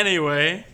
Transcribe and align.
Anyway. 0.00 0.64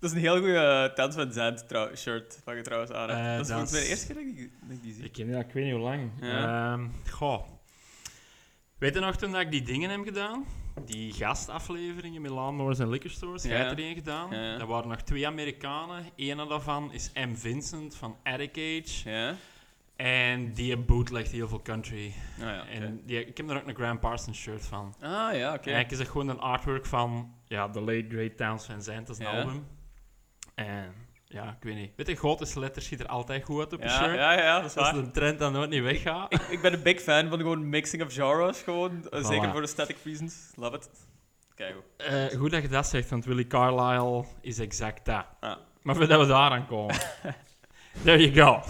Dat 0.00 0.10
is 0.10 0.16
een 0.16 0.22
heel 0.22 0.36
goede 0.38 0.92
Tens 0.94 1.14
van 1.14 1.32
Zand 1.32 1.64
shirt 1.96 2.40
van 2.44 2.56
je 2.56 2.62
trouwens 2.62 2.92
aan. 2.92 3.08
hebt. 3.10 3.20
Eh, 3.20 3.32
dat 3.32 3.40
is 3.40 3.46
dat 3.48 3.56
volgens 3.56 3.70
mij 3.72 3.80
de 3.80 3.88
eerste 3.88 4.06
keer 4.06 4.14
dat 4.14 4.24
ik, 4.24 4.50
dat 4.62 4.76
ik 4.76 4.82
die 4.82 4.92
zie. 4.94 5.04
Ik, 5.04 5.16
ja, 5.16 5.38
ik 5.38 5.52
weet 5.52 5.64
niet 5.64 5.72
hoe 5.72 5.82
lang. 5.82 6.10
Ja. 6.20 6.72
Ehm, 6.72 6.86
goh. 7.10 7.48
Weet 8.78 8.94
je 8.94 9.00
nog 9.00 9.16
toen 9.16 9.32
dat 9.32 9.40
ik 9.40 9.50
die 9.50 9.62
dingen 9.62 9.90
heb 9.90 10.04
gedaan? 10.04 10.44
Die 10.84 11.12
gastafleveringen 11.12 12.22
met 12.22 12.30
Landlords 12.30 12.78
en 12.78 12.88
Liquor 12.90 13.10
Stores. 13.10 13.42
Jij 13.42 13.52
Ja. 13.58 13.58
hebt 13.64 13.78
er 13.78 13.84
één 13.84 13.94
gedaan. 13.94 14.30
Ja, 14.30 14.42
ja. 14.42 14.58
Er 14.58 14.66
waren 14.66 14.88
nog 14.88 15.02
twee 15.02 15.26
Amerikanen. 15.26 16.04
Eén 16.16 16.36
daarvan 16.36 16.92
is 16.92 17.10
M. 17.14 17.34
Vincent 17.34 17.94
van 17.96 18.16
Attic 18.22 18.50
Age. 18.58 19.10
Ja? 19.10 19.34
En 19.98 20.52
die 20.52 20.76
bootlegt 20.76 21.30
heel 21.30 21.48
veel 21.48 21.62
country. 21.62 22.12
Ah 22.40 22.44
ja. 22.46 22.66
En 22.66 23.00
die, 23.06 23.26
ik 23.26 23.36
heb 23.36 23.50
er 23.50 23.56
ook 23.56 23.66
een 23.68 23.74
Graham 23.74 23.98
Parsons 23.98 24.38
shirt 24.38 24.66
van. 24.66 24.94
Ah 25.00 25.10
ja, 25.10 25.28
oké. 25.30 25.40
Eigenlijk 25.70 25.90
is 25.90 25.98
het 25.98 26.08
gewoon 26.08 26.28
een 26.28 26.40
artwork 26.40 26.86
van 26.86 27.34
ja, 27.46 27.70
The 27.70 27.80
Late 27.80 28.06
Great 28.08 28.36
Towns 28.36 28.64
Van 28.64 28.82
Zandt, 28.82 29.06
dat 29.06 29.18
is 29.18 29.26
een 29.26 29.32
Ja. 29.32 29.38
album. 29.40 29.66
En 30.54 30.92
ja, 31.24 31.44
ik 31.48 31.62
weet 31.62 31.74
niet. 31.74 31.90
Weet 31.96 32.06
je, 32.06 32.14
grote 32.16 32.60
letters 32.60 32.86
ziet 32.86 33.00
er 33.00 33.06
altijd 33.06 33.44
goed 33.44 33.58
uit 33.58 33.72
op 33.72 33.80
een 33.80 33.88
Ja, 33.88 34.02
shirt. 34.02 34.14
ja, 34.14 34.32
ja, 34.32 34.56
dat 34.60 34.64
is 34.68 34.74
Dat 34.74 34.94
is 34.94 35.00
een 35.00 35.12
trend 35.12 35.38
dat 35.38 35.52
nooit 35.52 35.70
niet 35.70 35.82
weggaat. 35.82 36.32
Ik, 36.32 36.40
ik 36.40 36.60
ben 36.62 36.72
een 36.72 36.82
big 36.82 37.00
fan 37.00 37.28
van 37.28 37.38
gewoon 37.38 37.68
mixing 37.68 38.02
of 38.02 38.12
genres, 38.14 38.60
gewoon. 38.62 39.08
eh, 39.10 39.24
Zeker 39.24 39.50
voor 39.50 39.60
aesthetic 39.60 39.96
reasons. 40.04 40.34
Love 40.54 40.76
it. 40.76 40.88
Kijk 41.54 41.74
goed. 41.74 42.06
Eh, 42.06 42.38
goed 42.38 42.50
dat 42.50 42.62
je 42.62 42.68
dat 42.68 42.86
zegt, 42.86 43.10
want 43.10 43.24
Willie 43.24 43.46
Carlisle 43.46 44.24
is 44.40 44.58
exact 44.58 45.04
dat. 45.04 45.24
Ah. 45.40 45.56
Maar 45.82 45.94
voordat 45.96 46.20
we 46.20 46.26
daar 46.26 46.50
aan 46.50 46.66
komen. 46.66 46.94
There 48.04 48.30
you 48.30 48.34
go. 48.34 48.62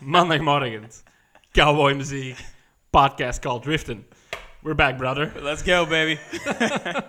Maandagmorgen. 0.00 0.90
Cowboy 1.52 1.94
muziek. 1.94 2.36
Podcast 2.90 3.40
called 3.40 3.62
Driften. 3.62 4.04
We're 4.62 4.74
back, 4.74 4.98
brother. 4.98 5.32
Let's 5.40 5.62
go, 5.62 5.86
baby. 5.86 6.18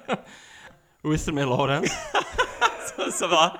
Hoe 1.01 1.13
is 1.13 1.19
het 1.19 1.27
ermee, 1.27 1.47
Laurens? 1.47 1.91
Ça 3.19 3.27
va. 3.27 3.59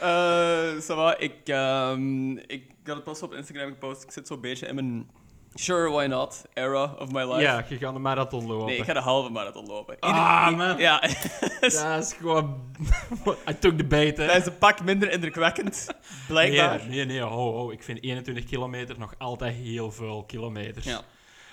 Eh, 0.00 0.80
ça 0.80 0.94
va. 0.94 1.18
Ik, 1.18 1.48
ehm, 1.48 2.36
ik 2.36 2.64
had 2.84 2.94
het 2.94 3.04
pas 3.04 3.22
op 3.22 3.32
Instagram 3.34 3.68
gepost. 3.68 4.02
Ik 4.02 4.10
zit 4.10 4.26
zo'n 4.26 4.40
beetje 4.40 4.66
in 4.66 4.74
mijn 4.74 5.10
sure, 5.58 5.90
why 5.90 6.06
not 6.06 6.44
era 6.54 6.94
of 6.98 7.10
my 7.10 7.24
life. 7.24 7.40
Ja, 7.40 7.64
je 7.68 7.76
gaat 7.76 7.94
een 7.94 8.02
marathon 8.02 8.46
lopen. 8.46 8.66
Nee, 8.66 8.76
ik 8.76 8.84
ga 8.84 8.92
de 8.92 9.00
halve 9.00 9.30
marathon 9.30 9.66
lopen. 9.66 9.96
Ah, 10.00 10.46
Ieder- 10.50 10.66
man. 10.66 10.78
Ja, 10.78 11.00
Dat 11.60 12.02
is 12.02 12.12
gewoon... 12.12 12.74
I 13.50 13.58
took 13.58 13.76
the 13.76 13.84
bait, 13.84 14.16
hè. 14.16 14.26
dat 14.26 14.36
is 14.36 14.46
een 14.46 14.58
pak 14.58 14.82
minder 14.82 15.10
indrukwekkend. 15.10 15.86
Blijkbaar. 16.28 16.78
Nee, 16.78 16.88
nee, 16.88 17.04
nee, 17.04 17.20
ho, 17.20 17.52
ho. 17.52 17.70
Ik 17.70 17.82
vind 17.82 18.02
21 18.02 18.44
kilometer 18.44 18.98
nog 18.98 19.14
altijd 19.18 19.54
heel 19.54 19.90
veel 19.92 20.24
kilometers. 20.26 20.84
Ja. 20.84 21.00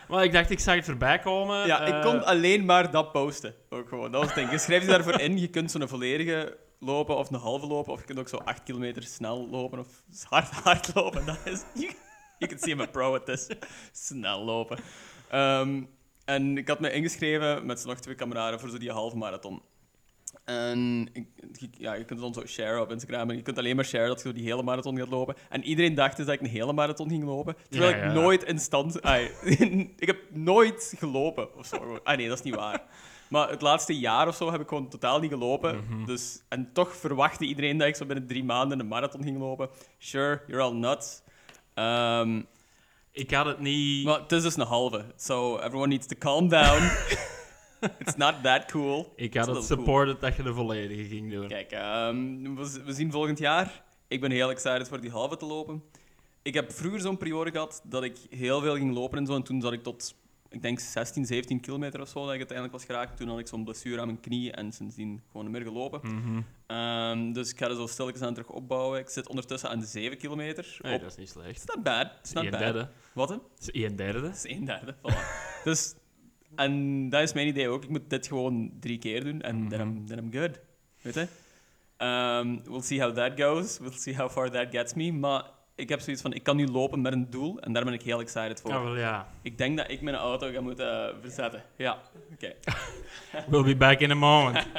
Maar 0.08 0.24
ik 0.24 0.32
dacht, 0.32 0.50
ik 0.50 0.60
zag 0.60 0.76
het 0.76 0.86
voorbij 0.86 1.20
komen. 1.20 1.68
Ja, 1.68 1.82
ik 1.86 1.94
eh, 1.94 2.02
kon 2.02 2.26
alleen 2.26 2.66
maar 2.66 2.92
dat 2.92 3.12
posten. 3.12 3.56
Ook 3.70 3.90
gewoon, 3.90 4.12
dat 4.12 4.20
was 4.22 4.30
het 4.30 4.36
ding. 4.36 4.52
Je 4.52 4.58
schrijft 4.58 4.86
je 4.86 4.92
daarvoor 4.92 5.20
in. 5.20 5.40
Je 5.40 5.48
kunt 5.48 5.72
zo'n 5.72 5.88
volledige 5.88 6.58
lopen 6.80 7.18
of 7.18 7.30
een 7.30 7.40
halve 7.40 7.68
lopen. 7.68 7.94
Of 7.94 8.00
je 8.00 8.06
kunt 8.06 8.20
ook 8.20 8.28
zo 8.28 8.38
8 8.38 8.64
kilometer 8.64 9.04
snel 9.04 9.48
lopen 9.52 9.80
of 9.80 9.88
hard, 10.30 10.50
hard 10.50 10.92
lopen. 10.96 11.26
Dat 11.26 11.38
is... 11.44 11.64
Je 12.44 12.50
kunt 12.50 12.62
zien, 12.62 12.74
I'm 12.74 12.82
a 12.82 12.86
pro 12.86 13.16
at 13.16 13.26
this. 13.26 13.48
Snel 13.92 14.44
lopen. 14.44 14.78
Ehm, 15.30 15.84
en 16.26 16.58
ik 16.58 16.68
had 16.68 16.80
me 16.80 16.92
ingeschreven 16.92 17.66
met 17.66 17.80
z'n 17.80 17.88
nog 17.88 18.00
twee 18.00 18.16
kameraden 18.16 18.60
voor 18.60 18.70
zo 18.70 18.78
die 18.78 18.92
halve 18.92 19.18
marathon. 19.18 19.62
En 20.46 21.10
ja, 21.72 21.94
je 21.94 22.06
kunt 22.06 22.20
het 22.22 22.34
dan 22.34 22.34
zo 22.34 22.46
sharen 22.46 22.82
op 22.82 22.92
Instagram. 22.92 23.30
En 23.30 23.36
je 23.36 23.42
kunt 23.42 23.58
alleen 23.58 23.76
maar 23.76 23.86
sharen 23.86 24.08
dat 24.08 24.22
je 24.22 24.28
zo 24.28 24.34
die 24.34 24.44
hele 24.44 24.64
marathon 24.64 24.98
gaat 24.98 25.10
lopen. 25.10 25.36
En 25.50 25.64
iedereen 25.64 25.96
dacht 25.96 26.18
dus 26.18 26.26
dat 26.26 26.36
ik 26.36 26.42
een 26.42 26.48
hele 26.48 26.74
marathon 26.74 27.10
ging 27.10 27.24
lopen. 27.24 27.56
Terwijl 27.70 27.96
Ja, 27.96 28.04
ik 28.04 28.14
nooit 28.14 28.44
in 28.44 28.60
stand... 28.60 29.02
ai, 29.02 29.30
ik 29.98 30.08
heb 30.08 30.18
nooit 30.32 30.94
gelopen 30.98 31.58
of 31.58 31.66
zo. 31.66 32.00
Ah 32.04 32.18
nee, 32.18 32.28
dat 32.28 32.38
is 32.38 32.44
niet 32.44 32.56
waar. 32.56 32.82
Maar 33.30 33.50
het 33.50 33.62
laatste 33.62 34.00
jaar 34.00 34.28
of 34.28 34.36
zo 34.36 34.52
heb 34.52 34.62
ik 34.62 34.68
gewoon 34.68 34.90
totaal 34.90 35.20
niet 35.20 35.32
gelopen. 35.32 35.76
Mhm. 35.76 36.06
dus, 36.06 36.42
en 36.50 36.70
toch 36.74 36.96
verwachtte 36.96 37.46
iedereen 37.46 37.78
dat 37.78 37.88
ik 37.88 37.96
zo 37.96 38.06
binnen 38.06 38.28
drie 38.28 38.44
maanden 38.44 38.80
een 38.80 38.88
marathon 38.88 39.24
ging 39.24 39.38
lopen. 39.38 39.70
Sure, 39.98 40.42
you're 40.48 40.64
all 40.64 40.74
nuts. 40.74 41.22
Ehm, 41.74 42.42
Ik 43.12 43.32
had 43.32 43.46
het 43.46 43.60
niet... 43.60 44.06
maar 44.06 44.20
het 44.20 44.32
is 44.32 44.42
dus 44.44 44.56
een 44.56 44.66
halve. 44.66 45.06
So 45.18 45.58
everyone 45.58 45.88
needs 45.88 46.08
to 46.08 46.16
calm 46.18 46.48
down. 46.50 46.82
It's 48.00 48.16
not 48.16 48.36
that 48.44 48.72
cool. 48.72 49.14
ik 49.16 49.34
had 49.34 49.48
It's 49.48 49.58
het 49.58 49.68
cool. 49.68 49.80
supported 49.80 50.22
dat 50.22 50.36
je 50.36 50.44
de 50.44 50.54
volledige 50.54 51.04
ging 51.04 51.32
doen. 51.32 51.48
Kijk, 51.48 51.72
ehm, 51.72 52.56
we, 52.56 52.82
we 52.86 52.94
zien 52.94 53.12
volgend 53.12 53.40
jaar. 53.40 53.84
Ik 54.08 54.22
ben 54.22 54.32
heel 54.32 54.50
excited 54.50 54.88
voor 54.88 55.02
die 55.02 55.12
halve 55.12 55.38
te 55.38 55.46
lopen. 55.46 55.84
Ik 56.42 56.54
heb 56.54 56.72
vroeger 56.72 57.00
zo'n 57.02 57.18
periode 57.18 57.52
gehad 57.52 57.82
dat 57.84 58.04
ik 58.04 58.18
heel 58.30 58.62
veel 58.62 58.76
ging 58.76 58.94
lopen 58.94 59.18
en 59.18 59.26
zo. 59.26 59.36
En 59.36 59.44
toen 59.44 59.62
zat 59.62 59.74
ik 59.74 59.84
tot, 59.84 60.16
ik 60.54 60.62
denk 60.62 60.80
16, 60.80 61.26
17 61.26 61.60
kilometer 61.60 62.02
of 62.02 62.08
zo 62.08 62.20
dat 62.20 62.32
ik 62.32 62.38
uiteindelijk 62.38 62.78
was 62.78 62.86
geraakt. 62.86 63.18
Toen 63.18 63.28
had 63.28 63.40
ik 63.40 63.48
zo'n 63.48 63.64
blessure 63.64 64.02
aan 64.02 64.08
mijn 64.08 64.20
knie 64.20 64.52
en 64.52 64.72
sindsdien 64.72 65.22
gewoon 65.28 65.46
niet 65.46 65.56
meer 65.56 65.66
gelopen. 65.66 66.00
Mhm. 66.04 66.42
Ehm, 66.68 67.32
dus 67.32 67.52
ik 67.52 67.58
ga 67.58 67.68
er 67.70 67.76
zo 67.76 67.88
stilletjes 67.88 68.22
aan 68.22 68.34
terug 68.34 68.50
opbouwen. 68.50 69.00
Ik 69.00 69.10
zit 69.10 69.28
ondertussen 69.28 69.70
aan 69.70 69.80
de 69.80 69.86
7 69.86 70.18
kilometer. 70.18 70.78
Nee, 70.82 70.94
op. 70.94 71.02
dat 71.02 71.12
is 71.12 71.18
niet 71.18 71.30
slecht. 71.30 71.50
It's 71.50 71.66
not 71.66 71.84
bad. 71.84 72.12
It's 72.20 72.34
not 72.34 72.44
Een 72.44 72.50
bad. 72.52 72.60
derde. 72.60 72.90
Wat 73.14 73.30
hè? 73.30 73.36
Dat 73.36 73.74
is 73.74 73.84
een 73.84 73.96
derde. 73.96 74.22
Dat 74.22 74.34
is 74.34 74.50
een 74.50 74.66
derde. 74.66 74.96
Voilà. 74.96 75.18
dus, 75.64 75.96
en 76.56 77.10
dat 77.10 77.22
is 77.22 77.34
mijn 77.34 77.48
idee 77.48 77.68
ook. 77.70 77.84
Ik 77.84 77.90
moet 77.90 78.10
dit 78.10 78.28
gewoon 78.28 78.72
drie 78.80 78.98
keer 78.98 79.24
doen 79.24 79.42
en 79.42 79.68
then, 79.68 79.80
I'm, 79.80 80.06
then 80.06 80.18
I'm 80.18 80.32
good. 80.32 80.60
Weet 81.02 81.14
je? 81.14 81.28
Ehm, 81.98 82.58
we'll 82.64 82.82
see 82.82 83.02
how 83.02 83.16
that 83.16 83.32
goes. 83.36 83.78
We'll 83.80 83.92
see 83.92 84.16
how 84.16 84.30
far 84.30 84.50
that 84.50 84.68
gets 84.72 84.94
me. 84.94 85.12
Maar 85.12 85.44
ik 85.76 85.90
heb 85.90 86.00
zoiets 86.00 86.22
van, 86.22 86.34
ik 86.34 86.44
kan 86.44 86.56
nu 86.56 86.68
lopen 86.68 87.02
met 87.02 87.14
een 87.14 87.30
doel 87.30 87.60
en 87.60 87.74
daar 87.74 87.84
ben 87.84 87.94
ik 87.94 88.02
heel 88.02 88.20
excited 88.20 88.62
voor. 88.62 88.72
Wel 88.72 88.98
ja. 88.98 89.28
Ik 89.42 89.58
denk 89.58 89.78
dat 89.78 89.90
ik 89.90 90.02
mijn 90.02 90.16
auto 90.16 90.52
ga 90.52 90.62
moeten 90.62 91.10
eh, 91.10 91.16
verzetten. 91.22 91.64
Ja, 91.76 92.02
oké. 92.34 92.54
We'll 93.50 93.64
be 93.64 93.76
back 93.76 94.00
in 94.00 94.12
a 94.12 94.16
moment. 94.16 94.68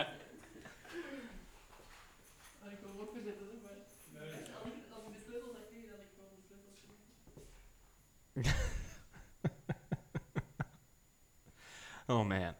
Oh 12.06 12.22
man. 12.22 12.54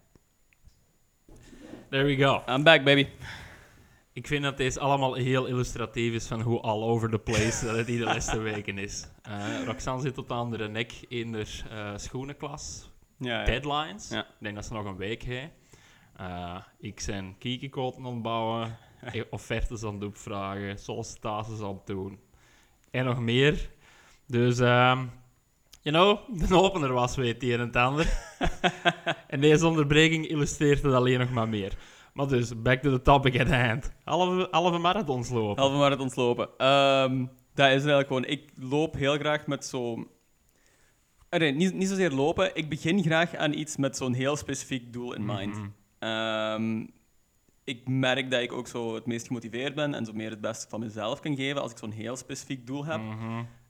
There 1.91 2.05
we 2.05 2.17
go. 2.17 2.43
I'm 2.49 2.63
back, 2.63 2.83
baby. 2.83 3.09
Ik 4.15 4.27
vind 4.27 4.43
dat 4.43 4.57
deze 4.57 4.81
allemaal 4.81 5.15
heel 5.15 5.47
illustratief 5.47 6.13
is 6.13 6.27
van 6.27 6.41
hoe 6.41 6.61
all 6.61 6.83
over 6.83 7.11
the 7.11 7.19
place 7.19 7.67
dat 7.67 7.77
het 7.77 7.87
hier 7.87 7.99
de 7.99 8.05
laatste 8.05 8.39
weken 8.39 8.79
is. 8.79 9.09
Eh 9.23 9.65
Roxanne 9.65 10.03
zit 10.03 10.15
tot 10.15 10.31
aan 10.31 10.51
de 10.51 10.69
nek 10.69 10.93
in 11.09 11.33
de 11.33 11.47
eh, 11.71 11.93
schoenenklas. 11.97 12.91
Ja, 13.19 13.39
ja. 13.39 13.45
Deadlines. 13.45 14.09
Ja. 14.09 14.21
Ik 14.21 14.35
denk 14.39 14.55
dat 14.55 14.65
ze 14.65 14.73
nog 14.73 14.85
een 14.85 14.97
week 14.97 15.23
heeft. 15.23 15.53
Eh, 16.17 16.57
ik 16.79 17.01
zijn 17.01 17.35
kiekenkoten 17.39 18.05
aan 18.05 18.13
het 18.13 18.23
bouwen, 18.23 18.79
eh, 19.01 19.23
offertes 19.31 19.83
aan 19.83 19.95
het 19.95 20.05
opvragen, 20.05 20.79
sollicitaties 20.79 21.61
aan 21.61 21.75
het 21.75 21.87
doen. 21.87 22.19
En 22.91 23.05
nog 23.05 23.21
meer. 23.21 23.71
Dus, 24.27 24.59
ehm 24.59 25.07
you 25.83 25.97
know, 25.97 26.39
de 26.49 26.57
opener 26.57 26.93
was 26.93 27.17
weer 27.17 27.33
het 27.33 27.43
een 27.43 27.53
en 27.53 27.61
het 27.61 27.77
ander. 27.77 28.07
en 29.27 29.41
deze 29.41 29.67
onderbreking 29.67 30.29
illustreert 30.29 30.83
het 30.83 30.93
alleen 30.93 31.19
nog 31.19 31.31
maar 31.31 31.49
meer. 31.49 31.77
Maar 32.15 32.29
dus, 32.29 32.63
back 32.63 32.83
to 32.83 32.91
the 32.91 33.03
topic 33.03 33.41
at 33.41 33.49
hand. 33.49 33.93
Halve, 34.05 34.49
halve 34.51 34.79
marathons 34.79 35.31
lopen. 35.31 35.63
Halve 35.63 35.79
marathons 35.79 36.15
lopen. 36.15 36.49
Ehm, 36.57 37.27
dat 37.55 37.67
is 37.67 37.73
eigenlijk 37.73 38.07
gewoon... 38.07 38.25
Ik 38.25 38.51
loop 38.57 38.95
heel 38.95 39.19
graag 39.19 39.47
met 39.47 39.65
zo... 39.65 40.09
Nee, 41.31 41.53
niet, 41.53 41.75
niet 41.75 41.89
zozeer 41.89 42.11
lopen. 42.11 42.57
Ik 42.57 42.69
begin 42.69 43.03
graag 43.03 43.35
aan 43.35 43.53
iets 43.53 43.77
met 43.77 43.97
zo'n 43.97 44.13
heel 44.13 44.37
specifiek 44.37 44.93
doel 44.93 45.15
in 45.15 45.25
mind. 45.25 45.57
Mhm. 45.57 45.69
Ehm, 45.99 46.87
ik 47.65 47.89
merk 47.89 48.31
dat 48.31 48.41
ik 48.41 48.53
ook 48.53 48.67
zo 48.67 48.95
het 48.95 49.07
meest 49.07 49.27
gemotiveerd 49.27 49.75
ben 49.75 49.95
en 49.95 50.05
zo 50.05 50.13
meer 50.13 50.31
het 50.31 50.41
beste 50.41 50.69
van 50.69 50.81
mezelf 50.81 51.21
kan 51.21 51.37
geven 51.37 51.63
als 51.63 51.71
ik 51.71 51.79
zo'n 51.79 51.91
heel 51.91 52.17
specifiek 52.17 52.67
doel 52.67 52.85
heb. 52.85 53.01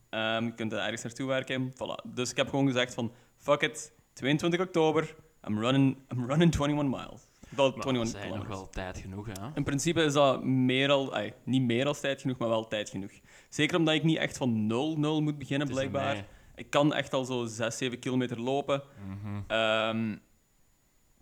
Ehm, 0.09 0.45
je 0.45 0.53
kunt 0.53 0.71
er 0.71 0.79
ergens 0.79 1.03
naartoe 1.03 1.27
werken. 1.27 1.73
Voilà. 1.73 2.11
Dus 2.13 2.31
ik 2.31 2.37
heb 2.37 2.49
gewoon 2.49 2.67
gezegd 2.67 2.93
van, 2.93 3.11
fuck 3.37 3.61
it, 3.61 3.93
22 4.13 4.59
oktober, 4.59 5.15
I'm 5.47 5.59
running, 5.59 5.97
I'm 6.11 6.25
running 6.25 6.53
21 6.53 6.89
miles. 6.89 7.21
Maar 7.55 7.65
21 7.65 8.03
dat 8.03 8.09
zijn 8.09 8.29
nog 8.29 8.37
kilometers. 8.47 8.57
wel 8.57 8.69
tijd 8.69 8.97
genoeg, 8.97 9.25
hè? 9.27 9.33
In 9.55 9.63
principe 9.63 10.03
is 10.03 10.13
dat 10.13 10.43
meer 10.43 10.91
al, 10.91 11.13
ai, 11.13 11.33
niet 11.43 11.61
meer 11.61 11.87
als 11.87 11.99
tijd 11.99 12.21
genoeg, 12.21 12.37
maar 12.37 12.49
wel 12.49 12.67
tijd 12.67 12.89
genoeg. 12.89 13.11
Zeker 13.49 13.77
omdat 13.77 13.93
ik 13.93 14.03
niet 14.03 14.17
echt 14.17 14.37
van 14.37 14.49
0-0 14.49 15.23
moet 15.23 15.37
beginnen, 15.37 15.67
Het 15.67 15.77
is 15.77 15.83
een 15.83 15.89
blijkbaar. 15.89 16.13
nee. 16.13 16.23
Ik 16.55 16.69
kan 16.69 16.93
echt 16.93 17.13
al 17.13 17.25
zo 17.25 17.45
6, 17.45 17.77
7 17.77 17.99
kilometer 17.99 18.41
lopen. 18.41 18.83
Mhm. 19.07 19.41
Ehm, 19.47 20.15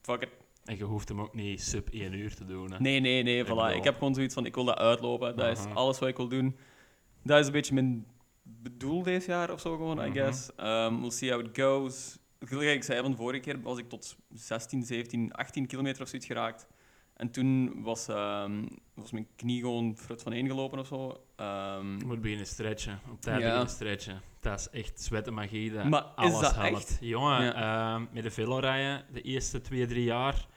fuck 0.01 0.21
it. 0.21 0.30
En 0.65 0.77
je 0.77 0.83
hoeft 0.83 1.09
hem 1.09 1.21
ook 1.21 1.33
niet 1.33 1.62
sub 1.62 1.88
1 1.91 2.13
uur 2.13 2.36
te 2.36 2.45
doen. 2.45 2.71
Hè? 2.71 2.79
Nee, 2.79 3.00
nee, 3.00 3.24
nee, 3.24 3.38
Ik 3.39 3.45
voilà. 3.45 3.47
bedoel- 3.50 3.69
Ik 3.69 3.83
heb 3.83 3.97
gewoon 3.97 4.13
zoiets 4.13 4.33
van, 4.33 4.45
ik 4.45 4.56
wil 4.56 4.63
dat 4.65 4.77
uitlopen. 4.77 5.36
Dat 5.36 5.57
is 5.57 5.65
Mhm. 5.65 5.77
alles 5.77 6.00
wat 6.00 6.09
ik 6.09 6.18
wil 6.18 6.27
doen. 6.27 6.57
Dat 7.24 7.39
is 7.39 7.45
een 7.45 7.51
beetje 7.51 7.74
mijn 7.74 8.06
bedoel 8.44 9.03
deze 9.03 9.27
jaar 9.29 9.51
of 9.51 9.59
zo 9.59 9.71
gewoon, 9.75 9.97
I 10.00 10.07
Mhm. 10.09 10.12
guess. 10.12 10.50
Um, 10.59 11.00
we'll 11.00 11.09
see 11.12 11.31
how 11.31 11.45
it 11.45 11.59
goes. 11.59 12.18
Gelijk 12.45 12.75
ik 12.75 12.84
zei 12.84 13.01
van 13.01 13.12
de 13.12 13.18
vorige 13.18 13.40
keer, 13.40 13.62
was 13.62 13.78
ik 13.78 13.90
tot 13.90 14.16
16, 14.34 14.84
17, 14.84 15.31
18 15.34 15.68
kilometer 15.68 16.01
of 16.01 16.07
zoiets 16.07 16.28
geraakt. 16.28 16.68
En 17.13 17.31
toen 17.31 17.81
was, 17.84 18.07
ehm, 18.07 18.66
was 18.94 19.12
mijn 19.12 19.28
knie 19.36 19.60
gewoon 19.62 19.98
frut 19.98 20.22
van 20.24 20.34
gelopen 20.34 20.80
of 20.80 20.88
zo. 20.88 21.24
Ehm, 21.36 21.98
Je 22.00 22.06
moet 22.06 22.22
beginnen 22.22 22.45
stretchen. 22.48 23.00
Op 23.12 23.22
tijd 23.22 23.40
Ja. 23.40 23.44
beginnen 23.45 23.69
stretchen. 23.69 24.22
Dat 24.40 24.60
is 24.60 24.69
echt 24.69 25.01
zwette 25.01 25.31
magie. 25.31 25.72
Dat 25.72 25.84
Maar 25.90 26.04
is 26.04 26.10
alles 26.16 26.40
dat 26.40 26.56
helpt. 26.56 26.75
echt? 26.78 26.98
Jongen, 27.01 27.44
Ja. 27.44 27.54
ehm, 27.95 28.06
met 28.12 28.24
de 28.24 28.31
velorijden, 28.31 29.06
de 29.12 29.22
eerste 29.22 29.62
twee, 29.62 29.86
drie 29.86 30.04
jaar, 30.04 30.48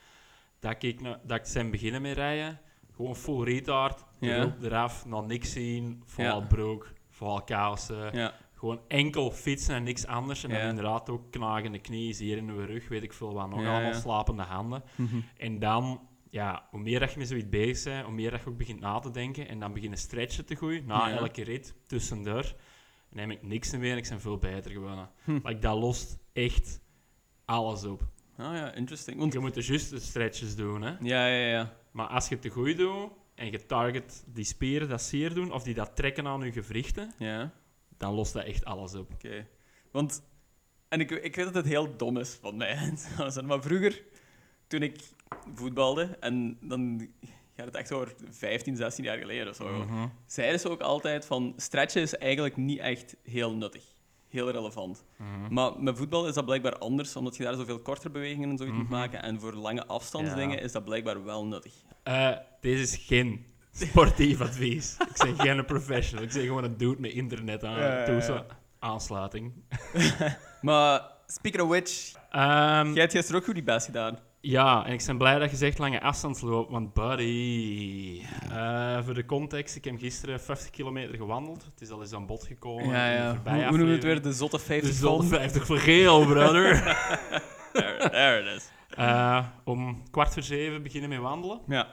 dat 0.59 0.83
ik, 0.83 1.01
dat 1.03 1.39
ik 1.39 1.45
zijn 1.47 1.71
beginnen 1.71 2.03
met 2.03 2.17
rijden. 2.17 2.61
Gewoon 2.95 3.17
full 3.17 3.45
retard, 3.45 4.05
Ja. 4.21 4.57
eraf, 4.63 5.05
nog 5.07 5.27
niks 5.27 5.53
zien, 5.53 6.03
vooral 6.07 6.47
broek, 6.47 6.93
vooral 7.11 7.43
kousen. 7.45 8.33
Gewoon 8.59 8.81
enkel 8.89 9.31
fietsen 9.31 9.75
en 9.75 9.83
niks 9.83 10.07
anders. 10.07 10.45
En 10.45 10.51
dan 10.51 10.59
Ja. 10.59 10.69
inderdaad 10.69 11.11
ook 11.11 11.31
knagende 11.31 11.79
knieën, 11.79 12.15
hier 12.15 12.37
in 12.37 12.47
de 12.47 12.65
rug, 12.65 12.89
weet 12.89 13.03
ik 13.03 13.13
veel 13.13 13.35
wat 13.35 13.49
nog 13.51 13.61
Ja, 13.61 13.71
allemaal, 13.73 13.91
ja. 13.93 14.01
slapende 14.01 14.43
handen. 14.43 14.83
Mhm. 14.95 15.17
En 15.37 15.59
dan, 15.59 16.09
ja, 16.31 16.67
hoe 16.71 16.81
meer 16.81 17.01
dat 17.01 17.13
je 17.13 17.19
met 17.19 17.29
zoiets 17.29 17.49
bezig 17.49 17.93
bent, 17.93 18.05
hoe 18.05 18.15
meer 18.15 18.31
dat 18.31 18.41
je 18.43 18.49
ook 18.49 18.57
begint 18.57 18.81
na 18.81 18.99
te 18.99 19.11
denken. 19.11 19.49
En 19.49 19.61
dan 19.61 19.73
beginnen 19.73 19.99
stretchen 19.99 20.45
te 20.47 20.55
groeien, 20.55 20.87
na 20.87 21.11
elke 21.11 21.43
rit, 21.45 21.75
tussendoor. 21.87 22.55
neem 23.11 23.31
ik 23.31 23.43
niks 23.43 23.73
meer 23.77 23.93
en 23.93 23.97
ik 23.99 24.09
ben 24.09 24.21
veel 24.21 24.39
beter 24.39 24.71
geworden. 24.71 25.11
Hm. 25.25 25.33
Like, 25.33 25.59
dat 25.59 25.79
lost 25.79 26.19
echt 26.33 26.81
alles 27.45 27.85
op. 27.85 28.01
Ah 28.37 28.55
ja, 28.55 28.73
interesting. 28.75 29.19
Want, 29.19 29.33
Je 29.33 29.39
moet 29.39 29.55
de 29.55 29.63
juiste 29.63 29.99
stretches 30.01 30.57
doen, 30.57 30.83
hè. 30.83 30.91
ja, 31.01 31.27
ja, 31.27 31.47
ja. 31.49 31.77
Maar 31.91 32.07
als 32.07 32.29
je 32.29 32.35
het 32.35 32.43
te 32.43 32.49
goed 32.49 32.77
doet 32.77 33.11
en 33.35 33.51
je 33.51 33.67
target 33.67 34.25
die 34.27 34.45
spieren 34.45 34.89
dat 34.89 35.03
zeer 35.03 35.35
doen, 35.35 35.53
of 35.53 35.63
die 35.63 35.75
dat 35.75 35.97
trekken 35.97 36.27
aan 36.27 36.41
je 36.41 36.53
gewrichten, 36.53 37.13
Ja, 37.19 37.53
dan 37.97 38.15
lost 38.15 38.33
dat 38.33 38.45
echt 38.45 38.65
alles 38.65 38.95
op. 38.95 39.13
oké. 39.13 39.47
Want, 39.91 40.23
en 40.89 41.01
ik, 41.01 41.11
ik 41.11 41.37
weet 41.37 41.45
dat 41.45 41.55
het 41.55 41.67
heel 41.67 41.97
dom 41.97 42.17
is 42.17 42.39
van 42.41 42.57
mij, 42.57 42.93
maar 43.47 43.63
vroeger, 43.63 44.03
toen 44.67 44.83
ik 44.83 45.01
voetbalde, 45.55 46.17
en 46.21 46.59
dan 46.61 47.09
gaat 47.57 47.67
het 47.67 47.75
echt 47.75 47.93
over 47.93 48.15
15, 48.31 48.77
16 48.77 49.05
jaar 49.05 49.19
geleden 49.19 49.49
of 49.49 49.57
zo, 49.57 49.69
Mhm. 49.69 50.07
zeiden 50.27 50.61
ze 50.61 50.69
ook 50.71 50.81
altijd 50.81 51.27
van, 51.27 51.53
stretchen 51.57 52.03
is 52.03 52.17
eigenlijk 52.17 52.57
niet 52.57 52.79
echt 52.79 53.17
heel 53.23 53.53
nuttig. 53.55 53.85
Heel 54.29 54.51
relevant. 54.51 55.05
Mhm. 55.17 55.55
Maar 55.55 55.81
met 55.83 55.97
voetbal 55.97 56.29
is 56.29 56.35
dat 56.35 56.45
blijkbaar 56.45 56.79
anders, 56.79 57.17
omdat 57.17 57.37
je 57.37 57.43
daar 57.43 57.55
zoveel 57.55 57.79
kortere 57.81 58.11
bewegingen 58.11 58.51
en 58.51 58.57
zoiets 58.57 58.77
moet 58.77 58.85
Mhm. 58.89 58.93
maken. 58.95 59.23
En 59.23 59.41
voor 59.41 59.53
lange 59.55 59.87
afstandsdingen 59.87 60.57
Ja. 60.57 60.63
is 60.63 60.73
dat 60.73 60.85
blijkbaar 60.85 61.25
wel 61.25 61.47
nuttig. 61.47 61.75
Eh, 62.03 62.37
deze 62.61 62.83
is 62.83 62.97
geen 62.97 63.47
sportief 63.77 64.41
advies. 64.41 64.97
Ik 65.27 65.37
ben 65.37 65.39
geen 65.47 65.65
professional. 65.65 66.25
Ik 66.25 66.31
zeg 66.33 66.45
gewoon 66.45 66.65
een 66.65 66.77
dude 66.77 67.01
met 67.01 67.13
internet 67.13 67.65
aan, 67.65 67.79
Ja, 67.79 67.87
ja, 67.93 67.99
ja. 67.99 68.05
toezen- 68.05 68.45
aansluiting. 68.79 69.53
Maar, 70.63 71.01
speaking 71.27 71.63
of 71.63 71.69
which, 71.69 72.13
Ehm, 72.31 72.93
jij 72.93 73.01
hebt 73.01 73.13
gisteren 73.13 73.41
ook 73.41 73.45
goed 73.47 73.55
die 73.55 73.63
best 73.63 73.87
gedaan. 73.87 74.19
Ja, 74.41 74.87
en 74.87 74.93
ik 74.93 75.03
ben 75.07 75.19
blij 75.19 75.39
dat 75.39 75.51
je 75.51 75.57
zegt 75.57 75.79
lange 75.79 76.01
afstandsloop, 76.01 76.71
want 76.71 76.93
buddy... 76.95 78.21
eh, 78.51 78.99
voor 79.05 79.15
de 79.15 79.25
context, 79.25 79.77
ik 79.77 79.85
heb 79.85 79.99
gisteren 79.99 80.41
50 80.41 80.71
kilometer 80.71 81.17
gewandeld. 81.17 81.65
Het 81.65 81.81
is 81.81 81.91
al 81.91 82.01
eens 82.01 82.13
aan 82.13 82.27
bod 82.27 82.45
gekomen. 82.45 82.85
in 82.85 82.93
de 82.93 83.51
Hoe, 83.51 83.63
hoe 83.63 83.63
noemen 83.71 83.87
we 83.87 83.93
het 83.93 84.03
weer? 84.05 84.23
De 84.23 84.33
zotte 84.33 84.59
50 84.59 84.91
De 84.91 85.07
van? 85.07 85.25
50 85.27 85.67
voor 85.67 85.79
geel, 85.79 86.25
brother. 86.27 86.75
There, 87.73 88.11
there 88.11 88.41
it 88.41 88.57
is. 88.57 88.71
Eh, 88.97 89.47
om 89.65 90.03
kwart 90.11 90.33
voor 90.33 90.43
zeven 90.43 90.83
beginnen 90.83 91.09
met 91.11 91.19
wandelen. 91.19 91.61
Ja. 91.69 91.87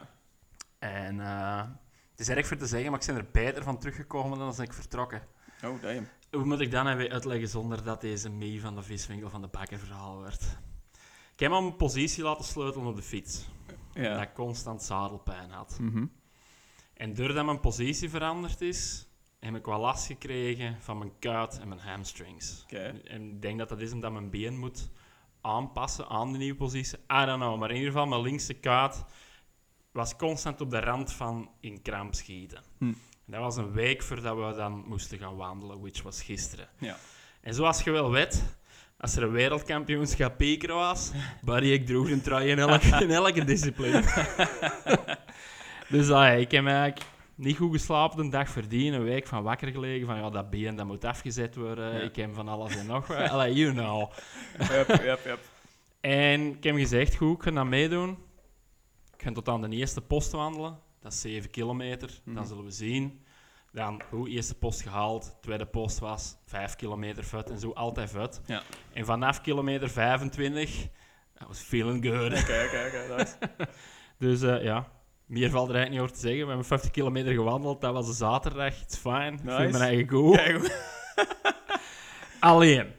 En 0.84 1.20
eh, 1.20 1.64
het 2.12 2.20
is 2.20 2.30
erg 2.30 2.48
voor 2.48 2.58
te 2.58 2.66
zeggen, 2.66 2.92
maar 2.92 3.00
ik 3.00 3.06
ben 3.06 3.16
er 3.16 3.32
beter 3.32 3.64
van 3.64 3.78
teruggekomen 3.78 4.38
dan 4.38 4.48
als 4.48 4.60
ik 4.60 4.74
vertrokken. 4.74 5.22
Oh, 5.64 5.82
damn. 5.82 6.08
Hoe 6.32 6.46
moet 6.46 6.60
ik 6.60 6.72
dat 6.72 6.84
nou 6.84 6.98
weer 6.98 7.12
uitleggen 7.12 7.48
zonder 7.48 7.84
dat 7.84 8.02
deze 8.02 8.30
mee 8.30 8.62
van 8.62 8.76
de 8.76 8.82
viswinkel 8.82 9.30
van 9.30 9.42
de 9.42 9.48
bakker 9.48 9.80
verhaal 9.80 10.22
werd? 10.22 10.42
Ik 11.34 11.40
heb 11.40 11.52
een 11.52 11.76
positie 11.76 12.24
laten 12.24 12.46
sleutelen 12.46 12.88
op 12.88 12.96
de 12.96 13.02
fiets. 13.02 13.50
Ja. 13.94 14.14
Dat 14.14 14.22
ik 14.22 14.34
constant 14.34 14.84
zadelpijn 14.84 15.52
had. 15.52 15.78
Mhm. 15.80 16.06
En 16.94 17.14
doordat 17.14 17.46
mijn 17.46 17.60
positie 17.60 18.10
veranderd 18.10 18.62
is, 18.62 19.08
heb 19.40 19.56
ik 19.56 19.66
wel 19.66 19.80
last 19.80 20.06
gekregen 20.06 20.82
van 20.82 20.98
mijn 20.98 21.20
kuit 21.20 21.60
en 21.60 21.68
mijn 21.68 21.82
hamstrings. 21.82 22.62
Oké. 22.64 23.02
En 23.04 23.30
ik 23.30 23.42
denk 23.42 23.60
dat 23.60 23.70
dat 23.70 23.82
is 23.82 23.92
omdat 23.92 24.12
mijn 24.12 24.30
been 24.30 24.60
moet 24.60 24.90
aanpassen 25.42 26.08
aan 26.08 26.32
de 26.32 26.38
nieuwe 26.38 26.58
positie. 26.58 26.98
I 26.98 27.26
don't 27.26 27.42
know, 27.42 27.60
maar 27.60 27.70
in 27.70 27.76
ieder 27.76 27.92
geval 27.92 28.08
mijn 28.08 28.22
linkse 28.22 28.54
kuit 28.54 29.06
was 29.94 30.16
constant 30.16 30.62
op 30.62 30.70
de 30.70 30.80
rand 30.80 31.12
van 31.14 31.50
in 31.60 31.82
kramp 31.82 32.14
schieten. 32.16 32.62
Hm. 32.78 32.94
Dat 33.26 33.40
was 33.40 33.58
een 33.58 33.72
week 33.72 34.04
voordat 34.04 34.36
we 34.36 34.54
dan 34.56 34.84
moesten 34.88 35.18
gaan 35.18 35.36
wandelen, 35.36 35.82
which 35.82 36.02
was 36.02 36.22
gisteren. 36.24 36.68
Ja. 36.78 36.98
En 37.42 37.54
zoals 37.54 37.84
je 37.84 37.92
wel 37.92 38.12
weet, 38.12 38.44
als 38.98 39.16
er 39.16 39.24
een 39.24 39.32
wereldkampioenschap 39.32 40.38
piekeren 40.38 40.76
was, 40.76 41.12
buddy, 41.46 41.68
ik 41.68 41.86
droeg 41.86 42.10
een 42.10 42.22
trui 42.22 42.50
in 42.50 42.60
elke, 42.60 42.88
in 43.04 43.12
elke 43.12 43.44
discipline. 43.44 44.04
dus 45.90 46.10
ah, 46.10 46.40
ik 46.40 46.52
heb 46.52 46.66
eigenlijk 46.66 47.02
niet 47.36 47.58
goed 47.58 47.72
geslapen 47.72 48.24
de 48.24 48.30
dag 48.32 48.50
verdienen, 48.50 49.00
een 49.00 49.06
week 49.06 49.28
van 49.28 49.44
wakker 49.44 49.68
gelegen, 49.72 50.08
van 50.08 50.18
ja, 50.18 50.30
dat 50.30 50.50
been 50.50 50.76
dat 50.76 50.86
moet 50.86 51.06
afgezet 51.06 51.56
worden, 51.56 51.94
Ja. 51.94 52.00
ik 52.00 52.16
heb 52.16 52.34
van 52.34 52.48
alles 52.48 52.76
en 52.76 52.86
nog 52.86 53.08
wat. 53.18 53.30
Allee, 53.30 53.54
you 53.54 53.74
know. 53.74 54.12
Yep, 54.60 54.88
yep, 54.88 55.20
yep. 55.26 55.40
En 56.02 56.42
ik 56.42 56.64
heb 56.64 56.76
gezegd, 56.76 57.16
goed, 57.16 57.38
ik 57.38 57.44
ga 57.44 57.52
dat 57.52 57.66
meedoen. 57.66 58.18
Ik 59.24 59.30
ga 59.30 59.36
tot 59.36 59.50
aan 59.50 59.62
de 59.62 59.76
eerste 59.76 60.02
post 60.02 60.32
wandelen. 60.32 60.80
Dat 61.00 61.12
is 61.14 61.22
7 61.22 61.50
kilometer. 61.50 62.10
Mhm. 62.24 62.36
Dan 62.36 62.48
zullen 62.48 62.64
we 62.64 62.72
zien. 62.72 63.24
Dan, 63.72 64.02
hoe 64.10 64.30
eerste 64.30 64.56
post 64.56 64.82
gehaald. 64.82 65.38
Tweede 65.42 65.66
post 65.66 66.00
was 66.00 66.38
5 66.46 66.76
kilometer 66.76 67.24
vet. 67.24 67.50
En 67.50 67.60
zo 67.60 67.72
altijd 67.72 68.10
vet. 68.10 68.42
Ja. 68.46 68.62
En 68.94 69.06
vanaf 69.06 69.42
kilometer 69.42 69.90
25, 69.90 70.88
dat 71.34 71.48
was 71.48 71.60
feeling 71.60 72.06
good. 72.06 72.42
Oké, 72.42 72.64
oké, 72.66 72.86
oké. 72.88 73.16
nice. 73.16 73.36
Dus 74.26 74.42
eh, 74.42 74.64
ja, 74.64 74.92
meer 75.26 75.50
valt 75.50 75.70
er 75.70 75.76
eigenlijk 75.76 75.90
niet 75.90 76.00
over 76.00 76.14
te 76.14 76.20
zeggen. 76.22 76.42
We 76.42 76.48
hebben 76.48 76.66
50 76.66 76.92
kilometer 76.92 77.34
gewandeld. 77.34 77.82
Dat 77.82 77.94
was 77.94 78.08
een 78.08 78.14
zaterdag. 78.14 78.80
Het 78.80 78.92
is 78.92 78.98
fijn. 78.98 79.34
Ik 79.34 79.44
Nice. 79.44 79.58
vind 79.58 79.72
mijn 79.72 79.84
eigen 79.84 80.10
goed. 80.10 80.36
Kijk. 80.36 80.92
Alleen. 82.40 82.92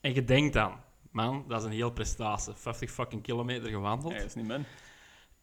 En 0.00 0.14
je 0.14 0.24
denkt 0.24 0.52
dan, 0.52 0.72
man, 1.10 1.44
dat 1.48 1.60
is 1.60 1.66
een 1.66 1.72
heel 1.72 1.90
prestatie. 1.90 2.52
50 2.56 2.90
fucking 2.90 3.22
kilometer 3.22 3.70
gewandeld. 3.70 4.12
Nee, 4.12 4.20
dat 4.20 4.28
is 4.28 4.34
niet 4.34 4.46
min. 4.46 4.64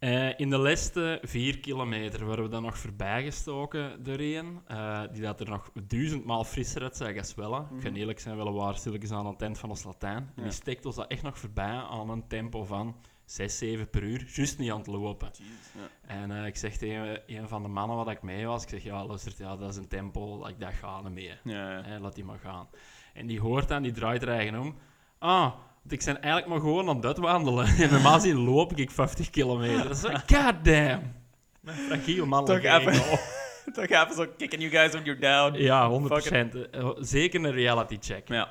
Eh, 0.01 0.39
in 0.39 0.49
de 0.49 0.57
laatste 0.57 1.19
vier 1.21 1.59
kilometer 1.59 2.25
worden 2.25 2.45
we 2.45 2.51
dan 2.51 2.61
nog 2.61 2.77
voorbij 2.77 3.23
gestoken 3.23 4.03
door 4.03 4.19
een, 4.19 4.61
eh, 4.67 5.01
die 5.11 5.21
dat 5.21 5.39
er 5.39 5.49
nog 5.49 5.71
duizendmaal 5.87 6.43
frisser 6.43 6.81
uitzag 6.81 7.17
als 7.17 7.35
Welle. 7.35 7.59
Ik 7.59 7.81
ga 7.81 7.89
Mhm. 7.89 7.95
eerlijk 7.97 8.19
zijn, 8.19 8.35
Welle 8.37 8.51
waren 8.51 8.79
stilletjes 8.79 9.11
aan 9.11 9.25
het 9.25 9.41
eind 9.41 9.57
van 9.57 9.69
ons 9.69 9.83
Latijn. 9.83 10.31
Ja. 10.35 10.43
die 10.43 10.51
steekt 10.51 10.85
ons 10.85 10.95
dat 10.95 11.07
echt 11.07 11.21
nog 11.23 11.37
voorbij 11.37 11.65
aan 11.75 12.09
een 12.09 12.27
tempo 12.27 12.63
van 12.63 12.95
6, 13.25 13.57
7 13.57 13.89
per 13.89 14.03
uur. 14.03 14.25
Juist 14.33 14.57
niet 14.57 14.71
aan 14.71 14.77
het 14.77 14.87
lopen. 14.87 15.29
Jeez. 15.33 15.49
Ja. 15.83 16.13
En 16.15 16.31
eh, 16.31 16.45
ik 16.45 16.55
zeg 16.55 16.77
tegen 16.77 17.21
een 17.27 17.47
van 17.47 17.61
de 17.61 17.67
mannen 17.69 17.97
wat 17.97 18.09
ik 18.09 18.21
mee 18.21 18.45
was, 18.45 18.63
ik 18.63 18.69
zeg, 18.69 18.83
ja, 18.83 19.05
luister, 19.05 19.33
ja, 19.37 19.55
dat 19.55 19.69
is 19.69 19.75
een 19.77 19.87
tempo, 19.87 20.39
dat 20.39 20.49
ik 20.49 20.59
dat 20.59 20.73
ga 20.73 21.01
niet 21.01 21.11
meer. 21.13 21.39
Ja, 21.43 21.99
laat 21.99 22.15
die 22.15 22.23
maar 22.25 22.39
gaan. 22.39 22.67
En 23.13 23.27
die 23.27 23.39
hoort 23.39 23.67
dan, 23.67 23.81
die 23.83 23.91
draait 23.91 24.21
er 24.21 24.29
eigen 24.29 24.59
om. 24.59 24.75
Ah, 25.17 25.53
want 25.81 25.91
ik 25.91 26.03
ben 26.05 26.21
eigenlijk 26.21 26.47
maar 26.47 26.59
gewoon 26.59 26.89
aan 26.89 27.05
het 27.05 27.17
wandelen. 27.17 27.65
En 27.79 27.91
normaal 27.91 28.13
gezien 28.13 28.37
loop 28.37 28.73
ik 28.75 28.91
50 28.91 29.29
kilometer. 29.29 29.83
Dat 29.87 29.91
is 29.97 30.35
god 30.35 30.53
damn. 30.63 31.13
Mijn 31.59 31.77
fragiel 31.77 32.25
mannelijk 32.25 32.63
Toch 32.63 32.73
even- 32.79 32.91
ego. 32.93 33.17
Toch 33.73 33.85
even 33.85 34.13
zo 34.15 34.25
kicking 34.37 34.61
you 34.61 34.69
guys 34.73 34.91
when 34.91 35.03
you're 35.03 35.19
down. 35.21 35.57
Ja, 35.63 35.89
100%. 35.89 36.69
Eh, 36.71 36.89
Zeker 36.99 37.43
een 37.43 37.51
reality 37.51 37.97
check. 37.99 38.27
Ja. 38.27 38.49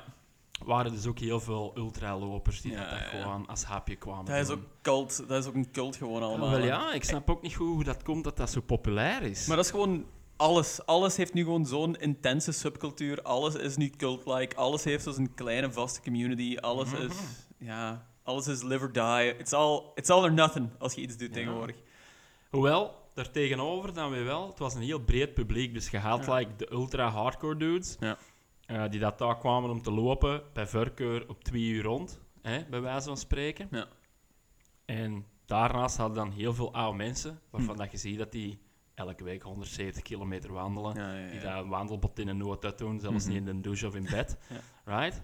Er 0.59 0.67
waren 0.67 0.91
dus 0.91 1.05
ook 1.07 1.19
heel 1.19 1.39
veel 1.39 1.71
ultralopers 1.75 2.61
die 2.61 2.71
Ja, 2.71 2.89
dat, 2.89 2.99
ja, 2.99 3.05
gewoon 3.05 3.47
als 3.47 3.63
hapje 3.63 3.95
kwamen 3.95 4.25
Dat 4.25 4.35
is 4.35 4.49
ook 4.49 4.59
cult. 4.81 5.23
Dat 5.27 5.43
is 5.43 5.49
ook 5.49 5.55
een 5.55 5.71
cult 5.71 5.95
gewoon 5.95 6.23
allemaal. 6.23 6.45
Ah, 6.47 6.51
wel 6.53 6.61
hè. 6.61 6.67
ja, 6.67 6.93
ik 6.93 7.03
snap 7.03 7.29
ook 7.29 7.41
niet 7.41 7.55
goed 7.55 7.67
hoe 7.67 7.83
dat 7.83 8.03
komt 8.03 8.23
dat 8.23 8.37
dat 8.37 8.49
zo 8.49 8.61
populair 8.61 9.21
is. 9.23 9.47
Maar 9.47 9.55
dat 9.55 9.65
is 9.65 9.71
gewoon 9.71 10.05
alles. 10.41 10.85
Alles 10.85 11.17
heeft 11.17 11.33
nu 11.33 11.43
gewoon 11.43 11.65
zo'n 11.65 11.95
intense 11.95 12.51
subcultuur. 12.51 13.21
Alles 13.21 13.55
is 13.55 13.77
nu 13.77 13.89
cult-like. 13.89 14.55
Alles 14.55 14.83
heeft 14.83 15.03
zo'n 15.03 15.33
kleine 15.33 15.71
vaste 15.71 16.01
community. 16.01 16.57
Alles 16.59 16.91
Mhm. 16.91 17.01
is... 17.01 17.13
Ja, 17.57 18.07
alles 18.23 18.47
is 18.47 18.61
live 18.61 18.83
or 18.83 18.91
die. 18.91 19.37
It's 19.37 19.53
all, 19.53 19.81
it's 19.95 20.09
all 20.09 20.21
or 20.23 20.33
nothing 20.33 20.69
als 20.79 20.93
je 20.93 21.01
iets 21.01 21.17
doet 21.17 21.27
Ja. 21.27 21.33
tegenwoordig. 21.33 21.75
Hoewel, 22.49 22.95
daartegenover 23.13 23.93
dan 23.93 24.09
weer 24.11 24.23
wel, 24.25 24.47
het 24.47 24.59
was 24.59 24.73
een 24.73 24.81
heel 24.81 24.99
breed 24.99 25.33
publiek. 25.33 25.73
Dus 25.73 25.89
je 25.89 25.97
had 25.97 26.25
Ja. 26.25 26.35
like, 26.35 26.55
de 26.55 26.71
ultra-hardcore 26.71 27.55
dudes, 27.57 27.95
Ja. 27.99 28.17
eh, 28.65 28.89
die 28.89 28.99
dat 28.99 29.17
daar 29.17 29.37
kwamen 29.37 29.69
om 29.69 29.81
te 29.81 29.91
lopen, 29.91 30.43
bij 30.53 30.67
voorkeur 30.67 31.29
op 31.29 31.43
twee 31.43 31.63
uur 31.63 31.83
rond, 31.83 32.19
hè, 32.41 32.63
bij 32.69 32.81
wijze 32.81 33.07
van 33.07 33.17
spreken. 33.17 33.67
Ja. 33.71 33.87
En 34.85 35.25
daarnaast 35.45 35.97
hadden 35.97 36.17
dan 36.17 36.31
heel 36.31 36.53
veel 36.53 36.73
oude 36.73 36.97
mensen, 36.97 37.39
waarvan 37.49 37.73
Hm. 37.75 37.81
dat 37.81 37.91
je 37.91 37.97
ziet 37.97 38.17
dat 38.17 38.31
die 38.31 38.59
elke 39.07 39.23
week 39.23 39.41
170 39.43 40.01
kilometer 40.03 40.53
wandelen. 40.53 40.95
Ja, 40.95 41.13
ja, 41.13 41.29
Die 41.31 41.39
ja. 41.41 41.57
een 41.57 41.69
wandelbot 41.69 42.19
in 42.19 42.27
een 42.27 42.37
nood 42.37 42.77
doen, 42.77 42.99
zelfs 42.99 43.23
Mhm. 43.25 43.33
niet 43.33 43.47
in 43.47 43.55
de 43.55 43.61
douche 43.61 43.87
of 43.87 43.95
in 43.95 44.07
bed. 44.15 44.37
Right? 44.85 45.21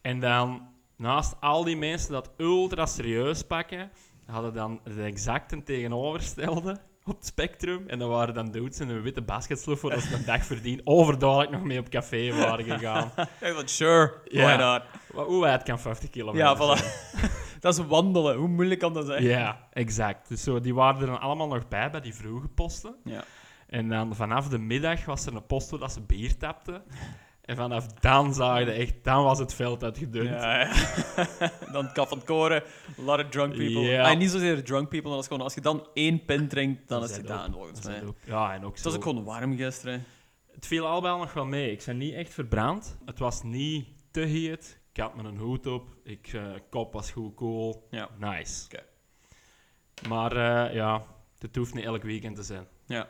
En 0.00 0.20
dan, 0.20 0.68
naast 0.96 1.34
al 1.40 1.64
die 1.64 1.76
mensen 1.76 2.12
dat 2.12 2.30
ultra 2.36 2.86
serieus 2.86 3.42
pakken, 3.42 3.90
hadden 4.26 4.54
dan 4.54 4.80
het 4.84 4.98
exacte 4.98 5.62
tegenovergestelde 5.62 6.80
op 7.04 7.16
het 7.16 7.26
spectrum. 7.26 7.84
En 7.88 7.98
dan 7.98 8.08
waren 8.08 8.34
dan 8.34 8.50
dudes 8.50 8.80
in 8.80 8.88
een 8.88 9.02
witte 9.02 9.22
basketsloef 9.22 9.80
voor 9.80 9.94
als 9.94 10.08
ze 10.08 10.14
een 10.14 10.24
dag 10.24 10.44
verdien 10.52 10.80
overduidelijk 10.84 11.50
nog 11.50 11.62
mee 11.62 11.78
op 11.78 11.88
café 11.88 12.32
waren 12.36 12.64
gegaan. 12.64 13.12
Ja, 13.40 13.52
want 13.52 13.70
sure, 13.70 14.12
Ja. 14.24 14.44
why 14.44 14.62
not? 14.62 15.26
Hoe 15.26 15.40
wijd 15.40 15.62
kan 15.62 15.78
50 15.80 16.10
kilometer 16.10 16.46
Ja, 16.46 16.56
voilà. 16.56 16.80
Dat 17.64 17.78
is 17.78 17.86
wandelen. 17.86 18.36
Hoe 18.36 18.48
moeilijk 18.48 18.80
kan 18.80 18.92
dat 18.94 19.06
zijn? 19.06 19.22
Ja, 19.22 19.68
exact. 19.72 20.28
Dus 20.28 20.42
zo, 20.42 20.60
die 20.60 20.74
waren 20.74 21.00
er 21.00 21.06
dan 21.06 21.20
allemaal 21.20 21.48
nog 21.48 21.68
bij, 21.68 21.90
bij 21.90 22.00
die 22.00 22.14
vroege 22.14 22.48
posten. 22.48 22.94
Ja. 23.04 23.24
En 23.66 23.88
dan 23.88 24.14
vanaf 24.14 24.48
de 24.48 24.58
middag 24.58 25.04
was 25.04 25.26
er 25.26 25.34
een 25.34 25.46
post 25.46 25.70
waar 25.70 25.80
dat 25.80 25.92
ze 25.92 26.00
bier 26.00 26.36
tapten. 26.36 26.82
En 27.44 27.56
vanaf 27.56 27.86
dan 27.86 28.34
zag 28.34 28.58
je 28.58 28.70
echt, 28.70 28.94
dan 29.02 29.22
was 29.22 29.38
het 29.38 29.54
veld 29.54 29.84
uitgedund. 29.84 30.28
Ja, 30.28 30.60
ja. 30.60 30.72
dan 31.72 31.92
kap 31.92 32.08
van 32.08 32.18
het 32.18 32.26
koren, 32.26 32.62
a 32.98 33.02
lot 33.02 33.24
of 33.24 33.28
drunk 33.28 33.56
people. 33.56 33.80
Ja. 33.80 34.10
Ah, 34.10 34.18
niet 34.18 34.30
zozeer 34.30 34.64
drunk 34.64 34.88
people, 34.88 35.08
maar 35.08 35.12
dat 35.12 35.20
is 35.20 35.26
gewoon, 35.26 35.42
als 35.42 35.54
je 35.54 35.60
dan 35.60 35.88
één 35.94 36.24
pint 36.24 36.50
drinkt, 36.50 36.88
dan 36.88 37.02
is 37.02 37.10
is 37.10 37.16
het 37.16 37.26
gedaan, 37.26 37.52
volgens 37.52 37.84
mij. 37.84 38.02
Ja, 38.24 38.52
en 38.54 38.64
ook 38.64 38.70
Het 38.70 38.80
zo. 38.80 38.84
was 38.88 38.96
ook 38.96 39.02
gewoon 39.02 39.24
warm 39.24 39.56
gisteren. 39.56 40.04
Het 40.52 40.66
viel 40.66 40.86
allemaal 40.86 41.18
nog 41.18 41.32
wel 41.32 41.46
mee. 41.46 41.70
Ik 41.70 41.82
ben 41.86 41.96
niet 41.96 42.14
echt 42.14 42.34
verbrand. 42.34 42.98
Het 43.04 43.18
was 43.18 43.42
niet 43.42 43.86
te 44.10 44.20
heet. 44.20 44.82
Ik 44.94 45.00
had 45.00 45.14
mijn 45.14 45.36
hoed 45.38 45.66
op. 45.66 45.96
Ik, 46.02 46.26
eh, 46.32 46.52
kop 46.70 46.92
was 46.92 47.10
goed 47.10 47.34
cool. 47.34 47.86
Ja. 47.90 48.08
Nice. 48.18 48.64
Oké. 48.64 48.82
Maar 50.08 50.32
eh, 50.66 50.74
ja, 50.74 51.06
het 51.38 51.56
hoeft 51.56 51.74
niet 51.74 51.84
elk 51.84 52.02
weekend 52.02 52.36
te 52.36 52.42
zijn. 52.42 52.66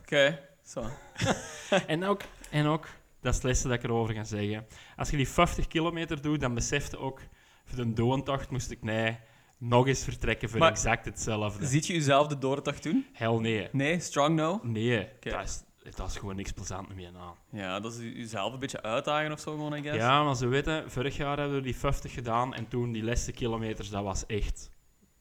Oké, 0.00 0.40
zo. 0.62 0.84
en, 1.86 2.04
ook, 2.04 2.22
en 2.50 2.66
ook, 2.66 2.88
dat 3.20 3.30
is 3.30 3.34
het 3.34 3.44
laatste 3.44 3.68
dat 3.68 3.76
ik 3.76 3.84
erover 3.84 4.14
ga 4.14 4.24
zeggen. 4.24 4.66
Als 4.96 5.10
je 5.10 5.16
die 5.16 5.28
50 5.28 5.66
kilometer 5.66 6.22
doet, 6.22 6.40
dan 6.40 6.54
besefte 6.54 6.98
ook... 6.98 7.20
Voor 7.64 7.84
de 7.84 7.92
doontocht 7.92 8.50
moest 8.50 8.70
ik 8.70 8.82
nee, 8.82 9.18
nog 9.58 9.86
eens 9.86 10.04
vertrekken 10.04 10.48
voor 10.50 10.58
Maar- 10.58 10.70
exact 10.70 11.04
hetzelfde. 11.04 11.66
Ziet 11.66 11.86
je 11.86 11.92
jezelf 11.92 12.26
de 12.26 12.38
doortocht 12.38 12.82
doen? 12.82 13.06
Hel 13.12 13.40
nee. 13.40 13.68
Nee, 13.72 14.00
strong 14.00 14.36
no? 14.36 14.60
Nee, 14.62 15.08
Oké. 15.16 15.30
dat, 15.30 15.44
is, 15.44 15.62
dat 15.96 16.06
is 16.10 16.16
gewoon 16.16 16.36
niks 16.36 16.52
plezant 16.52 16.94
meer 16.94 17.10
aan. 17.18 17.34
Ja, 17.50 17.80
dat 17.80 17.92
is 17.92 17.98
je- 17.98 18.12
jezelf 18.18 18.52
een 18.52 18.58
beetje 18.58 18.82
uitdagen 18.82 19.32
of 19.32 19.40
zo, 19.40 19.50
gewoon, 19.50 19.74
I 19.74 19.82
guess. 19.82 19.96
Ja, 19.98 20.24
maar 20.24 20.36
ze 20.36 20.46
weten, 20.46 20.90
vorig 20.90 21.16
jaar 21.16 21.38
hebben 21.38 21.56
we 21.56 21.62
die 21.62 21.76
50 21.76 22.12
gedaan 22.12 22.54
en 22.54 22.68
toen 22.68 22.92
die 22.92 23.04
laatste 23.04 23.32
kilometers, 23.32 23.90
dat 23.90 24.02
was 24.04 24.26
echt 24.26 24.70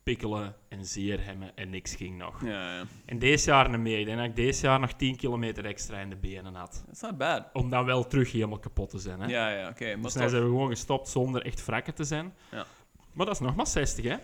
pikkelen 0.04 0.56
en 0.70 0.86
zeer 0.86 1.24
hemmen 1.26 1.52
en 1.56 1.70
niks 1.70 1.96
ging 1.96 2.18
nog. 2.18 2.44
Ja, 2.46 2.76
ja. 2.76 2.84
En 3.06 3.20
deze 3.20 3.50
jaar 3.50 3.70
niet 3.70 3.80
meer. 3.80 4.00
Ik 4.00 4.06
denk 4.06 4.18
dat 4.18 4.28
ik 4.28 4.36
deze 4.36 4.66
jaar 4.66 4.80
nog 4.80 4.94
10 4.94 5.16
kilometer 5.16 5.66
extra 5.66 6.00
in 6.00 6.10
de 6.10 6.16
benen 6.16 6.56
had. 6.56 6.84
That's 6.86 7.02
not 7.02 7.18
bad. 7.18 7.44
Om 7.54 7.70
dan 7.70 7.86
wel 7.86 8.08
terug 8.08 8.32
helemaal 8.32 8.60
kapot 8.60 8.90
te 8.90 8.98
zijn. 9.00 9.20
Hè? 9.20 9.28
Ja, 9.28 9.50
ja, 9.50 9.70
oké. 9.70 9.86
dus 10.02 10.14
dan 10.14 10.30
zijn 10.30 10.44
we 10.44 10.48
gewoon 10.50 10.70
gestopt 10.70 11.08
zonder 11.10 11.46
echt 11.46 11.66
wrakken 11.66 11.94
te 11.94 12.04
zijn. 12.04 12.34
Ja. 12.52 12.66
Maar 13.14 13.26
dat 13.26 13.36
is 13.36 13.42
nog 13.42 13.56
maar 13.56 13.68
60, 13.68 14.06
hè? 14.06 14.16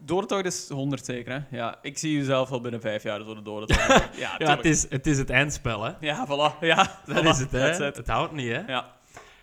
Doortocht 0.00 0.44
is 0.44 0.68
100 0.68 1.04
zeker, 1.04 1.32
hè? 1.32 1.56
Ja, 1.56 1.78
ik 1.82 1.98
zie 1.98 2.12
jezelf 2.16 2.50
al 2.50 2.60
binnen 2.60 2.80
vijf 2.80 3.02
jaar 3.02 3.20
zo 3.22 3.34
de 3.34 3.42
doortocht. 3.42 3.86
ja, 4.18 4.34
Ja, 4.38 4.56
het 4.56 4.64
is, 4.64 4.90
het 4.90 5.06
is 5.06 5.18
het 5.18 5.30
eindspel, 5.30 5.82
hè? 5.82 5.92
Ja, 6.00 6.26
voilà. 6.26 6.58
Ja, 6.60 7.00
Dat 7.06 7.16
voilà. 7.24 7.28
is 7.28 7.38
het, 7.38 7.50
hè? 7.50 7.84
Het 7.84 8.06
houdt 8.08 8.32
niet, 8.32 8.48
hè? 8.50 8.60
Ja. 8.66 8.94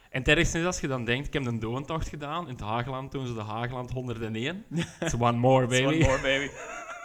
En 0.09 0.19
het 0.19 0.27
ergste 0.27 0.59
is 0.59 0.65
als 0.65 0.79
je 0.79 0.88
dan 0.88 1.05
denkt, 1.05 1.27
ik 1.27 1.33
heb 1.33 1.45
een 1.45 1.59
doontocht 1.59 2.07
gedaan 2.09 2.43
in 2.47 2.51
het 2.53 2.62
Hageland 2.62 3.12
toen 3.12 3.27
ze 3.27 3.33
de 3.33 3.41
Hageland 3.41 3.91
101. 3.91 4.65
It's 5.00 5.13
one 5.19 5.38
more, 5.38 5.63
It's 5.65 5.79
baby. 5.81 5.95
One 5.95 6.05
more, 6.05 6.21
baby. 6.21 6.50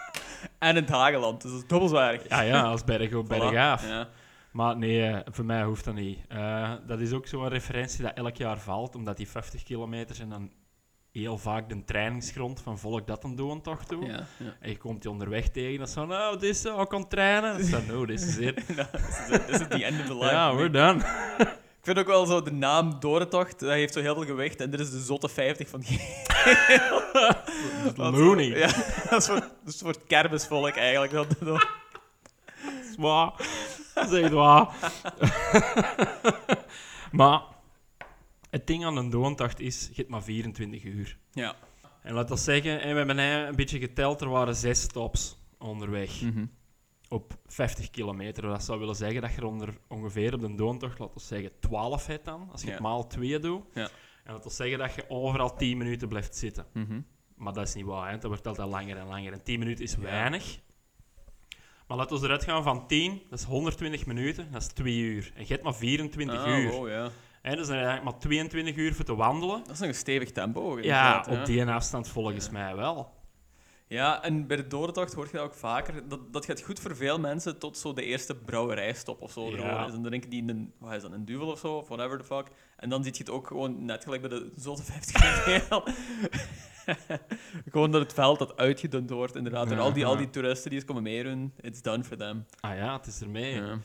en 0.59 0.68
in 0.76 0.83
het 0.83 0.88
Hageland, 0.88 1.42
dus 1.42 1.50
dat 1.50 1.61
is 1.61 1.66
dubbel 1.66 1.88
zwaar. 1.88 2.18
Ja, 2.28 2.40
ja, 2.40 2.62
als 2.62 2.85
berg 2.85 3.14
op 3.14 3.28
berg 3.28 3.52
Voilà. 3.52 3.57
af. 3.57 3.88
Ja. 3.88 4.09
Maar 4.50 4.76
nee, 4.76 5.07
eh, 5.07 5.18
voor 5.33 5.45
mij 5.45 5.62
hoeft 5.62 5.85
dat 5.85 5.95
niet. 5.95 6.18
Eh, 6.28 6.73
dat 6.87 7.00
is 7.00 7.12
ook 7.12 7.26
zo'n 7.26 7.49
referentie 7.49 8.02
dat 8.02 8.12
elk 8.14 8.37
jaar 8.37 8.59
valt, 8.59 8.95
omdat 8.95 9.16
die 9.16 9.28
50 9.28 9.62
kilometer 9.62 10.14
zijn 10.14 10.28
dan 10.28 10.50
heel 11.12 11.38
vaak 11.38 11.69
de 11.69 11.85
trainingsgrond 11.85 12.61
van 12.61 12.79
volk 12.79 13.07
dat 13.07 13.25
een 13.25 13.37
doontocht 13.37 13.88
doet. 13.88 14.07
Ja, 14.07 14.27
ja. 14.37 14.57
En 14.61 14.71
je 14.71 14.77
komt 14.77 15.03
die 15.03 15.11
onderweg 15.11 15.49
tegen, 15.49 15.79
dat 15.79 15.88
is 15.88 15.95
van, 15.95 16.12
oh, 16.12 16.31
dit 16.33 16.43
is 16.43 16.61
zo, 16.61 16.81
ik 16.81 16.88
kan 16.88 17.09
trainen. 17.09 17.53
Dat 17.53 17.61
is 17.81 17.87
no, 17.87 18.05
this 18.07 18.23
is 18.27 18.37
it. 18.38 18.77
Nou, 18.77 18.88
this 19.47 19.61
is 19.61 19.67
the 19.69 19.85
end 19.85 20.00
of 20.00 20.07
the 20.07 20.15
line. 20.15 20.31
Ja, 20.31 20.55
we're 20.55 20.71
done. 20.71 20.99
Ik 21.79 21.95
vind 21.95 21.99
ook 21.99 22.07
wel 22.07 22.27
zo 22.27 22.43
de 22.43 22.53
naam 22.53 23.00
Doortocht, 23.00 23.61
dat 23.61 23.71
heeft 23.71 23.93
zo 23.93 24.00
heel 24.00 24.15
veel 24.15 24.25
gewicht. 24.25 24.61
En 24.61 24.71
dit 24.71 24.81
is 24.81 24.91
de 24.91 25.00
zotte 25.00 25.29
50 25.29 25.69
van 25.69 25.83
Looney. 27.97 28.47
Ja, 28.59 28.67
dat 29.11 29.21
is 29.21 29.27
voor, 29.27 29.35
dat 29.41 29.75
is 29.75 29.79
voor 29.79 29.88
het 29.88 30.00
kermisvolk 30.07 30.75
eigenlijk. 30.77 31.12
Dat, 31.12 31.27
dat- 31.29 31.47
Dat 31.47 31.67
is 32.91 32.97
waar. 32.97 33.33
Dat 33.95 34.12
is 34.12 34.21
echt 34.23 34.33
waar. 34.33 34.69
maar 37.12 37.41
het 38.50 38.67
ding 38.67 38.85
aan 38.85 38.97
een 38.97 39.11
doontocht 39.11 39.61
is, 39.61 39.87
je 39.88 39.95
hebt 39.95 40.09
maar 40.09 40.23
24 40.23 40.85
uur. 40.85 41.19
ja. 41.33 41.57
En 42.02 42.14
laat 42.14 42.28
dat 42.28 42.40
zeggen, 42.40 42.81
en 42.81 42.90
we 42.90 42.97
hebben 42.99 43.19
een 43.19 43.57
beetje 43.57 43.78
geteld, 43.78 44.21
er 44.21 44.28
waren 44.28 44.55
zes 44.57 44.81
stops 44.83 45.38
onderweg. 45.59 46.21
Mhm. 46.23 46.47
op 47.09 47.38
50 47.47 47.90
kilometer. 47.90 48.43
Dat 48.43 48.64
zou 48.64 48.78
willen 48.78 48.95
zeggen 48.97 49.21
dat 49.23 49.31
je 49.31 49.37
er 49.37 49.45
onder, 49.47 49.78
ongeveer 49.88 50.35
op 50.35 50.40
de 50.40 50.55
doontocht, 50.55 50.99
laten 50.99 51.14
we 51.14 51.21
zeggen, 51.21 51.50
12 51.61 52.07
hebt 52.07 52.25
dan, 52.25 52.49
als 52.52 52.61
je 52.61 52.67
Ja. 52.67 52.73
het 52.73 52.83
maal 52.83 53.07
2 53.07 53.38
doet. 53.38 53.62
Ja. 53.75 53.88
En 54.25 54.33
dat 54.33 54.43
wil 54.43 54.52
zeggen 54.52 54.78
dat 54.78 54.95
je 54.95 55.05
overal 55.09 55.57
10 55.57 55.78
minuten 55.78 56.09
blijft 56.09 56.37
zitten. 56.37 56.67
Mhm. 56.73 57.00
Maar 57.37 57.52
dat 57.52 57.69
is 57.69 57.75
niet 57.75 57.85
waar, 57.85 58.07
hè. 58.11 58.12
dat 58.19 58.25
wordt 58.25 58.47
altijd 58.47 58.69
langer 58.69 58.97
en 58.97 59.07
langer. 59.07 59.33
En 59.33 59.43
10 59.43 59.59
minuten 59.59 59.85
is 59.85 59.97
weinig. 59.97 60.59
Maar 61.87 61.97
laten 61.97 62.19
we 62.19 62.25
eruit 62.25 62.45
gaan 62.45 62.62
van 62.62 62.87
10, 62.87 63.23
dat 63.31 63.38
is 63.38 63.45
120 63.45 64.07
minuten, 64.07 64.52
dat 64.52 64.62
is 64.62 64.69
2 64.69 64.99
uur. 64.99 65.33
En 65.35 65.43
je 65.43 65.49
hebt 65.52 65.62
maar 65.62 65.75
24 65.75 66.38
Ah, 66.45 66.59
uur. 66.59 66.71
wow, 66.71 66.88
ja. 66.88 67.11
Hè, 67.42 67.57
dus 67.57 67.66
dan 67.66 67.76
heb 67.76 67.85
je 67.85 67.90
eigenlijk 67.90 68.04
maar 68.04 68.18
22 68.18 68.76
uur 68.76 68.95
voor 68.95 69.04
te 69.04 69.14
wandelen. 69.14 69.59
Dat 69.59 69.71
is 69.71 69.78
nog 69.78 69.88
een 69.88 69.95
stevig 69.95 70.33
tempo. 70.33 70.80
Ja, 70.80 71.25
op 71.30 71.47
die 71.47 71.66
afstand 71.66 72.09
volgens 72.09 72.50
mij 72.50 72.76
wel. 72.76 73.16
Ja, 73.88 74.23
en 74.23 74.47
bij 74.47 74.57
de 74.57 74.66
doortocht 74.66 75.12
hoor 75.12 75.26
je 75.26 75.33
dat 75.33 75.42
ook 75.42 75.54
vaker. 75.54 76.09
Dat, 76.09 76.33
dat 76.33 76.45
gaat 76.45 76.62
goed 76.62 76.80
voor 76.80 76.97
veel 76.97 77.18
mensen 77.18 77.59
tot 77.59 77.78
zo 77.78 77.92
de 77.92 78.04
eerste 78.04 78.37
brouwerijstop 78.37 79.23
of 79.23 79.33
zo. 79.33 79.50
Ja. 79.57 79.87
is. 79.87 79.95
En 79.95 80.02
dan 80.02 80.11
denken 80.11 80.30
die 80.30 80.42
in 80.42 80.49
een, 80.49 80.73
wat 80.78 80.92
is 80.92 81.02
dat, 81.02 81.12
een 81.12 81.25
duvel 81.25 81.50
of 81.50 81.59
zo, 81.59 81.76
of 81.76 81.88
whatever 81.88 82.18
the 82.18 82.25
fuck. 82.25 82.47
En 82.76 82.88
dan 82.88 83.02
zie 83.02 83.12
je 83.12 83.18
het 83.18 83.30
ook 83.30 83.47
gewoon 83.47 83.85
net 83.85 84.04
gelijk 84.04 84.21
bij 84.21 84.30
de 84.30 84.52
zotte 84.57 84.83
50 84.83 85.47
mijl. 85.47 85.85
gewoon 87.73 87.90
dat 87.90 88.00
het 88.00 88.12
veld 88.12 88.38
dat 88.38 88.57
uitgedund 88.57 89.11
wordt, 89.11 89.37
inderdaad. 89.37 89.68
Door 89.68 89.78
al 89.78 89.92
die, 89.92 90.07
al 90.07 90.16
die 90.16 90.30
toeristen 90.30 90.71
die 90.71 90.78
eens 90.78 90.88
komen 90.88 91.02
meedoen, 91.02 91.52
it's 91.61 91.83
done 91.83 92.04
for 92.04 92.16
them. 92.16 92.47
Ah 92.61 92.76
ja, 92.76 92.97
het 92.97 93.07
is 93.07 93.21
ermee. 93.21 93.54
Ja. 93.54 93.78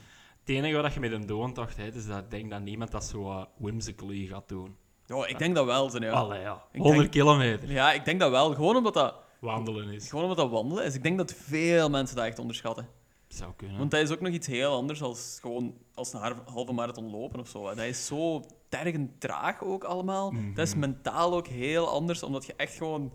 Het 0.44 0.54
enige 0.56 0.80
wat 0.82 0.94
je 0.94 1.00
met 1.00 1.12
een 1.12 1.26
doontocht 1.26 1.76
hebt, 1.76 1.94
is 1.94 2.06
dat 2.06 2.18
ik 2.18 2.30
denk 2.30 2.50
dat 2.50 2.60
niemand 2.60 2.90
dat 2.90 3.04
zo 3.04 3.30
uh, 3.30 3.44
whimsically 3.56 4.26
gaat 4.26 4.48
doen. 4.48 4.76
Ja, 5.06 5.26
ik 5.26 5.38
denk 5.38 5.54
dat 5.54 5.64
wel. 5.64 5.90
Zo, 5.90 5.98
ja. 5.98 6.10
Allee, 6.10 6.40
ja. 6.40 6.62
Ik 6.72 6.80
100 6.80 7.00
denk- 7.00 7.10
kilometer 7.10 7.70
ja, 7.70 7.92
ik 7.92 8.04
denk 8.04 8.20
dat 8.20 8.30
wel. 8.30 8.54
Gewoon 8.54 8.76
omdat 8.76 8.94
dat, 8.94 9.14
wandelen 9.38 9.88
is. 9.88 10.08
gewoon 10.08 10.24
omdat 10.24 10.38
dat 10.38 10.50
wandelen 10.50 10.84
is. 10.84 10.94
Ik 10.94 11.02
denk 11.02 11.18
dat 11.18 11.32
veel 11.32 11.90
mensen 11.90 12.16
dat 12.16 12.24
echt 12.24 12.38
onderschatten. 12.38 12.88
Zou 13.28 13.52
kunnen. 13.56 13.78
Want 13.78 13.90
dat 13.90 14.00
is 14.00 14.10
ook 14.10 14.20
nog 14.20 14.32
iets 14.32 14.46
heel 14.46 14.72
anders 14.72 15.02
als 15.02 15.38
gewoon 15.40 15.74
als 15.94 16.12
een 16.12 16.36
halve 16.44 16.72
marathon 16.72 17.10
lopen 17.10 17.40
of 17.40 17.48
zo. 17.48 17.62
Dat 17.62 17.78
is 17.78 18.06
zo 18.06 18.42
tergend 18.68 19.20
traag 19.20 19.62
ook 19.62 19.84
allemaal. 19.84 20.30
Mhm. 20.30 20.54
Dat 20.54 20.66
is 20.66 20.74
mentaal 20.74 21.34
ook 21.34 21.46
heel 21.46 21.88
anders, 21.88 22.22
omdat 22.22 22.46
je 22.46 22.54
echt 22.56 22.76
gewoon... 22.76 23.12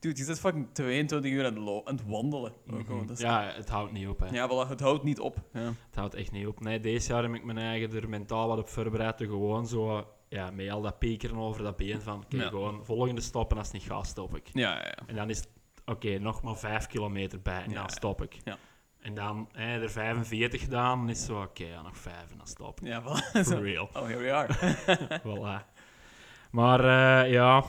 Dude, 0.00 0.18
je 0.18 0.24
zit 0.24 0.40
fucking 0.40 0.68
22 0.72 1.30
uur 1.30 1.44
aan 1.46 1.54
het, 1.54 1.62
lo- 1.62 1.82
aan 1.84 1.94
het 1.96 2.06
wandelen. 2.06 2.52
ook 2.72 2.88
Mhm. 2.88 3.06
Dat 3.06 3.10
is- 3.16 3.22
Ja, 3.24 3.42
het 3.54 3.68
houdt 3.68 3.92
niet 3.92 4.08
op. 4.08 4.20
Hè. 4.20 4.26
ja, 4.26 4.48
voilà, 4.48 4.68
het 4.68 4.80
houdt 4.80 5.02
niet 5.02 5.20
op. 5.20 5.36
Ja. 5.52 5.60
Het 5.60 5.94
houdt 5.94 6.14
echt 6.14 6.32
niet 6.32 6.46
op. 6.46 6.60
Nee, 6.60 6.80
deze 6.80 7.12
jaar 7.12 7.22
heb 7.22 7.34
ik 7.34 7.44
mijn 7.44 7.58
eigen 7.58 7.92
er 8.02 8.08
mentaal 8.08 8.48
wat 8.48 8.58
op 8.58 8.68
voorbereid. 8.68 9.16
Gewoon 9.20 9.66
zo, 9.66 10.06
ja, 10.28 10.50
met 10.50 10.70
al 10.70 10.80
dat 10.82 10.98
pekeren 10.98 11.36
over 11.36 11.62
dat 11.62 11.76
been 11.76 12.00
van, 12.02 12.24
Ja. 12.28 12.48
gewoon 12.48 12.84
volgende 12.84 13.20
stop 13.20 13.50
en 13.50 13.56
als 13.58 13.66
het 13.66 13.76
niet 13.76 13.90
gaat, 13.92 14.06
stop 14.06 14.36
ik. 14.36 14.48
Ja, 14.52 14.74
ja. 14.74 14.94
En 15.06 15.14
dan 15.14 15.30
is 15.30 15.36
het, 15.38 15.48
oké, 15.84 16.18
nog 16.18 16.42
maar 16.42 16.56
5 16.56 16.86
kilometer 16.86 17.40
bij 17.42 17.62
en 17.62 17.72
dan 17.74 17.90
stop 17.90 18.22
ik. 18.22 18.36
Ja. 18.44 18.56
En 19.00 19.14
dan 19.14 19.48
hè, 19.52 19.82
er 19.82 19.90
45 19.90 20.60
gedaan, 20.60 20.98
dan 20.98 21.08
is 21.08 21.18
het 21.18 21.26
zo, 21.26 21.42
oké, 21.42 21.64
ja, 21.64 21.82
nog 21.82 21.96
5 21.96 22.30
en 22.30 22.36
dan 22.36 22.46
stop 22.46 22.80
ik. 22.80 22.86
Ja, 22.86 23.02
voilà. 23.02 23.40
For 23.44 23.62
real. 23.72 23.88
Oh, 23.92 24.02
here 24.06 24.16
we 24.18 24.32
are. 24.32 24.76
voilà. 25.26 25.78
Maar 26.50 26.80
eh, 27.24 27.30
ja, 27.32 27.64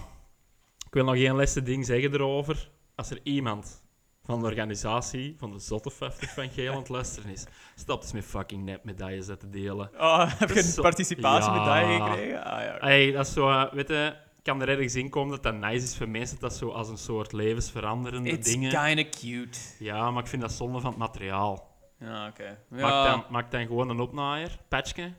ik 0.91 0.97
wil 0.97 1.05
nog 1.05 1.15
één 1.15 1.35
laatste 1.35 1.61
ding 1.63 1.85
zeggen 1.85 2.13
erover. 2.13 2.69
Als 2.95 3.09
er 3.09 3.19
iemand 3.23 3.83
van 4.23 4.39
de 4.39 4.45
organisatie 4.45 5.35
van 5.37 5.51
de 5.51 5.59
Zotte 5.59 5.89
50 5.91 6.33
van 6.33 6.49
Geel 6.49 6.71
aan 6.71 6.77
het 6.79 6.89
luisteren 6.89 7.31
is, 7.31 7.45
stop 7.75 8.01
eens 8.01 8.11
met 8.11 8.25
fucking 8.25 8.63
net 8.65 8.83
medailles 8.83 9.29
uit 9.29 9.39
te 9.39 9.49
delen. 9.49 9.89
Oh, 9.97 10.31
heb 10.39 10.49
je 10.49 10.57
een 10.57 10.63
zo- 10.63 10.81
participatiemedaille 10.81 11.91
Ja. 11.97 12.05
gekregen? 12.07 12.43
Ah, 12.43 12.63
ja. 12.63 12.77
Hey, 12.79 13.11
dat 13.11 13.27
is 13.27 13.33
zo, 13.33 13.49
eh, 13.49 13.73
weet 13.73 13.87
je, 13.87 14.13
ik 14.37 14.43
kan 14.43 14.61
er 14.61 14.69
ergens 14.69 14.95
in 14.95 15.09
komen 15.09 15.31
dat 15.31 15.43
dat 15.43 15.55
nice 15.69 15.83
is 15.85 15.97
voor 15.97 16.09
mensen, 16.09 16.39
dat 16.39 16.53
zo 16.55 16.69
als 16.69 16.89
een 16.89 16.97
soort 16.97 17.31
levensveranderende 17.31 18.29
It's 18.29 18.51
dingen. 18.51 18.69
kinda 18.85 19.03
cute. 19.09 19.59
Ja, 19.79 20.11
maar 20.11 20.21
ik 20.23 20.29
vind 20.29 20.41
dat 20.41 20.51
zonde 20.51 20.79
van 20.79 20.89
het 20.89 20.99
materiaal. 20.99 21.69
Ja, 21.99 22.27
oké. 22.27 22.57
Maak, 22.69 22.79
Ja, 22.79 23.03
dan, 23.11 23.23
maak 23.29 23.51
dan 23.51 23.65
gewoon 23.65 23.89
een 23.89 23.99
opnaaier, 23.99 24.57
patchje. 24.67 25.13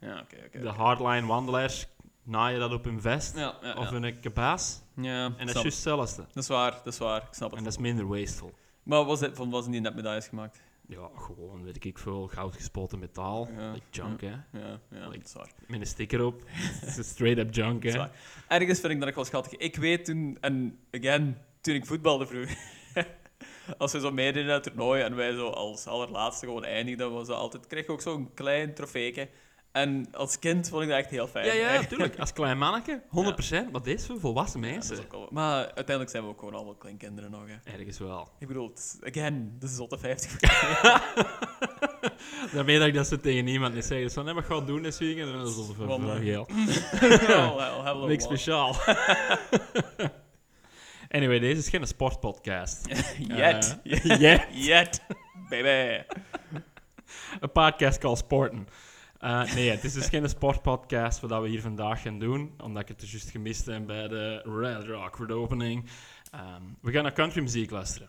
ja 0.00 0.20
oké, 0.20 0.36
oké. 0.46 0.58
De 0.60 0.68
hardline 0.68 1.26
wandelaars 1.26 1.86
naaien 2.26 2.60
dat 2.60 2.72
op 2.72 2.84
hun 2.84 3.00
vest 3.00 3.36
Ja, 3.36 3.56
ja, 3.62 3.74
of 3.74 3.90
ja. 3.90 4.00
hun 4.00 4.20
kabaas. 4.20 4.82
Ja, 4.96 5.24
En 5.24 5.30
dat 5.30 5.40
is 5.46 5.50
snap. 5.50 5.62
juist 5.62 5.64
hetzelfde. 5.64 6.24
Dat 6.32 6.42
is 6.42 6.48
waar, 6.48 6.70
dat 6.70 6.92
is 6.92 6.98
waar. 6.98 7.22
Ik 7.22 7.28
snap 7.34 7.48
het. 7.50 7.58
En 7.58 7.64
dat 7.64 7.72
is 7.72 7.78
minder 7.78 8.06
wasteful. 8.06 8.52
Maar 8.82 9.04
was 9.04 9.20
het, 9.20 9.36
van 9.36 9.50
wat 9.50 9.60
zijn 9.60 9.72
die 9.72 9.80
net 9.80 9.94
medailles 9.94 10.28
gemaakt? 10.28 10.62
Ja, 10.88 11.08
gewoon, 11.16 11.64
weet 11.64 11.84
ik 11.84 11.98
veel, 11.98 12.26
goud 12.26 12.54
gespoten 12.54 12.98
metaal. 12.98 13.48
Ja, 13.56 13.72
Like 13.72 13.86
junk, 13.90 14.20
hè. 14.20 14.28
Ja, 14.28 14.80
ja 14.90 15.04
dat 15.04 15.14
is 15.24 15.32
waar. 15.32 15.50
Met 15.66 15.80
een 15.80 15.86
sticker 15.86 16.24
op. 16.24 16.42
Het 16.46 16.96
is 16.98 17.08
straight 17.14 17.38
up 17.38 17.54
junk, 17.54 17.74
Dat 17.82 17.84
is 17.84 17.92
hè. 17.92 17.98
waar. 17.98 18.10
Ergens 18.48 18.80
vind 18.80 18.92
ik 18.92 19.00
dat 19.00 19.08
ook 19.08 19.14
wel 19.14 19.24
schattig. 19.24 19.52
Ik 19.58 19.76
weet 19.76 20.04
toen, 20.04 20.38
en 20.40 20.78
again, 20.90 21.38
toen 21.60 21.74
ik 21.74 21.86
voetbalde 21.86 22.26
vroeger, 22.26 22.58
als 23.78 23.92
we 23.92 24.00
zo 24.00 24.10
meededen 24.12 24.48
aan 24.48 24.54
het 24.54 24.62
toernooi 24.62 25.02
en 25.02 25.16
wij 25.16 25.32
zo 25.32 25.48
als 25.48 25.86
allerlaatste 25.86 26.46
gewoon 26.46 26.64
eindigden, 26.64 27.12
was 27.12 27.26
dat 27.26 27.36
altijd, 27.36 27.66
kreeg 27.66 27.86
je 27.86 27.92
ook 27.92 28.00
zo'n 28.00 28.30
klein 28.34 28.74
trofeeke. 28.74 29.28
En 29.76 30.06
als 30.12 30.38
kind 30.38 30.68
vond 30.68 30.82
ik 30.82 30.88
dat 30.88 30.98
echt 30.98 31.10
heel 31.10 31.26
fijn. 31.26 31.46
Ja, 31.46 31.52
ja, 31.52 31.72
natuurlijk. 31.80 32.18
Als 32.18 32.32
klein 32.32 32.58
manneke, 32.58 33.02
100%. 33.02 33.70
Maar 33.72 33.82
deze 33.82 34.06
voor 34.06 34.20
volwassen 34.20 34.60
Ja, 34.60 34.66
dat 34.66 34.74
mensen. 34.74 34.96
is 34.96 35.02
ook 35.04 35.12
wel- 35.12 35.28
maar 35.30 35.64
uiteindelijk 35.64 36.10
zijn 36.10 36.22
we 36.22 36.28
ook 36.28 36.38
gewoon 36.38 36.54
allemaal 36.54 36.74
kleinkinderen 36.74 37.30
nog. 37.30 37.42
Hè. 37.46 37.72
Ergens 37.72 37.98
wel. 37.98 38.28
Ik 38.38 38.46
bedoel, 38.46 38.72
is- 38.74 38.96
again, 39.02 39.56
de 39.58 39.66
zotte 39.66 39.98
50. 39.98 40.40
Daarmee 42.54 42.78
dat 42.78 42.86
ik 42.88 42.94
dat 42.94 43.06
ze 43.06 43.20
tegen 43.20 43.44
niemand 43.44 43.74
niet 43.74 43.84
zeg. 43.84 44.10
Zo, 44.10 44.22
nee, 44.22 44.34
wat 44.34 44.44
ga 44.44 44.54
je 44.54 44.64
doen 44.64 44.82
dit 44.82 44.98
weekend? 44.98 45.28
En 45.28 45.34
dan 45.38 45.46
is 45.46 45.56
well, 47.56 47.80
hello, 47.82 48.06
Niks 48.06 48.24
speciaal. 48.24 48.76
anyway, 51.08 51.38
deze 51.38 51.60
is 51.60 51.68
geen 51.68 51.86
sportpodcast. 51.86 52.86
Yet. 53.28 53.78
Eh, 53.84 54.20
yet. 54.20 54.46
Yet. 54.52 55.02
Baby. 55.48 56.02
Een 57.40 57.52
podcast 57.52 57.98
called 57.98 58.18
Sporten. 58.18 58.68
Eh, 59.26 59.54
nee, 59.54 59.70
het 59.70 59.84
is 59.84 59.92
dus 59.92 60.08
geen 60.08 60.28
sportpodcast 60.28 61.20
wat 61.20 61.42
we 61.42 61.48
hier 61.48 61.60
vandaag 61.60 62.02
gaan 62.02 62.18
doen, 62.18 62.54
omdat 62.62 62.82
ik 62.82 62.88
het 62.88 63.00
dus 63.00 63.10
juist 63.10 63.30
gemist 63.30 63.66
heb 63.66 63.86
bij 63.86 64.08
de 64.08 64.40
voor 65.12 65.26
de 65.26 65.34
opening. 65.34 65.84
Ehm, 66.30 66.62
we 66.80 66.92
gaan 66.92 67.02
naar 67.02 67.12
country 67.12 67.42
muziek 67.42 67.70
luisteren. 67.70 68.08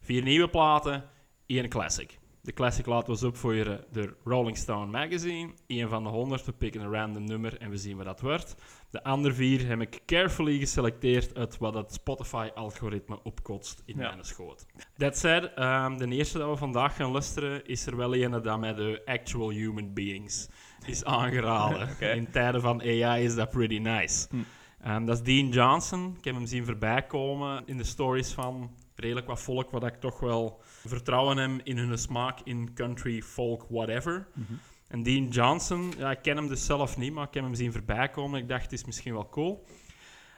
Vier 0.00 0.22
nieuwe 0.22 0.48
platen, 0.48 1.04
één 1.46 1.68
classic. 1.68 2.18
De 2.40 2.52
classic 2.52 2.86
laten 2.86 3.06
we 3.06 3.12
eens 3.12 3.22
opvoeren 3.22 3.84
door 3.90 4.16
Rolling 4.24 4.56
Stone 4.56 4.90
Magazine. 4.90 5.52
Eén 5.66 5.88
van 5.88 6.02
de 6.02 6.08
honderd, 6.08 6.44
we 6.44 6.52
pikken 6.52 6.80
een 6.80 6.92
random 6.92 7.24
nummer 7.24 7.58
en 7.58 7.70
we 7.70 7.76
zien 7.76 7.96
wat 7.96 8.06
dat 8.06 8.20
wordt. 8.20 8.54
De 8.92 9.04
andere 9.04 9.34
vier 9.34 9.66
heb 9.66 9.80
ik 9.80 10.00
carefully 10.06 10.58
geselecteerd 10.58 11.36
uit 11.36 11.58
wat 11.58 11.74
het 11.74 11.92
Spotify-algoritme 11.92 13.22
opkotst 13.22 13.82
in 13.86 13.96
Ja. 13.98 14.08
mijn 14.10 14.24
schoot. 14.24 14.66
That 14.96 15.18
said, 15.18 15.54
ehm, 15.54 15.96
de 15.96 16.08
eerste 16.08 16.38
dat 16.38 16.50
we 16.50 16.56
vandaag 16.56 16.96
gaan 16.96 17.10
luisteren 17.10 17.66
is 17.66 17.86
er 17.86 17.96
wel 17.96 18.14
een 18.14 18.30
dat 18.30 18.60
met 18.60 18.76
de 18.76 19.02
actual 19.04 19.50
human 19.50 19.92
beings 19.94 20.48
is 20.86 21.04
aangeraden. 21.04 21.88
In 22.16 22.30
tijden 22.30 22.60
van 22.60 22.80
AI 22.80 23.24
is 23.24 23.34
dat 23.34 23.50
pretty 23.50 23.78
nice. 23.78 24.26
Hm. 24.30 24.36
Ehm, 24.82 25.04
dat 25.04 25.16
is 25.16 25.22
Dean 25.22 25.48
Johnson. 25.48 26.14
Ik 26.18 26.24
heb 26.24 26.34
hem 26.34 26.46
zien 26.46 26.64
voorbij 26.64 27.02
komen 27.06 27.62
in 27.66 27.76
de 27.76 27.84
stories 27.84 28.32
van 28.32 28.70
redelijk 28.94 29.26
wat 29.26 29.40
volk, 29.40 29.70
wat 29.70 29.84
ik 29.86 29.94
toch 30.00 30.20
wel 30.20 30.60
vertrouwen 30.86 31.36
hem 31.36 31.60
in 31.62 31.78
hun 31.78 31.98
smaak 31.98 32.40
in 32.44 32.74
country, 32.74 33.22
folk, 33.22 33.66
whatever. 33.68 34.26
Mhm. 34.34 34.52
En 34.92 35.02
Dean 35.02 35.28
Johnson, 35.28 35.92
ja, 35.98 36.10
ik 36.10 36.22
ken 36.22 36.36
hem 36.36 36.48
dus 36.48 36.64
zelf 36.66 36.96
niet, 36.96 37.12
maar 37.12 37.26
ik 37.26 37.34
heb 37.34 37.42
hem 37.44 37.54
zien 37.54 37.72
voorbij 37.72 38.08
komen. 38.08 38.40
Ik 38.40 38.48
dacht, 38.48 38.62
het 38.62 38.72
is 38.72 38.84
misschien 38.84 39.12
wel 39.12 39.28
cool. 39.28 39.64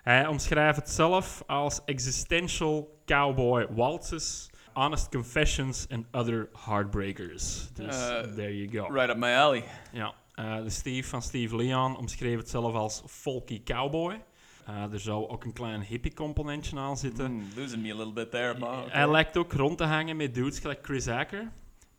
Hij 0.02 0.26
omschrijft 0.26 0.76
het 0.78 0.90
zelf 0.90 1.42
als 1.46 1.84
existential 1.84 2.98
cowboy 3.06 3.66
waltzes, 3.70 4.50
honest 4.72 5.08
confessions 5.08 5.86
and 5.90 6.06
other 6.12 6.48
heartbreakers. 6.66 7.68
Dus 7.72 7.96
Eh, 8.08 8.20
there 8.20 8.56
you 8.56 8.68
go. 8.86 8.92
Right 8.94 9.10
up 9.10 9.16
my 9.16 9.32
alley. 9.34 9.64
Ja, 9.92 10.14
eh, 10.34 10.62
de 10.62 10.70
Steve 10.70 11.08
van 11.08 11.22
Steve 11.22 11.56
Leon 11.56 11.96
omschreef 11.96 12.38
het 12.38 12.48
zelf 12.48 12.74
als 12.74 13.02
folky 13.06 13.62
cowboy. 13.62 14.22
Eh, 14.66 14.92
er 14.92 15.00
zou 15.00 15.28
ook 15.28 15.44
een 15.44 15.52
klein 15.52 15.82
hippie-componentje 15.82 16.78
aan 16.78 16.96
zitten. 16.96 17.32
Mm, 17.32 17.48
losing 17.56 17.82
me 17.82 17.92
a 17.92 17.96
little 17.96 18.12
bit 18.12 18.30
there, 18.30 18.58
maar... 18.58 18.84
Hij 18.88 19.10
lijkt 19.10 19.36
ook 19.36 19.52
rond 19.52 19.78
te 19.78 19.84
hangen 19.84 20.16
met 20.16 20.34
dudes 20.34 20.58
gelijk 20.58 20.78
Chris 20.82 21.08
Acker. 21.08 21.50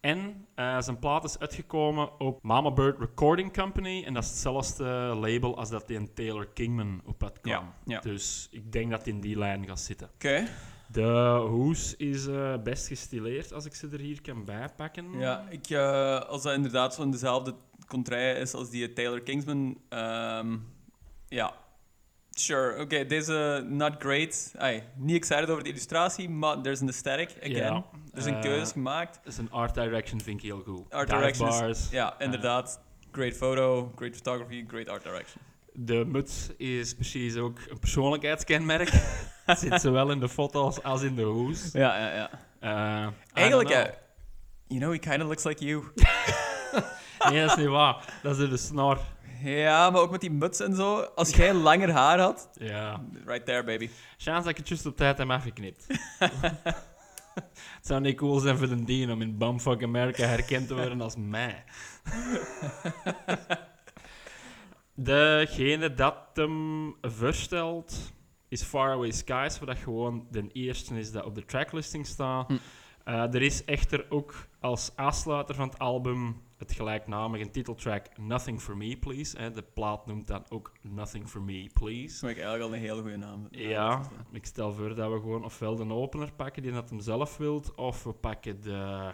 En 0.06 0.48
eh, 0.56 0.82
zijn 0.82 1.00
plaat 1.00 1.24
is 1.24 1.40
uitgekomen 1.40 2.20
op 2.20 2.44
Mama 2.44 2.72
Bird 2.72 3.00
Recording 3.00 3.54
Company. 3.54 4.04
En 4.04 4.14
dat 4.14 4.24
is 4.24 4.30
hetzelfde 4.30 4.84
label 5.20 5.58
als 5.58 5.70
dat 5.70 5.88
die 5.88 5.98
een 5.98 6.14
Taylor 6.14 6.48
Kingman 6.48 7.02
op 7.06 7.22
had 7.22 7.42
kwam. 7.42 7.54
Ja, 7.54 7.76
ja. 7.86 8.00
Dus 8.00 8.48
ik 8.52 8.72
denk 8.72 8.92
dat 8.92 9.08
in 9.08 9.22
die 9.22 9.38
lijn 9.38 9.68
gaat 9.68 9.80
zitten. 9.80 10.10
Oké. 10.14 10.48
De 10.88 11.46
hoes 11.50 11.96
is 11.96 12.28
eh, 12.28 12.54
best 12.64 12.88
gestileerd 12.88 13.54
als 13.54 13.66
ik 13.66 13.76
ze 13.76 13.90
er 13.92 14.00
hier 14.00 14.22
kan 14.22 14.46
bijpakken. 14.46 15.20
Ja, 15.20 15.46
ik, 15.50 15.70
eh, 15.70 16.20
als 16.20 16.44
dat 16.44 16.54
inderdaad 16.54 16.94
zo 16.94 17.02
in 17.02 17.12
dezelfde 17.12 17.56
contraille 17.88 18.40
is 18.40 18.54
als 18.54 18.70
die 18.70 18.94
Taylor 18.94 19.22
Kingsman, 19.22 19.78
ehm, 19.90 20.58
ja, 21.28 21.54
sure. 22.39 22.82
Oké, 22.82 23.06
deze 23.06 23.65
not 23.70 23.93
great. 24.00 24.54
Ay, 24.58 24.84
niet 24.95 25.15
excited 25.15 25.50
over 25.50 25.63
de 25.63 25.69
illustratie, 25.69 26.30
maar 26.30 26.62
there's 26.62 26.82
an 26.82 26.88
aesthetic 26.88 27.30
again. 27.43 27.84
Er 28.13 28.17
is 28.19 28.26
een 28.26 28.36
eh, 28.36 28.41
keuze 28.41 28.71
gemaakt. 28.71 29.19
Dus 29.24 29.38
een 29.38 29.52
art 29.52 29.74
direction 29.74 30.21
vind 30.21 30.38
ik 30.38 30.43
heel 30.43 30.62
goed. 30.62 30.93
Art 30.93 31.08
Dive 31.10 31.19
direction 31.19 31.69
is-. 31.69 31.88
Ja, 31.91 32.19
inderdaad. 32.19 32.80
Great 33.12 33.34
photo, 33.34 33.91
great 33.95 34.15
photography, 34.15 34.65
great 34.67 34.89
art 34.89 35.04
direction. 35.04 35.41
De 35.74 36.06
muts 36.06 36.50
is 36.58 36.93
precies 36.95 37.36
ook 37.36 37.60
een 37.69 37.80
persoonlijkheidskenmerk. 37.80 38.89
Zit 39.60 39.82
zowel 39.82 40.12
in 40.12 40.19
de 40.19 40.30
foto's 40.30 40.84
als 40.84 41.02
in 41.02 41.15
de 41.15 41.21
hoes. 41.24 41.69
Ja, 41.71 41.98
ja, 41.98 42.13
ja. 42.13 42.30
Eh, 42.60 43.12
Eigenlijk, 43.34 43.69
eh, 43.69 43.84
you 44.67 44.80
know, 44.80 44.91
he 44.91 45.00
kind 45.00 45.21
of 45.21 45.28
looks 45.28 45.43
like 45.43 45.65
you. 45.65 45.84
Nee, 47.30 47.41
dat 47.41 47.50
is 47.50 47.58
niet 47.58 47.67
waar. 47.67 48.19
Dat 48.24 48.39
is 48.39 48.50
de 48.50 48.58
snor. 48.58 49.00
Ja, 49.45 49.89
maar 49.89 50.01
ook 50.01 50.12
met 50.12 50.21
die 50.21 50.31
muts 50.31 50.60
en 50.60 50.75
zo. 50.75 50.99
Als 50.99 51.29
jij 51.29 51.53
langer 51.53 51.91
haar 51.91 52.19
had, 52.19 52.49
Ja. 52.53 53.01
right 53.25 53.45
there, 53.45 53.63
baby. 53.63 53.89
Chance 54.17 54.41
dat 54.41 54.49
ik 54.51 54.58
het 54.58 54.67
juist 54.67 54.86
op 54.86 54.97
tijd 54.97 55.17
heb 55.17 55.29
afgeknipt. 55.29 55.86
het 57.75 57.81
zou 57.81 58.01
niet 58.01 58.17
cool 58.17 58.39
zijn 58.39 58.58
voor 58.58 58.67
de 58.67 58.84
Dean 58.84 59.12
om 59.12 59.21
in 59.21 59.38
Bumfuck 59.38 59.84
America 59.84 60.25
herkend 60.25 60.67
te 60.67 60.75
worden 60.75 61.01
als 61.01 61.15
mij. 61.17 61.63
Degene 64.93 65.93
dat 65.93 66.15
hem 66.34 66.95
voorstelt 67.01 68.13
is 68.47 68.63
Faraway 68.63 69.12
Skies, 69.12 69.60
wat 69.60 69.67
dat 69.67 69.77
gewoon 69.77 70.27
de 70.31 70.47
eerste 70.51 70.97
is 70.99 71.12
dat 71.12 71.23
op 71.25 71.36
de 71.36 71.45
tracklisting 71.45 72.05
staat. 72.08 72.47
Hm. 72.47 72.58
Eh, 73.03 73.34
er 73.34 73.41
is 73.41 73.65
echter 73.65 74.05
ook 74.10 74.47
als 74.60 74.91
afsluiter 74.95 75.55
van 75.55 75.67
het 75.69 75.79
album 75.79 76.41
het 76.58 76.72
gelijknamige 76.74 77.50
titeltrack 77.50 78.18
Nothing 78.18 78.62
For 78.62 78.78
Me 78.78 78.98
Please. 78.98 79.38
Hè. 79.38 79.52
De 79.52 79.62
plaat 79.62 80.06
noemt 80.06 80.28
dan 80.28 80.44
ook 80.50 80.72
Nothing 80.82 81.28
For 81.30 81.41
Me 81.41 81.70
Please. 81.74 82.22
Dat 82.22 82.30
ik 82.30 82.38
eigenlijk 82.38 82.62
al 82.70 82.74
een 82.74 82.80
hele 82.82 83.02
goede 83.02 83.18
naam. 83.18 83.48
Ja, 83.50 84.02
ik 84.32 84.46
stel 84.46 84.74
voor 84.74 84.96
dat 84.96 85.12
we 85.12 85.20
gewoon 85.20 85.44
ofwel 85.44 85.76
de 85.76 85.94
opener 85.94 86.32
pakken 86.34 86.62
die 86.62 86.72
dat 86.72 86.89
hem 86.89 87.00
zelf 87.00 87.38
wilt, 87.38 87.76
of 87.76 88.04
we 88.04 88.13
pakken 88.13 88.62
de 88.62 89.12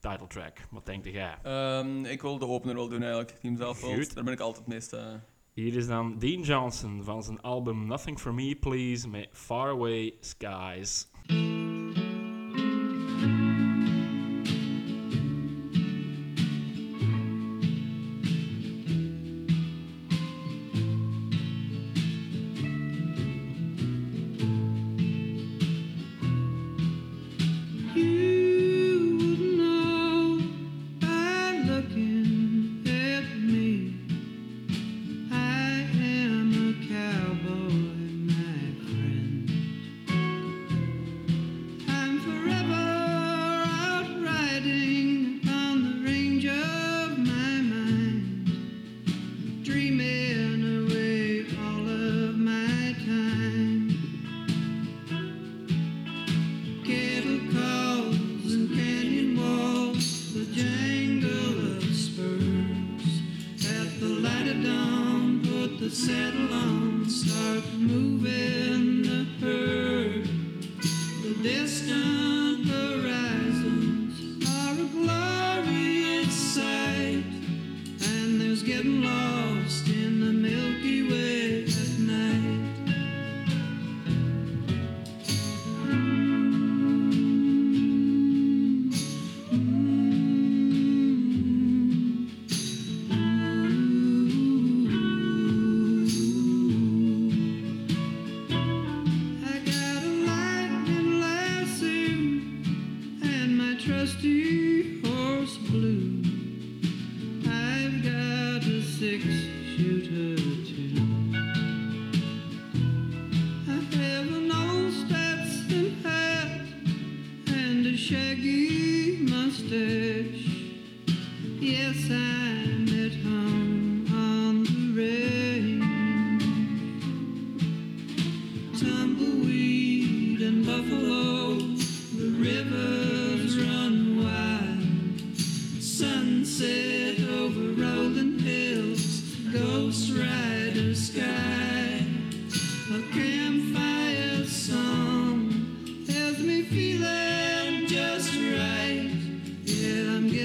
title 0.00 0.26
track. 0.26 0.58
Wat 0.70 0.86
denk 0.86 1.04
jij? 1.04 1.38
Ehm, 1.42 2.04
ik 2.04 2.22
wil 2.22 2.38
de 2.38 2.46
opener 2.46 2.74
wel 2.74 2.88
doen 2.88 3.00
eigenlijk, 3.02 3.40
die 3.40 3.50
hem 3.50 3.58
zelf. 3.58 3.80
Daar 4.14 4.24
ben 4.24 4.32
ik 4.32 4.40
altijd 4.40 4.64
het 4.64 4.74
meest... 4.74 4.92
eh, 4.92 5.14
Hier 5.52 5.76
is 5.76 5.86
dan 5.86 6.18
Dean 6.18 6.42
Johnson 6.42 7.02
van 7.04 7.22
zijn 7.22 7.40
album 7.40 7.86
Nothing 7.86 8.18
For 8.20 8.34
Me 8.34 8.56
Please 8.56 9.08
met 9.08 9.28
Faraway 9.32 10.14
Skies. 10.20 11.10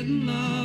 Yeah, 0.09 0.15
I'm 0.15 0.58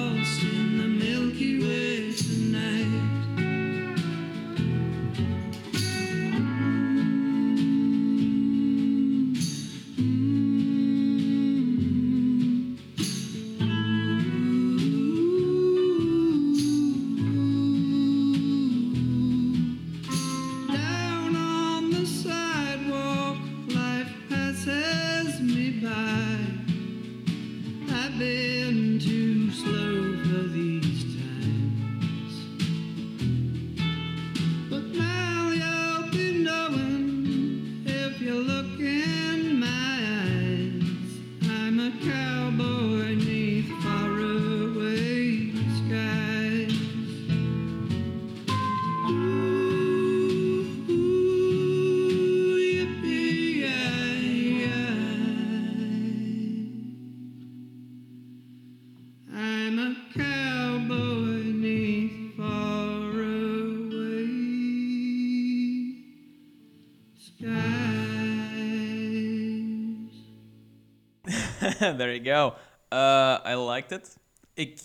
There 71.98 72.20
you 72.20 72.24
go. 72.24 72.54
Uh, 72.96 73.52
I 73.52 73.56
liked 73.56 73.90
it. 73.92 74.16
Ik 74.54 74.80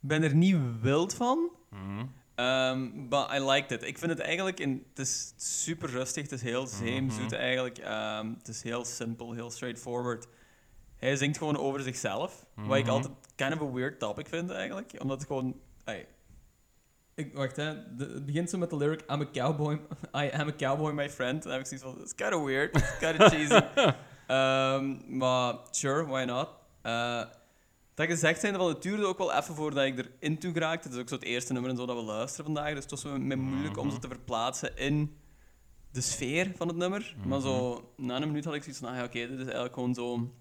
ben 0.00 0.22
er 0.22 0.34
niet 0.34 0.56
wild 0.80 1.14
van, 1.14 1.50
Mhm. 1.70 2.04
um, 2.36 3.08
but 3.08 3.28
I 3.34 3.40
liked 3.44 3.70
it. 3.70 3.82
Ik 3.88 3.98
vind 3.98 4.10
het 4.10 4.20
eigenlijk... 4.20 4.60
In, 4.60 4.84
het 4.88 4.98
is 4.98 5.32
super 5.36 5.90
rustig, 5.90 6.22
het 6.22 6.32
is 6.32 6.42
heel 6.42 6.66
zeemzoet 6.66 7.32
eigenlijk. 7.32 7.78
Um, 7.78 8.34
het 8.38 8.48
is 8.48 8.62
heel 8.62 8.84
simpel, 8.84 9.32
heel 9.32 9.50
straightforward. 9.50 10.26
Hij 10.96 11.16
zingt 11.16 11.38
gewoon 11.38 11.56
over 11.58 11.80
zichzelf, 11.80 12.46
wat 12.54 12.76
ik 12.76 12.84
Mhm. 12.84 12.92
altijd 12.92 13.12
kind 13.36 13.54
of 13.60 13.68
a 13.68 13.72
weird 13.72 13.98
topic 13.98 14.28
vind 14.28 14.50
eigenlijk. 14.50 14.92
Omdat 14.98 15.18
het 15.18 15.26
gewoon... 15.26 15.60
ik, 17.14 17.34
wacht, 17.34 17.56
hè. 17.56 17.94
De- 17.96 18.04
het 18.14 18.26
begint 18.26 18.50
zo 18.50 18.58
met 18.58 18.70
de 18.70 18.76
lyric 18.76 19.00
I'm 19.10 19.20
a 19.20 19.26
cowboy, 19.32 19.74
I 20.22 20.30
am 20.32 20.48
a 20.48 20.52
cowboy, 20.56 20.92
my 20.92 21.10
friend. 21.10 21.42
Dan 21.42 21.52
heb 21.52 21.60
ik 21.60 21.66
zoiets 21.66 21.86
van, 21.86 22.00
it's 22.00 22.14
kind 22.14 22.34
of 22.34 22.44
weird, 22.44 22.76
it's 22.76 22.98
kind 22.98 23.20
of 23.20 23.28
cheesy. 23.28 23.60
Ehm, 24.30 25.16
maar 25.18 25.54
sure, 25.70 26.06
why 26.06 26.24
not? 26.24 26.48
Eh, 26.82 27.22
dat 27.94 28.06
gezegd 28.06 28.40
zijn, 28.40 28.54
van 28.54 28.68
het 28.68 28.82
duurde 28.82 29.04
ook 29.06 29.18
wel 29.18 29.32
even 29.32 29.54
voordat 29.54 29.84
ik 29.84 29.98
erin 30.20 30.38
toe 30.38 30.52
geraakte. 30.52 30.88
Het 30.88 30.96
is 30.96 31.02
ook 31.02 31.08
zo 31.08 31.14
het 31.14 31.24
eerste 31.24 31.52
nummer 31.52 31.70
en 31.70 31.76
zo 31.76 31.86
dat 31.86 31.96
we 31.96 32.02
luisteren 32.02 32.44
vandaag. 32.44 32.74
Dus 32.74 32.82
het 32.82 32.90
was 32.90 33.04
me 33.04 33.36
moeilijk 33.36 33.76
om 33.76 33.90
ze 33.90 33.98
te 33.98 34.08
verplaatsen 34.08 34.76
in 34.76 35.16
de 35.92 36.00
sfeer 36.00 36.52
van 36.56 36.68
het 36.68 36.76
nummer. 36.76 37.14
Maar 37.26 37.40
zo, 37.40 37.84
na 37.96 38.16
een 38.16 38.26
minuut 38.26 38.44
had 38.44 38.54
ik 38.54 38.62
zoiets 38.62 38.80
van, 38.80 38.88
ah 38.90 38.96
ja, 38.96 39.04
oké, 39.04 39.18
dit 39.18 39.30
is 39.38 39.44
eigenlijk 39.44 39.74
gewoon 39.74 39.94
zo... 39.94 40.32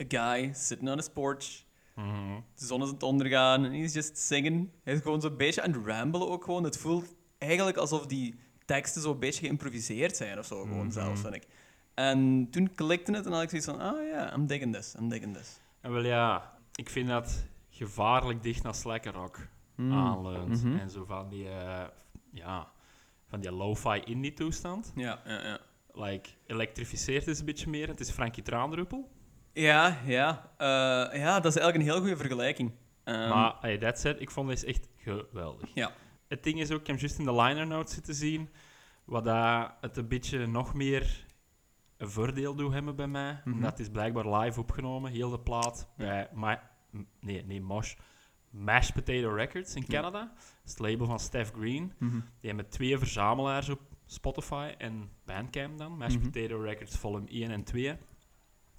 A 0.00 0.04
guy 0.08 0.52
sitting 0.54 0.90
on 0.90 0.96
his 0.96 1.08
porch. 1.08 1.64
Mhm. 1.94 2.40
De 2.54 2.66
zon 2.66 2.82
is 2.82 2.86
aan 2.88 2.94
het 2.94 3.02
ondergaan 3.02 3.64
en 3.64 3.70
hij 3.70 3.80
is 3.80 3.92
just 3.92 4.18
singen. 4.18 4.72
Hij 4.82 4.94
is 4.94 5.00
gewoon 5.00 5.20
zo'n 5.20 5.36
beetje 5.36 5.62
aan 5.62 5.72
het 5.72 5.86
ramblen 5.86 6.28
ook 6.28 6.44
gewoon. 6.44 6.64
Het 6.64 6.78
voelt 6.78 7.14
eigenlijk 7.38 7.76
alsof 7.76 8.06
die 8.06 8.34
teksten 8.64 9.02
zo'n 9.02 9.18
beetje 9.18 9.40
geïmproviseerd 9.46 10.16
zijn 10.16 10.38
of 10.38 10.46
zo, 10.46 10.62
gewoon 10.62 10.78
Mhm. 10.86 10.90
zelf, 10.90 11.18
vind 11.18 11.34
ik. 11.34 11.46
En 11.96 12.48
toen 12.50 12.74
klikte 12.74 13.12
het 13.12 13.26
en 13.26 13.32
had 13.32 13.42
ik 13.42 13.48
zoiets 13.48 13.68
van, 13.68 13.80
ah 13.80 14.08
ja, 14.10 14.34
I'm 14.34 14.46
digging 14.46 14.74
this, 14.74 14.94
I'm 14.98 15.08
digging 15.08 15.36
this. 15.36 15.60
En 15.80 15.92
wel 15.92 16.04
ja, 16.04 16.52
ik 16.74 16.90
vind 16.90 17.08
dat 17.08 17.44
gevaarlijk 17.70 18.42
dicht 18.42 18.62
naar 18.62 18.74
slacker 18.74 19.12
rock 19.12 19.48
Hmm. 19.76 19.92
aanleunt. 19.92 20.64
Mhm. 20.64 20.76
En 20.76 20.90
zo 20.90 21.04
van 21.04 21.28
die, 21.28 21.48
eh, 21.48 21.84
ja, 22.32 22.68
van 23.28 23.40
die 23.40 23.52
lo-fi 23.52 24.00
indie 24.04 24.32
toestand. 24.32 24.92
Ja, 24.94 25.20
ja, 25.24 25.42
ja. 25.46 25.58
Like, 25.92 26.30
elektrificeert 26.46 27.26
is 27.26 27.38
een 27.38 27.44
beetje 27.44 27.70
meer. 27.70 27.88
Het 27.88 28.00
is 28.00 28.10
Frankie 28.10 28.42
Traandruppel. 28.42 29.10
Ja, 29.52 29.98
ja. 30.06 30.50
Eh, 30.56 30.66
ja, 31.20 31.40
dat 31.40 31.56
is 31.56 31.60
eigenlijk 31.60 31.76
een 31.76 31.92
heel 31.92 32.00
goede 32.00 32.16
vergelijking. 32.16 32.72
Ehm, 33.04 33.28
maar 33.28 33.54
hey, 33.60 33.78
that 33.78 33.98
said, 33.98 34.20
ik 34.20 34.30
vond 34.30 34.48
deze 34.48 34.66
echt 34.66 34.88
geweldig. 34.96 35.70
Ja. 35.74 35.92
Het 36.28 36.42
ding 36.42 36.60
is 36.60 36.70
ook, 36.70 36.80
ik 36.80 36.86
heb 36.86 36.98
juist 36.98 37.18
in 37.18 37.24
de 37.24 37.34
liner 37.34 37.66
notes 37.66 37.94
zitten 37.94 38.14
zien, 38.14 38.48
wat 39.04 39.24
dat 39.24 39.70
het 39.80 39.96
een 39.96 40.08
beetje 40.08 40.46
nog 40.46 40.74
meer 40.74 41.25
een 41.96 42.10
voordeel 42.10 42.54
doet 42.54 42.72
hebben 42.72 42.96
bij 42.96 43.06
mij. 43.06 43.40
Mhm. 43.44 43.62
Het 43.62 43.78
is 43.78 43.88
blijkbaar 43.88 44.38
live 44.38 44.60
opgenomen, 44.60 45.10
heel 45.12 45.30
de 45.30 45.40
plaat, 45.40 45.88
bij 45.96 46.28
Ma 46.32 46.70
m- 46.90 46.98
nee, 47.20 47.44
nee, 47.44 47.60
Mosh, 47.60 47.94
Mashed 48.50 48.94
Potato 48.94 49.28
Records 49.34 49.74
in. 49.74 49.86
Canada. 49.86 50.18
Dat 50.20 50.46
is 50.64 50.70
het 50.70 50.78
label 50.80 51.06
van 51.06 51.20
Steph 51.20 51.52
Green. 51.52 51.92
mhm. 51.98 52.12
Die 52.40 52.48
hebben 52.50 52.68
twee 52.68 52.98
verzamelaars 52.98 53.68
op 53.68 53.80
Spotify 54.06 54.74
en 54.78 55.10
Bandcamp 55.24 55.78
dan. 55.78 55.96
Mashed 55.96 56.20
Mhm. 56.22 56.30
Potato 56.30 56.60
Records 56.60 56.96
volume 56.98 57.26
1 57.30 57.50
en 57.50 57.64
2. 57.64 57.96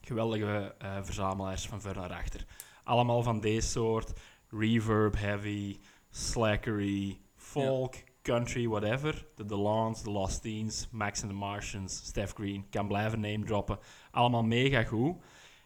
Geweldige 0.02 0.76
eh, 0.78 0.98
verzamelaars 1.04 1.68
van 1.68 1.82
ver 1.82 1.96
naar 1.96 2.14
achter. 2.14 2.46
Allemaal 2.84 3.24
van 3.24 3.40
deze 3.40 3.68
soort 3.68 4.20
reverb 4.50 5.16
heavy, 5.18 5.80
slackery, 6.10 7.20
folk, 7.36 7.96
country, 8.32 8.68
whatever. 8.68 9.26
De 9.36 9.46
DeLons, 9.46 10.02
The 10.02 10.12
Lost 10.12 10.42
Teens, 10.42 10.88
Max 10.92 11.22
and 11.22 11.32
the 11.32 11.38
Martians, 11.38 11.96
Steph 12.06 12.34
Green. 12.34 12.70
Kan 12.70 12.88
blijven 12.88 13.20
name 13.20 13.46
droppen. 13.46 13.80
Allemaal 14.12 14.44
mega 14.44 14.84
goed. 14.84 15.16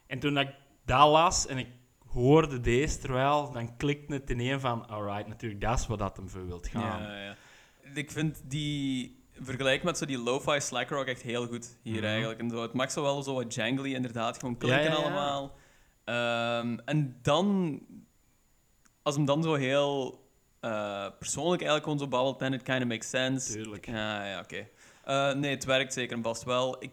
En 0.08 0.20
toen 0.20 0.38
ik 0.38 0.50
dat 0.86 1.10
las 1.10 1.48
en 1.48 1.58
ik 1.58 1.68
hoorde 2.08 2.60
deze, 2.60 2.98
terwijl, 3.00 3.52
dan 3.52 3.78
klikte 3.78 4.14
het 4.14 4.30
in 4.30 4.40
één 4.40 4.60
van, 4.60 4.88
alright, 4.90 5.28
natuurlijk, 5.28 5.62
dat 5.62 5.80
is 5.80 5.88
wat 5.88 6.00
dat 6.00 6.18
hem 6.18 6.30
voor 6.30 6.46
wilt 6.48 6.68
gaan. 6.68 7.02
Ja, 7.02 7.24
ja. 7.24 7.36
Ik 7.94 8.12
vind 8.12 8.42
die 8.46 9.20
vergelijk 9.40 9.84
met 9.84 9.98
zo 9.98 10.06
die 10.06 10.18
lo-fi 10.18 10.60
slacker 10.60 10.98
rock 10.98 11.06
echt 11.08 11.22
heel 11.22 11.48
goed 11.48 11.78
hier 11.84 11.96
Mhm. 11.96 12.04
eigenlijk. 12.06 12.40
En 12.40 12.50
zo, 12.50 12.62
het 12.62 12.74
mag 12.74 12.92
zo 12.92 13.02
wel 13.02 13.24
zo 13.24 13.34
wat 13.34 13.54
jangly 13.54 13.94
inderdaad, 13.94 14.40
gewoon 14.40 14.56
Ja, 14.60 14.80
ja. 14.80 14.94
allemaal. 14.94 15.58
Ehm, 16.04 16.78
en 16.86 17.20
dan, 17.22 17.80
als 19.02 19.16
hem 19.16 19.26
dan 19.26 19.44
zo 19.44 19.54
heel 19.54 20.20
eh, 20.62 21.06
persoonlijk 21.20 21.62
eigenlijk 21.62 21.84
gewoon 21.84 22.00
zo 22.00 22.08
babbelt, 22.08 22.54
it 22.54 22.64
kind 22.64 22.82
of 22.82 22.88
makes 22.88 23.10
sense. 23.10 23.52
Tuurlijk. 23.54 23.86
Ja, 23.86 24.26
ja, 24.26 24.40
oké. 24.40 24.68
Eh, 25.04 25.34
nee, 25.34 25.52
het 25.56 25.66
werkt 25.66 25.94
zeker 25.94 26.18
en 26.18 26.24
vast 26.24 26.44
wel. 26.44 26.84
Ik 26.84 26.92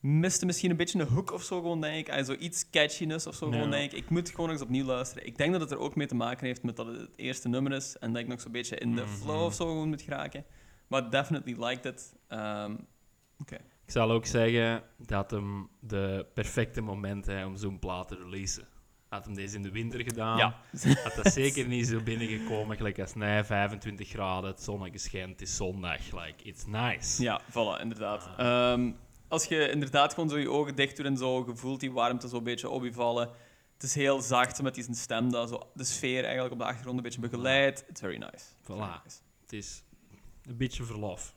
miste 0.00 0.46
misschien 0.46 0.70
een 0.70 0.76
beetje 0.76 1.00
een 1.00 1.06
hook 1.08 1.32
of 1.32 1.42
zo, 1.42 1.56
gewoon 1.60 1.80
denk 1.80 2.08
ik. 2.08 2.24
Zo 2.24 2.32
iets 2.38 2.70
catchiness 2.70 3.26
of 3.26 3.34
zo, 3.34 3.50
gewoon 3.50 3.70
denk 3.70 3.92
ik. 3.92 3.98
Ik 3.98 4.10
moet 4.10 4.30
gewoon 4.30 4.50
eens 4.50 4.62
opnieuw 4.62 4.84
luisteren. 4.84 5.26
Ik 5.26 5.36
denk 5.36 5.52
dat 5.52 5.60
het 5.60 5.70
er 5.70 5.78
ook 5.78 5.94
mee 5.96 6.06
te 6.06 6.14
maken 6.14 6.46
heeft 6.46 6.62
met 6.62 6.76
dat 6.76 6.86
het 6.86 6.96
het 7.00 7.16
eerste 7.16 7.48
nummer 7.48 7.72
is 7.72 7.98
en 7.98 8.12
dat 8.12 8.22
ik 8.22 8.28
nog 8.28 8.40
zo'n 8.40 8.52
beetje 8.52 8.76
in 8.76 8.94
de 8.94 9.02
Mhm. 9.02 9.10
flow 9.10 9.42
of 9.44 9.54
zo 9.54 9.66
gewoon 9.66 9.88
moet 9.88 10.02
geraken. 10.02 10.44
Maar 10.86 11.10
definitely 11.10 11.64
liked 11.64 11.84
it. 11.84 12.14
Ehm, 12.28 12.74
Ik 13.86 13.90
zal 13.90 14.10
ook 14.10 14.26
zeggen 14.26 14.82
dat 14.98 15.30
hem 15.30 15.68
de 15.80 16.26
perfecte 16.34 16.80
moment 16.80 17.26
hè, 17.26 17.46
om 17.46 17.56
zo'n 17.56 17.78
plaat 17.78 18.08
te 18.08 18.14
releasen. 18.16 18.66
Had 19.14 19.24
hem 19.24 19.34
deze 19.34 19.56
in 19.56 19.62
de 19.62 19.70
winter 19.70 20.00
gedaan, 20.00 20.38
ja. 20.38 20.60
had 21.04 21.14
dat 21.22 21.32
zeker 21.32 21.66
niet 21.66 21.86
zo 21.86 22.00
binnengekomen. 22.02 22.76
Gelijk 22.76 22.98
als 23.00 23.14
nee, 23.14 23.44
25 23.44 24.08
graden, 24.08 24.50
het 24.50 24.62
zonnetje 24.62 24.98
schijnt, 24.98 25.30
het 25.30 25.40
is 25.40 25.56
zondag. 25.56 25.98
Like, 26.12 26.44
it's 26.44 26.66
nice. 26.66 27.22
Ja, 27.22 27.40
voilà, 27.50 27.80
inderdaad. 27.80 28.28
Ehm, 28.36 28.90
als 29.28 29.44
je 29.44 29.70
inderdaad 29.70 30.14
gewoon 30.14 30.28
zo 30.28 30.36
je 30.38 30.50
ogen 30.50 30.74
dicht 30.76 30.96
doet 30.96 31.06
en 31.06 31.16
zo, 31.16 31.44
je 31.46 31.56
voelt 31.56 31.80
die 31.80 31.92
warmte 31.92 32.28
zo 32.28 32.36
een 32.36 32.44
beetje 32.44 32.68
op 32.68 32.84
je 32.84 32.92
vallen. 32.92 33.28
Het 33.74 33.82
is 33.82 33.94
heel 33.94 34.20
zacht 34.20 34.62
met 34.62 34.74
die 34.74 34.84
zijn 34.84 34.96
stem 34.96 35.30
dat 35.30 35.48
zo 35.48 35.70
de 35.74 35.84
sfeer 35.84 36.22
eigenlijk 36.24 36.52
op 36.52 36.58
de 36.58 36.64
achtergrond 36.64 36.96
een 36.96 37.02
beetje 37.02 37.20
begeleidt. 37.20 37.84
It's 37.88 38.00
very 38.00 38.16
nice. 38.16 38.44
Very 38.62 38.78
Voilà. 38.78 39.02
nice. 39.04 39.16
Het 39.42 39.52
is 39.52 39.82
een 40.42 40.56
beetje 40.56 40.84
verlof. 40.84 41.33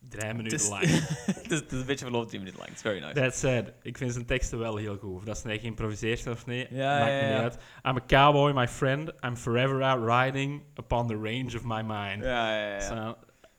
Drie 0.00 0.34
minuten 0.34 0.58
is- 0.58 0.68
lang. 0.68 0.82
het, 1.42 1.50
is, 1.50 1.58
het 1.58 1.72
is 1.72 1.80
een 1.80 1.86
beetje 1.86 2.04
verloofd 2.04 2.28
drie 2.28 2.38
minuten 2.40 2.60
lang. 2.60 2.72
It's 2.72 2.82
very 2.82 3.00
nice. 3.00 3.12
That 3.12 3.36
said, 3.36 3.72
ik 3.82 3.96
vind 3.96 4.12
zijn 4.12 4.24
teksten 4.26 4.58
wel 4.58 4.76
heel 4.76 4.96
goed. 4.96 5.14
Of 5.14 5.24
dat 5.24 5.36
is 5.36 5.42
nee 5.42 5.58
geïmproviseerd 5.58 6.26
of 6.26 6.46
nee, 6.46 6.66
Ja, 6.70 6.98
maakt 6.98 7.10
ja, 7.10 7.20
me 7.20 7.32
niet 7.32 7.42
uit. 7.42 7.54
I'm 7.84 7.96
a 7.96 8.04
cowboy, 8.06 8.52
my 8.52 8.68
friend. 8.68 9.12
I'm 9.24 9.36
forever 9.36 9.82
out 9.82 10.24
riding 10.24 10.62
upon 10.78 11.06
the 11.06 11.14
range 11.14 11.56
of 11.56 11.64
my 11.64 11.82
mind. 11.82 12.24
Ja, 12.24 12.58
ja, 12.58 12.76
ja. 12.78 13.16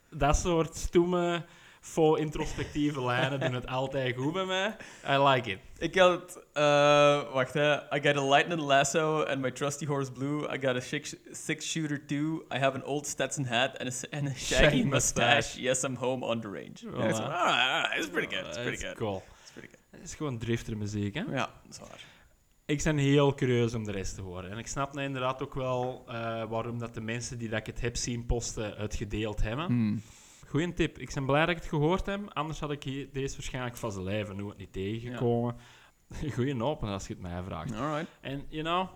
dat 0.10 0.38
soort 0.38 0.76
stoeme, 0.76 1.46
Faux 1.82 2.20
introspectieve 2.20 3.04
lijnen 3.06 3.40
doen 3.40 3.54
het 3.54 3.68
altijd 3.68 4.16
goed 4.16 4.34
bij 4.34 4.46
mij. 4.46 4.76
I 5.10 5.18
like 5.18 5.50
it. 5.52 5.60
Ik 5.78 5.96
had, 5.98 6.44
eh, 6.54 7.34
wacht 7.34 7.54
hè. 7.54 7.74
I 7.76 8.02
got 8.02 8.18
a 8.18 8.30
lightning 8.30 8.62
lasso 8.62 9.24
and 9.24 9.40
my 9.42 9.52
trusty 9.52 9.86
horse 9.86 10.12
blue. 10.12 10.54
I 10.56 10.60
got 10.68 10.76
a 10.76 10.80
six, 10.80 11.16
six 11.32 11.72
shooter 11.72 12.06
too. 12.06 12.46
I 12.56 12.58
have 12.58 12.76
an 12.78 12.84
old 12.84 13.08
Stetson 13.08 13.46
hat 13.46 13.78
and 13.80 13.88
a, 13.88 13.92
s- 13.92 14.10
and 14.10 14.28
a 14.28 14.34
shaggy, 14.36 14.64
Shaggy 14.64 14.84
mustache. 14.84 15.36
mustache. 15.36 15.62
Yes, 15.62 15.84
I'm 15.84 15.96
home 15.96 16.26
on 16.26 16.42
the 16.42 16.48
range. 16.50 16.76
Voilà. 16.92 16.98
Ja, 17.00 17.08
ik 17.08 17.16
zo, 17.16 17.22
ah, 17.22 17.84
ah, 17.92 17.98
it's 17.98 18.10
pretty 18.10 18.36
good. 18.36 18.48
It's 18.48 18.58
pretty 18.58 18.84
good. 18.86 18.96
cool. 18.98 19.24
It's 19.42 19.52
pretty 19.52 19.70
good. 19.70 19.80
Het 19.90 20.04
is 20.10 20.16
gewoon 20.16 20.38
driftermuziek, 20.38 21.14
hè? 21.14 21.22
Ja, 21.22 21.50
dat 21.64 21.72
is 21.72 21.80
waar. 21.80 22.00
Ik 22.66 22.84
ben 22.84 22.98
heel 22.98 23.34
curieus 23.36 23.74
om 23.74 23.84
de 23.84 23.92
rest 23.92 24.16
te 24.16 24.22
horen. 24.22 24.52
En 24.52 24.58
ik 24.58 24.68
snap 24.68 24.94
nou 24.94 25.06
inderdaad 25.06 25.42
ook 25.42 25.54
wel 25.54 26.04
eh, 26.08 26.14
waarom 26.50 26.80
dat 26.80 26.94
de 26.94 27.02
mensen 27.02 27.38
die 27.38 27.50
dat 27.50 27.60
ik 27.60 27.66
het 27.66 27.82
heb 27.82 27.96
zien 27.96 28.26
posten 28.26 28.74
het 28.78 28.96
gedeeld 28.96 29.42
hebben. 29.42 29.66
Hmm. 29.66 30.02
Goeie 30.50 30.74
tip. 30.74 30.98
Ik 30.98 31.14
ben 31.14 31.26
blij 31.26 31.40
dat 31.40 31.50
ik 31.50 31.56
het 31.56 31.66
gehoord 31.66 32.06
heb. 32.06 32.20
Anders 32.34 32.60
had 32.60 32.72
ik 32.72 32.84
deze 33.14 33.36
waarschijnlijk 33.36 33.78
van 33.78 33.92
zijn 33.92 34.04
lijf 34.04 34.30
en 34.30 34.36
nooit 34.36 34.58
niet 34.58 34.74
tegengekomen. 34.74 35.56
Goeie 36.36 36.64
open 36.64 36.88
als 36.90 37.08
je 37.08 37.14
het 37.14 37.22
mij 37.22 37.44
vraagt. 37.44 37.74
Alright. 37.76 38.08
En, 38.22 38.44
you 38.50 38.64
know, 38.64 38.88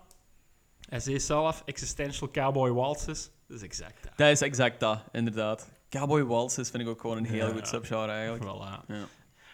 hij 0.88 1.00
zei 1.00 1.20
zelf, 1.20 1.62
existential 1.66 2.30
cowboy 2.30 2.70
waltzes. 2.70 3.30
Dat 3.48 3.56
is 3.56 3.62
exact 3.62 4.02
dat. 4.02 4.12
Dat 4.16 4.28
is 4.30 4.40
exact 4.40 4.80
dat, 4.80 5.04
inderdaad. 5.12 5.70
Cowboy 5.88 6.22
waltzes 6.22 6.70
vind 6.70 6.82
ik 6.82 6.88
ook 6.88 7.00
gewoon 7.00 7.16
een 7.16 7.24
heel 7.26 7.46
Ja. 7.46 7.52
goed 7.52 7.68
subgenre 7.68 8.10
eigenlijk. 8.12 8.44
Voilà. 8.44 8.86
Ja. 8.86 9.04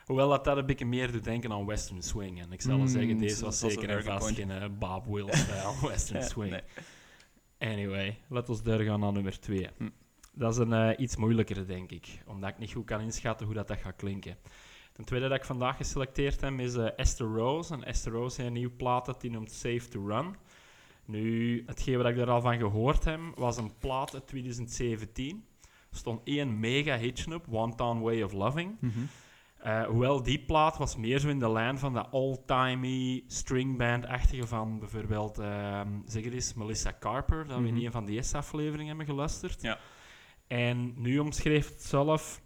Hoewel 0.07 0.29
dat, 0.29 0.45
dat 0.45 0.57
een 0.57 0.67
beetje 0.67 0.87
meer 0.87 1.13
doet 1.13 1.25
denken 1.25 1.53
aan 1.53 1.67
western 1.67 2.03
swing. 2.03 2.41
En 2.41 2.53
ik 2.53 2.61
zal 2.61 2.71
wel 2.71 2.81
Mm, 2.81 2.89
zeggen, 2.89 3.19
deze 3.19 3.45
was 3.45 3.63
een 3.63 3.71
zeker 3.71 3.89
en 3.89 3.95
very 4.03 4.03
good 4.11 4.23
vast 4.23 4.35
point. 4.35 4.51
geen 4.51 4.63
eh, 4.63 4.69
Bob 4.79 5.07
Wills-style 5.07 5.75
western 5.89 6.21
Ja, 6.21 6.27
swing. 6.27 6.51
nee. 6.51 6.63
Anyway, 7.73 8.19
laten 8.29 8.55
we 8.55 8.63
doorgaan 8.63 9.01
naar 9.01 9.13
nummer 9.13 9.41
2. 9.41 9.69
Hm. 9.79 9.89
Dat 10.40 10.53
is 10.53 10.59
een 10.59 10.72
eh, 10.72 10.98
iets 10.98 11.16
moeilijkere, 11.16 11.64
denk 11.64 11.90
ik. 11.90 12.22
Omdat 12.26 12.50
ik 12.50 12.59
niet 12.59 12.72
goed 12.72 12.85
kan 12.85 13.00
inschatten 13.00 13.46
hoe 13.46 13.55
dat, 13.55 13.68
dat 13.68 13.79
gaat 13.79 13.96
klinken. 13.96 14.37
Ten 14.92 15.05
tweede 15.05 15.29
dat 15.29 15.37
ik 15.38 15.44
vandaag 15.44 15.76
geselecteerd 15.76 16.40
heb 16.40 16.59
is 16.59 16.74
eh, 16.74 16.88
Esther 16.96 17.26
Rose. 17.26 17.74
En 17.74 17.85
Esther 17.85 18.12
Rose 18.12 18.37
heeft 18.37 18.48
een 18.48 18.55
nieuwe 18.55 18.72
plaat 18.76 19.07
dat 19.07 19.20
die 19.20 19.31
noemt 19.31 19.53
Safe 19.53 19.88
to 19.88 20.07
Run. 20.07 20.35
Nu, 21.05 21.62
hetgeen 21.66 21.96
wat 21.96 22.07
ik 22.07 22.16
daar 22.16 22.31
al 22.31 22.40
van 22.40 22.59
gehoord 22.59 23.05
heb, 23.05 23.20
was 23.35 23.57
een 23.57 23.72
plaat 23.79 24.14
uit 24.14 24.26
2017. 24.26 25.44
Er 25.90 25.96
stond 25.96 26.20
één 26.24 26.61
mega 26.61 26.96
hitje 26.98 27.35
op, 27.35 27.44
One 27.50 27.74
Town 27.74 28.00
Way 28.00 28.22
of 28.22 28.33
Loving. 28.33 28.76
Mhm. 28.81 28.98
Eh, 29.59 29.83
hoewel 29.87 30.22
die 30.22 30.44
plaat 30.44 30.76
was 30.79 30.96
meer 30.96 31.18
zo 31.18 31.29
in 31.29 31.38
de 31.38 31.50
lijn 31.50 31.79
van 31.79 31.92
de 31.92 32.11
old-timey 32.11 33.24
stringband-achtige 33.26 34.46
van 34.46 34.79
bijvoorbeeld, 34.79 35.38
ehm, 35.38 35.88
zeg 36.05 36.24
het 36.24 36.33
eens, 36.33 36.55
Melissa 36.55 36.96
Carper, 37.00 37.46
dat 37.46 37.59
we 37.61 37.66
in 37.66 37.74
Mhm. 37.74 37.85
een 37.85 37.92
van 37.92 38.05
die 38.05 38.16
eerste 38.16 38.37
afleveringen 38.37 38.88
hebben 38.88 39.07
geluisterd. 39.07 39.62
Ja. 39.62 39.79
En 40.51 40.93
nu 40.97 41.19
omschreef 41.19 41.69
het 41.69 41.83
zelf 41.83 42.41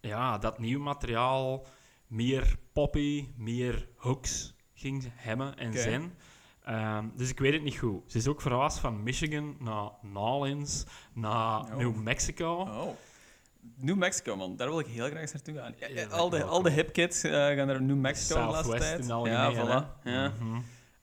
ja, 0.00 0.38
dat 0.38 0.58
nieuw 0.58 0.80
materiaal 0.80 1.66
meer 2.06 2.56
poppy, 2.72 3.28
meer 3.36 3.88
hooks 3.96 4.54
ging 4.74 5.10
hebben 5.14 5.56
en 5.56 5.68
Oké. 5.68 5.80
zijn. 5.80 6.14
Ehm, 6.64 7.08
dus 7.16 7.30
ik 7.30 7.38
weet 7.38 7.52
het 7.52 7.62
niet 7.62 7.78
goed. 7.78 8.10
Ze 8.12 8.18
is 8.18 8.26
ook 8.28 8.40
verhuisd 8.40 8.78
van 8.78 9.02
Michigan 9.02 9.56
naar 9.58 9.90
Nolens, 10.02 10.84
naar 11.12 11.60
Oh. 11.60 11.76
New 11.76 11.94
Mexico. 11.94 12.54
Oh. 12.54 12.88
New 13.76 13.96
Mexico, 13.96 14.36
man. 14.36 14.56
Daar 14.56 14.68
wil 14.68 14.78
ik 14.78 14.86
heel 14.86 15.06
graag 15.06 15.20
eens 15.20 15.32
naartoe 15.32 15.54
gaan. 15.56 15.74
Ja, 15.78 15.88
Ja, 15.88 16.06
al, 16.06 16.28
de, 16.28 16.44
al 16.44 16.62
de 16.62 16.70
hip 16.70 16.92
kids 16.92 17.22
eh, 17.22 17.32
gaan 17.32 17.66
naar 17.66 17.82
New 17.82 17.96
Mexico 17.96 18.40
de 18.46 18.52
laatste 18.52 18.76
tijd. 18.78 19.00
in 19.08 19.24
ja, 19.24 19.52
voilà. 19.54 20.02
Ja. 20.04 20.32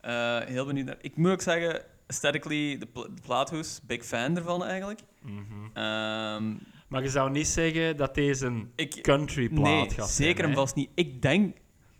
Eh, 0.00 0.46
heel 0.46 0.66
benieuwd 0.66 0.86
naar. 0.86 0.98
Ik 1.00 1.16
moet 1.16 1.30
ook 1.30 1.42
zeggen, 1.42 1.82
aesthetically, 2.06 2.78
de, 2.78 2.86
pla 2.86 3.02
de 3.02 3.20
plaathoes, 3.22 3.80
big 3.82 4.04
fan 4.04 4.36
ervan 4.36 4.64
eigenlijk. 4.64 5.00
Mhm. 5.22 5.64
Ehm, 5.74 6.54
Maar 6.88 7.02
je 7.02 7.08
zou 7.08 7.30
niet 7.30 7.46
zeggen 7.46 7.96
dat 7.96 8.14
deze 8.14 8.46
een 8.46 8.72
ik, 8.76 9.02
country 9.02 9.48
plaat 9.48 9.62
nee, 9.64 9.80
gaat 9.90 9.94
zijn. 10.10 10.28
zeker 10.28 10.44
en 10.44 10.54
vast 10.54 10.74
niet. 10.74 10.90
Ik 10.94 11.22
denk, 11.22 11.56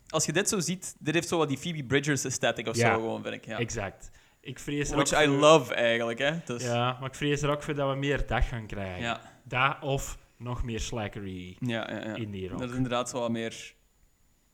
als 0.08 0.26
je 0.26 0.32
dit 0.32 0.48
zo 0.48 0.60
ziet, 0.60 0.96
dit 0.98 1.14
heeft 1.14 1.28
zo 1.28 1.38
wat 1.38 1.48
die 1.48 1.58
Phoebe 1.58 1.84
Bridgers 1.84 2.24
aesthetic 2.24 2.68
of 2.68 2.76
Ja. 2.76 2.92
zo 2.94 3.00
gewoon, 3.00 3.22
vind 3.22 3.34
ik. 3.34 3.46
Ja. 3.46 3.58
Exact. 3.58 4.10
Ik 4.40 4.58
vrees 4.58 4.90
er 4.90 4.96
Which 4.96 5.22
I 5.22 5.26
voor- 5.26 5.36
love 5.36 5.74
eigenlijk, 5.74 6.18
hè. 6.18 6.32
Dus, 6.44 6.62
Ja, 6.62 6.96
maar 7.00 7.08
ik 7.08 7.14
vrees 7.14 7.42
er 7.42 7.50
ook 7.50 7.62
voor 7.62 7.74
dat 7.74 7.90
we 7.90 7.96
meer 7.96 8.26
dag 8.26 8.48
gaan 8.48 8.66
krijgen. 8.66 9.02
ja. 9.02 9.20
Dat 9.44 9.76
of 9.80 10.18
nog 10.36 10.64
meer 10.64 10.80
slackery 10.80 11.56
Ja, 11.60 11.90
ja, 11.90 12.04
ja. 12.04 12.14
in 12.14 12.30
die 12.30 12.48
rock. 12.48 12.58
Dat 12.58 12.68
het 12.68 12.76
inderdaad 12.76 13.08
zo 13.08 13.20
wat 13.20 13.30
meer 13.30 13.74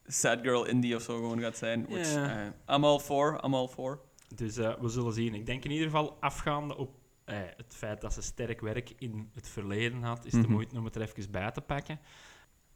sad 0.07 0.39
girl 0.43 0.65
indie 0.67 0.95
of 0.97 1.03
zo 1.03 1.15
gewoon 1.17 1.41
gaat 1.41 1.57
zijn. 1.57 1.87
Which, 1.89 2.15
eh, 2.15 2.77
I'm 2.77 2.85
all 2.85 2.99
for, 2.99 3.41
I'm 3.45 3.55
all 3.55 3.69
for. 3.69 4.01
Dus 4.35 4.57
eh, 4.57 4.73
we 4.81 4.89
zullen 4.89 5.13
zien. 5.13 5.35
Ik 5.35 5.47
denk 5.47 5.65
in 5.65 5.71
ieder 5.71 5.87
geval 5.87 6.17
afgaande 6.21 6.77
op 6.77 6.91
eh, 7.27 7.37
het 7.57 7.75
feit 7.75 8.01
dat 8.01 8.13
ze 8.13 8.23
sterk 8.23 8.61
werk 8.61 8.93
in 8.99 9.31
het 9.35 9.49
verleden 9.49 10.03
had, 10.03 10.25
is 10.25 10.33
Mhm. 10.33 10.43
de 10.43 10.49
moeite 10.49 10.77
om 10.79 10.85
het 10.85 10.95
er 10.95 11.03
even 11.03 11.31
bij 11.31 11.51
te 11.51 11.61
pakken. 11.61 11.99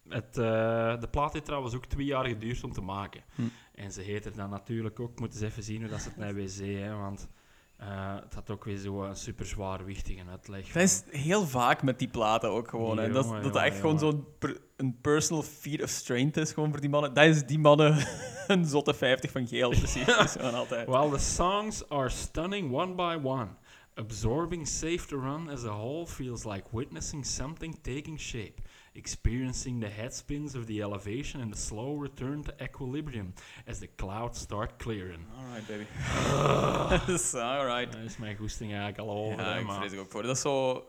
Het, 0.09 0.39
eh, 0.39 1.01
de 1.01 1.09
plaat 1.11 1.33
heeft 1.33 1.45
trouwens 1.45 1.75
ook 1.75 1.87
twee 1.87 2.07
jaar 2.07 2.25
geduurd 2.27 2.65
om 2.65 2.73
te 2.73 2.81
maken. 2.81 3.23
Hm. 3.35 3.43
En 3.75 3.93
ze 3.93 4.01
heet 4.03 4.25
er 4.25 4.37
dan 4.37 4.51
natuurlijk 4.51 5.01
ook, 5.01 5.19
moeten 5.21 5.39
ze 5.39 5.47
even 5.47 5.63
zien 5.63 5.81
hoe 5.81 5.91
dat 5.91 6.01
ze 6.03 6.09
het 6.09 6.17
naar 6.25 6.35
WC, 6.35 6.59
hè, 6.79 6.95
want 6.97 7.29
eh, 7.77 8.15
het 8.23 8.35
had 8.35 8.51
ook 8.51 8.65
weer 8.65 8.79
zo'n 8.79 9.17
super 9.17 9.47
zwaarwichtige 9.47 10.23
uitleg. 10.31 10.67
Dat 10.73 10.83
is 10.83 11.05
heel 11.11 11.47
vaak 11.47 11.83
met 11.83 11.99
die 11.99 12.09
platen 12.09 12.51
ook 12.51 12.69
gewoon. 12.69 12.99
Hè. 12.99 13.11
Dat, 13.13 13.25
Jongen, 13.25 13.43
dat 13.43 13.53
jongen, 13.53 13.67
echt 13.69 13.81
gewoon 13.81 13.99
zo'n 13.99 14.25
per- 14.39 14.61
een 14.77 14.99
personal 15.01 15.43
feat 15.43 15.83
of 15.83 15.89
strength 15.91 16.37
is 16.37 16.53
gewoon 16.53 16.71
voor 16.71 16.81
die 16.81 16.91
mannen. 16.91 17.15
Dat 17.15 17.25
is 17.25 17.47
die 17.47 17.59
mannen 17.59 18.07
een 18.47 18.65
zotte 18.65 18.95
50 18.95 19.31
van 19.31 19.47
geel, 19.47 19.69
precies. 19.69 20.39
Altijd. 20.39 20.87
While 20.89 21.11
the 21.11 21.19
songs 21.19 21.89
are 21.89 22.09
stunning 22.09 22.73
one 22.73 22.95
by 22.95 23.19
one, 23.23 23.49
absorbing 23.97 24.67
Safe 24.67 25.07
to 25.09 25.17
Run 25.17 25.49
as 25.49 25.65
a 25.65 25.73
whole 25.73 26.07
feels 26.07 26.45
like 26.45 26.73
witnessing 26.73 27.25
something 27.25 27.75
taking 27.83 28.17
shape, 28.17 28.61
experiencing 28.95 29.81
the 29.81 29.89
headspins 29.89 30.55
of 30.55 30.67
the 30.67 30.81
elevation 30.83 31.41
and 31.41 31.53
the 31.53 31.59
slow 31.59 31.95
return 31.95 32.43
to 32.45 32.53
equilibrium 32.63 33.35
as 33.67 33.81
the 33.81 33.89
clouds 33.97 34.39
start 34.39 34.79
clearing. 34.79 35.27
Alright, 35.39 35.67
baby. 35.69 35.87
Alright. 37.35 37.93
Daar 37.93 38.05
is 38.05 38.17
mijn 38.17 38.37
goesting 38.37 38.71
eigenlijk 38.71 38.99
al 38.99 39.11
over. 39.11 39.41
Ja, 39.41 39.57
ik 39.57 39.71
vrees 39.71 39.93
ik 39.93 39.99
ook 39.99 40.11
voor. 40.11 40.23
Dat 40.23 40.37
is 40.37 40.43
zo... 40.43 40.85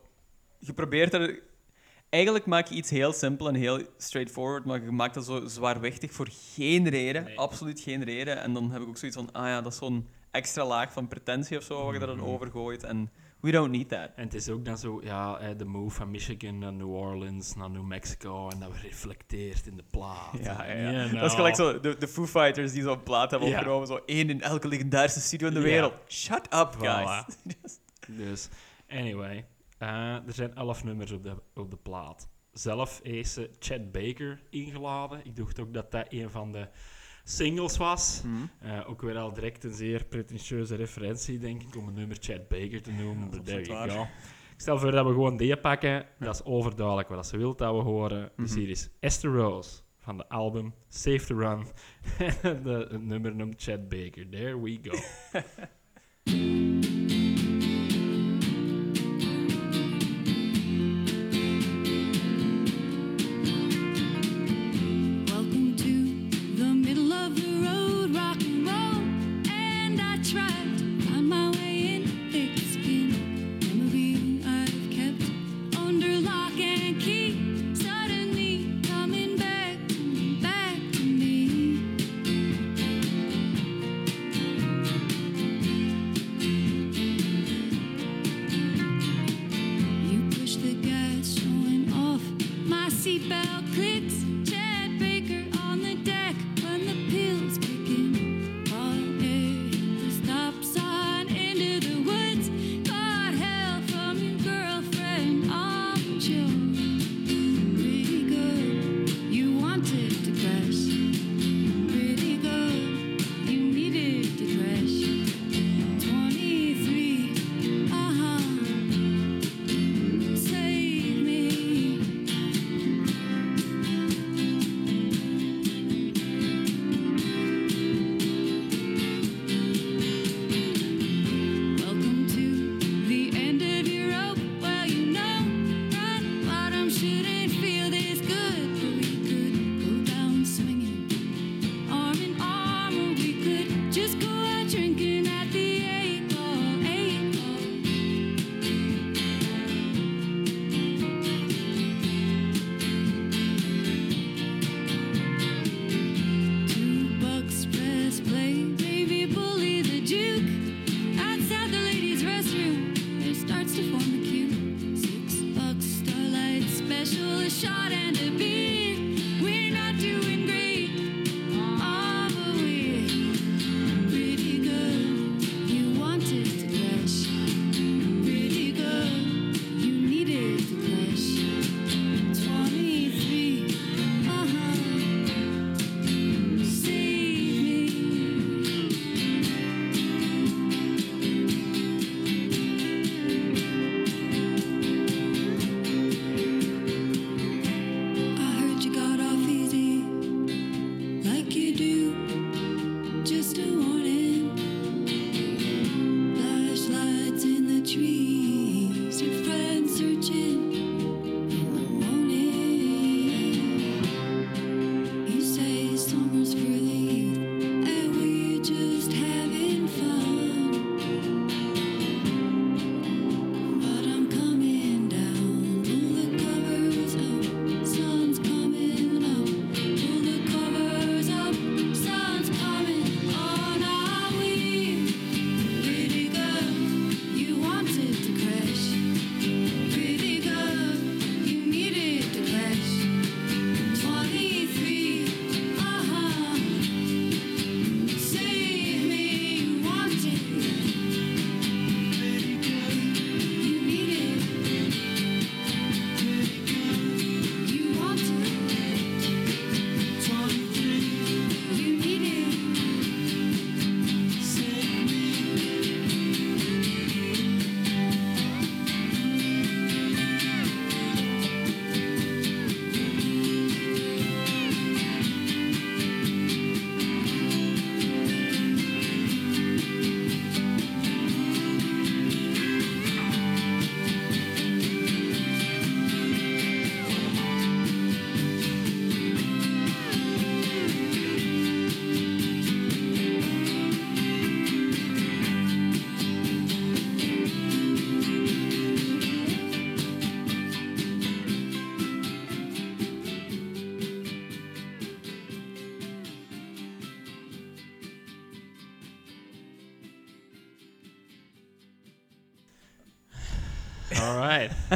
Je 0.60 0.74
probeert 0.74 1.14
er... 1.14 1.40
Eigenlijk 2.10 2.46
maak 2.46 2.68
je 2.68 2.76
iets 2.76 2.90
heel 2.90 3.14
simpel 3.14 3.48
en 3.48 3.56
heel 3.56 3.82
straightforward, 3.98 4.66
maar 4.66 4.84
je 4.84 4.92
maakt 4.92 5.14
dat 5.14 5.26
zo 5.26 5.48
zwaarwichtig 5.48 6.12
voor 6.12 6.28
geen 6.32 6.90
reden. 6.90 7.24
Nee. 7.24 7.38
Absoluut 7.38 7.80
geen 7.80 8.04
reden. 8.04 8.42
En 8.42 8.54
dan 8.54 8.72
heb 8.72 8.82
ik 8.82 8.88
ook 8.88 8.98
zoiets 8.98 9.18
van, 9.18 9.32
ah 9.32 9.46
ja, 9.46 9.62
dat 9.62 9.72
is 9.72 9.78
zo'n 9.78 10.08
extra 10.32 10.66
laag 10.66 10.92
van 10.94 11.08
pretentie 11.08 11.58
of 11.58 11.64
zo, 11.64 11.84
waar 11.84 11.94
je 11.94 12.00
daar 12.00 12.08
dan 12.08 12.18
Mhm. 12.18 12.28
over 12.28 12.52
gooit. 12.52 12.84
En 12.84 13.10
we 13.40 13.52
don't 13.52 13.72
need 13.72 13.90
that. 13.90 14.10
En 14.16 14.24
het 14.24 14.34
is 14.34 14.50
ook 14.50 14.66
dan 14.66 14.78
zo, 14.78 15.00
ja, 15.04 15.54
de 15.54 15.66
move 15.66 15.96
van 15.96 16.12
Michigan 16.12 16.58
naar 16.58 16.74
New 16.74 16.94
Orleans, 16.94 17.56
naar 17.56 17.70
New 17.70 17.84
Mexico, 17.84 18.50
en 18.50 18.60
dat 18.60 18.72
reflecteert 18.82 19.68
in 19.68 19.78
de 19.78 19.84
plaat. 19.92 20.38
Ja, 20.44 20.66
ja, 20.66 20.82
You 20.82 20.92
ja. 20.96 21.08
know. 21.08 21.20
Dat 21.22 21.30
is 21.30 21.36
gelijk 21.36 21.56
zo, 21.56 21.80
de, 21.80 21.98
de 21.98 22.08
Foo 22.08 22.26
Fighters 22.26 22.72
die 22.72 22.82
zo'n 22.84 23.04
plaat 23.04 23.32
hebben 23.32 23.50
opgenomen, 23.50 23.88
zo 23.88 24.00
één 24.06 24.30
in 24.30 24.42
elke 24.42 24.68
legendarische 24.68 25.20
studio 25.22 25.48
in 25.48 25.54
de 25.54 25.60
wereld. 25.62 25.94
Shut 26.08 26.54
up, 26.54 26.76
guys. 26.80 27.24
Dus, 28.08 28.50
anyway, 28.90 29.46
eh, 29.78 29.90
er 30.16 30.34
zijn 30.34 30.56
elf 30.56 30.84
nummers 30.84 31.12
op 31.12 31.24
de, 31.24 31.36
op 31.54 31.72
de 31.72 31.78
plaat. 31.78 32.30
Zelf 32.52 33.00
ze 33.24 33.50
Chad 33.60 33.92
Baker 33.92 34.42
ingeladen. 34.50 35.22
Ik 35.26 35.36
dacht 35.36 35.60
ook 35.60 35.74
dat 35.74 35.92
dat 35.92 36.06
een 36.10 36.30
van 36.30 36.52
de 36.52 36.68
singles 37.36 37.78
was. 37.78 38.22
Hm. 38.24 38.68
Eh, 38.68 38.90
ook 38.90 39.02
weer 39.02 39.18
al 39.18 39.34
direct 39.34 39.64
een 39.64 39.74
zeer 39.74 40.06
pretentieuze 40.06 40.76
referentie, 40.76 41.40
denk 41.40 41.62
ik, 41.62 41.76
om 41.76 41.88
een 41.88 41.94
nummer 41.94 42.18
Chad 42.20 42.48
Baker 42.48 42.82
te 42.82 42.92
noemen. 42.92 43.44
there 43.44 43.62
you 43.64 43.90
go. 43.90 44.02
Ik 44.02 44.68
stel 44.68 44.80
voor 44.80 44.92
dat 44.92 45.06
we 45.06 45.12
gewoon 45.12 45.38
die 45.38 45.58
pakken. 45.58 46.06
Dat 46.20 46.36
is 46.36 46.44
overduidelijk 46.44 47.10
wat 47.10 47.28
ze 47.28 47.38
wil 47.38 47.56
dat 47.56 47.76
we 47.76 47.82
horen. 47.82 48.32
Dus 48.38 48.50
Mhm. 48.50 48.60
hier 48.60 48.70
is 48.70 48.90
Esther 49.00 49.32
Rose 49.32 49.82
van 50.00 50.18
de 50.18 50.30
album 50.30 50.74
Safe 50.88 51.26
to 51.26 51.38
Run. 51.38 51.66
de, 52.64 52.88
het 52.92 53.04
nummer 53.04 53.36
noemt 53.36 53.62
Chad 53.64 53.90
Baker. 53.90 54.30
There 54.30 54.62
we 54.62 54.80
go. 54.82 54.98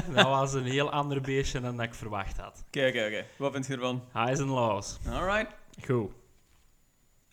dat 0.15 0.25
was 0.25 0.53
een 0.53 0.65
heel 0.65 0.91
ander 0.91 1.21
beestje 1.21 1.59
dan 1.59 1.77
dat 1.77 1.85
ik 1.85 1.93
verwacht 1.93 2.37
had. 2.37 2.63
Oké, 2.67 2.87
oké, 2.87 3.05
oké. 3.05 3.25
Wat 3.37 3.51
vind 3.51 3.67
je 3.67 3.73
ervan? 3.73 4.03
Highs 4.13 4.39
and 4.39 4.49
lows. 4.49 4.97
Alright. 5.07 5.55
Goed. 5.85 6.11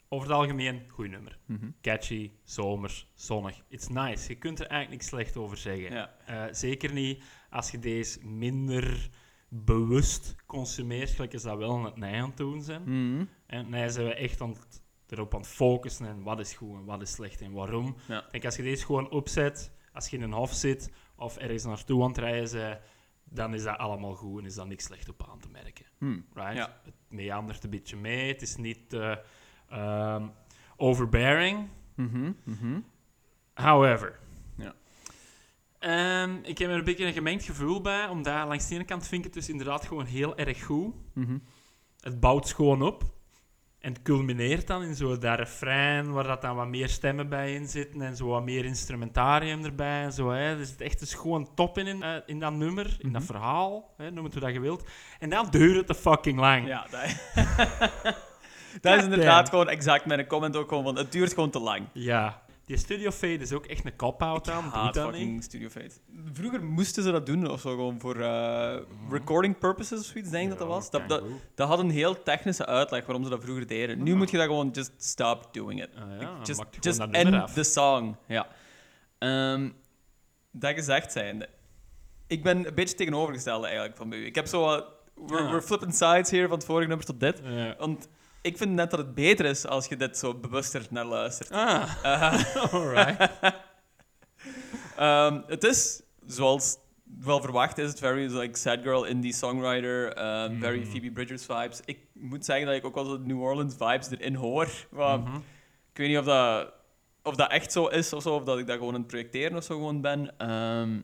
Over 0.09 0.29
het 0.29 0.37
algemeen, 0.37 0.83
goed 0.89 1.11
nummer. 1.11 1.39
Mhm. 1.47 1.71
Catchy, 1.81 2.31
zomers, 2.45 3.07
zonnig. 3.15 3.63
It's 3.69 3.89
nice. 3.89 4.29
Je 4.29 4.39
kunt 4.39 4.61
er 4.61 4.67
eigenlijk 4.67 4.91
niks 4.91 5.07
slecht 5.07 5.37
over 5.37 5.57
zeggen. 5.57 5.93
Ja. 5.93 6.15
Eh, 6.27 6.45
zeker 6.51 6.93
niet 6.93 7.23
als 7.51 7.71
je 7.71 7.79
deze 7.79 8.27
minder 8.27 9.11
bewust 9.49 10.35
consumeert, 10.47 11.11
gelijk 11.11 11.33
als 11.33 11.43
dat 11.43 11.57
wel 11.59 11.77
aan 11.77 11.85
het 11.85 11.97
nij 11.97 12.21
aan 12.21 12.29
het 12.29 12.37
doen 12.37 12.63
zijn. 12.63 12.83
Mhm. 12.83 13.25
En 13.47 13.71
nee, 13.71 13.91
zijn 13.91 14.07
we 14.07 14.15
echt 14.15 14.41
aan 14.41 14.51
het, 14.51 14.83
erop 15.09 15.35
aan 15.35 15.41
het 15.41 15.49
focussen 15.49 16.07
en 16.07 16.23
wat 16.23 16.39
is 16.41 16.55
goed 16.55 16.75
en 16.75 16.85
wat 16.85 17.03
is 17.03 17.13
slecht 17.13 17.41
en 17.41 17.53
waarom. 17.53 17.97
Ja. 18.09 18.25
Ik 18.25 18.31
denk 18.31 18.45
als 18.45 18.57
je 18.57 18.63
deze 18.63 18.85
gewoon 18.85 19.11
opzet, 19.11 19.73
als 19.93 20.09
je 20.09 20.17
in 20.17 20.23
een 20.23 20.33
hof 20.33 20.53
zit 20.53 20.91
of 21.23 21.37
ergens 21.37 21.65
naartoe 21.65 22.03
aan 22.03 22.09
het 22.09 22.19
rijden 22.19 22.81
dan 23.35 23.55
is 23.55 23.63
dat 23.63 23.79
allemaal 23.79 24.15
goed 24.15 24.39
en 24.39 24.47
is 24.47 24.55
daar 24.55 24.67
niks 24.67 24.85
slecht 24.85 25.09
op 25.09 25.29
aan 25.31 25.39
te 25.39 25.49
merken. 25.49 25.87
Hmm. 25.99 26.25
Right? 26.35 26.57
Ja. 26.57 26.81
Het 26.85 26.95
meandert 27.09 27.65
een 27.65 27.71
beetje 27.71 27.97
mee, 27.97 28.33
het 28.33 28.43
is 28.43 28.57
niet 28.57 28.97
ehm, 29.69 30.29
overbearing. 30.77 31.69
Mhm, 31.95 32.33
mhm. 32.45 32.81
However. 33.55 34.19
Ja. 34.57 34.75
Ehm, 35.79 36.37
ik 36.43 36.59
heb 36.59 36.71
er 36.71 36.77
een 36.77 36.85
beetje 36.85 37.07
een 37.07 37.13
gemengd 37.13 37.45
gevoel 37.45 37.81
bij, 37.81 38.09
omdat 38.09 38.49
langs 38.49 38.69
de 38.69 38.75
ene 38.75 38.85
kant 38.85 39.07
vind 39.07 39.25
ik 39.25 39.25
het 39.25 39.35
dus 39.35 39.49
inderdaad 39.49 39.87
gewoon 39.87 40.05
heel 40.05 40.37
erg 40.37 40.65
goed. 40.65 40.95
Mhm. 41.13 41.39
Het 42.01 42.21
bouwt 42.21 42.53
gewoon 42.53 42.83
op. 42.83 43.05
En 43.83 43.93
het 43.93 44.03
culmineert 44.03 44.67
dan 44.67 44.83
in 44.83 44.95
zo 44.95 45.19
dat 45.19 45.39
refrein, 45.39 46.13
waar 46.13 46.25
dat 46.27 46.43
dan 46.43 46.57
wat 46.57 46.67
meer 46.69 46.89
stemmen 46.89 47.29
bij 47.29 47.55
in 47.55 47.67
zitten 47.69 48.03
en 48.03 48.17
zo 48.17 48.27
wat 48.27 48.45
meer 48.45 48.65
instrumentarium 48.65 49.65
erbij 49.65 50.03
en 50.03 50.13
zo. 50.13 50.31
Hè. 50.31 50.57
Dus 50.57 50.71
het 50.71 50.81
echt 50.81 51.01
is 51.01 51.15
gewoon 51.15 51.55
top 51.55 51.79
in, 51.79 51.87
in, 51.87 52.03
eh, 52.03 52.15
in 52.27 52.39
dat 52.41 52.53
nummer, 52.53 52.97
in 52.99 53.13
dat 53.13 53.23
Mhm. 53.23 53.31
verhaal, 53.33 53.95
hè, 53.97 54.11
noem 54.11 54.25
het 54.25 54.33
hoe 54.33 54.43
dat 54.43 54.53
je 54.53 54.61
wilt. 54.61 54.89
En 55.19 55.31
dan 55.31 55.47
duurt 55.51 55.77
het 55.77 55.87
te 55.87 55.95
fucking 55.95 56.39
lang. 56.39 56.67
Ja, 56.67 56.87
dat, 56.91 57.01
dat 58.81 58.99
is 58.99 59.05
inderdaad 59.05 59.49
gewoon 59.49 59.69
exact 59.69 60.05
mijn 60.07 60.27
comment 60.27 60.57
ook 60.57 60.69
gewoon 60.69 60.85
van, 60.85 60.97
het 60.97 61.13
duurt 61.13 61.35
gewoon 61.35 61.51
te 61.51 61.61
lang. 61.61 61.87
Ja. 61.93 62.43
Die 62.65 62.77
studio 62.77 63.11
fade 63.11 63.39
is 63.39 63.53
ook 63.53 63.67
echt 63.67 63.85
een 63.85 63.97
cop-out 63.97 64.51
aan. 64.51 64.63
Doe 64.63 64.93
dat 64.93 65.05
fucking 65.05 65.33
niet. 65.33 65.45
Studio 65.45 65.69
Fate. 65.69 65.91
Vroeger 66.33 66.65
moesten 66.65 67.03
ze 67.03 67.11
dat 67.11 67.27
doen, 67.27 67.51
of 67.51 67.61
zo, 67.61 67.71
gewoon 67.71 68.01
voor 68.01 68.21
eh, 68.21 68.77
recording 69.11 69.59
purposes 69.59 69.99
of 70.01 70.05
zoiets, 70.07 70.31
denk 70.31 70.43
ik 70.43 70.49
dat 70.51 70.59
dat 70.59 70.69
was. 70.69 70.91
Dat, 70.91 71.09
dat, 71.55 71.69
had 71.69 71.79
een 71.79 71.91
heel 71.91 72.23
technische 72.23 72.67
uitleg 72.67 73.07
waarom 73.07 73.25
ze 73.25 73.31
dat 73.31 73.43
vroeger 73.43 73.67
deden. 73.67 74.03
Nu 74.03 74.15
moet 74.15 74.31
je 74.31 74.37
dat 74.37 74.47
gewoon 74.47 74.71
just 74.73 74.93
stop 74.99 75.49
doing 75.55 75.83
it. 75.83 75.89
Ah, 75.97 76.21
ja, 76.21 76.39
just 76.43 76.65
just 76.81 76.99
end 77.01 77.35
af. 77.35 77.53
the 77.53 77.63
song. 77.63 78.17
Ja. 78.27 78.47
Ehm, 79.19 79.71
dat 80.51 80.75
gezegd 80.75 81.13
zijnde, 81.13 81.49
ik 82.27 82.43
ben 82.43 82.67
een 82.67 82.75
beetje 82.75 82.97
tegenovergestelde 82.97 83.67
eigenlijk 83.67 83.97
van 83.97 84.09
bij 84.09 84.19
u. 84.19 84.27
Ik 84.27 84.35
heb 84.35 84.47
zo 84.47 84.61
wat... 84.65 84.85
We're, 85.15 85.43
Ah. 85.43 85.51
we're 85.51 85.63
flipping 85.63 85.95
sides 85.95 86.31
hier, 86.31 86.49
van 86.49 86.57
het 86.57 86.67
vorige 86.67 86.89
nummer 86.89 87.07
tot 87.07 87.21
dit. 87.21 87.41
Ja. 87.45 87.75
Want 87.79 88.09
ik 88.43 88.57
vind 88.57 88.71
net 88.71 88.91
dat 88.91 88.99
het 88.99 89.15
beter 89.15 89.45
is 89.47 89.67
als 89.67 89.87
je 89.87 89.97
dit 89.97 90.19
zo 90.19 90.35
bewuster 90.35 90.87
naar 90.91 91.05
luistert. 91.05 91.51
Ah, 91.51 91.91
Eh, 92.03 92.57
alright. 92.75 93.31
Ehm, 94.97 95.41
het 95.47 95.65
is, 95.65 96.03
zoals 96.27 96.77
wel 97.21 97.41
verwacht, 97.41 97.79
is 97.79 97.89
het 97.89 97.99
very 97.99 98.33
like 98.39 98.59
sad 98.59 98.79
girl 98.83 99.05
indie 99.05 99.33
songwriter, 99.33 100.13
ehm, 100.13 100.59
very 100.61 100.79
Mhm. 100.81 100.91
Phoebe 100.91 101.11
Bridgers 101.11 101.47
vibes. 101.47 101.81
Ik 101.85 101.99
moet 102.13 102.45
zeggen 102.45 102.67
dat 102.67 102.75
ik 102.75 102.85
ook 102.85 102.95
wel 102.95 103.05
de 103.09 103.19
New 103.19 103.41
Orleans 103.43 103.75
vibes 103.79 104.11
erin 104.11 104.35
hoor. 104.35 104.69
Maar 104.91 105.19
Mhm. 105.19 105.37
Ik 105.93 105.99
weet 105.99 106.09
niet 106.09 106.19
of 106.19 106.25
dat, 106.25 106.73
of 107.23 107.35
dat 107.37 107.51
echt 107.51 107.73
zo 107.73 107.87
is 107.87 108.13
of 108.13 108.23
zo, 108.23 108.35
of 108.35 108.45
dat 108.45 108.59
ik 108.59 108.67
dat 108.67 108.77
gewoon 108.77 108.95
aan 108.95 109.01
het 109.01 109.09
projecteren 109.09 109.57
of 109.57 109.65
zo 109.65 109.75
gewoon 109.75 110.01
ben. 110.01 110.39
Ehm 110.39 111.01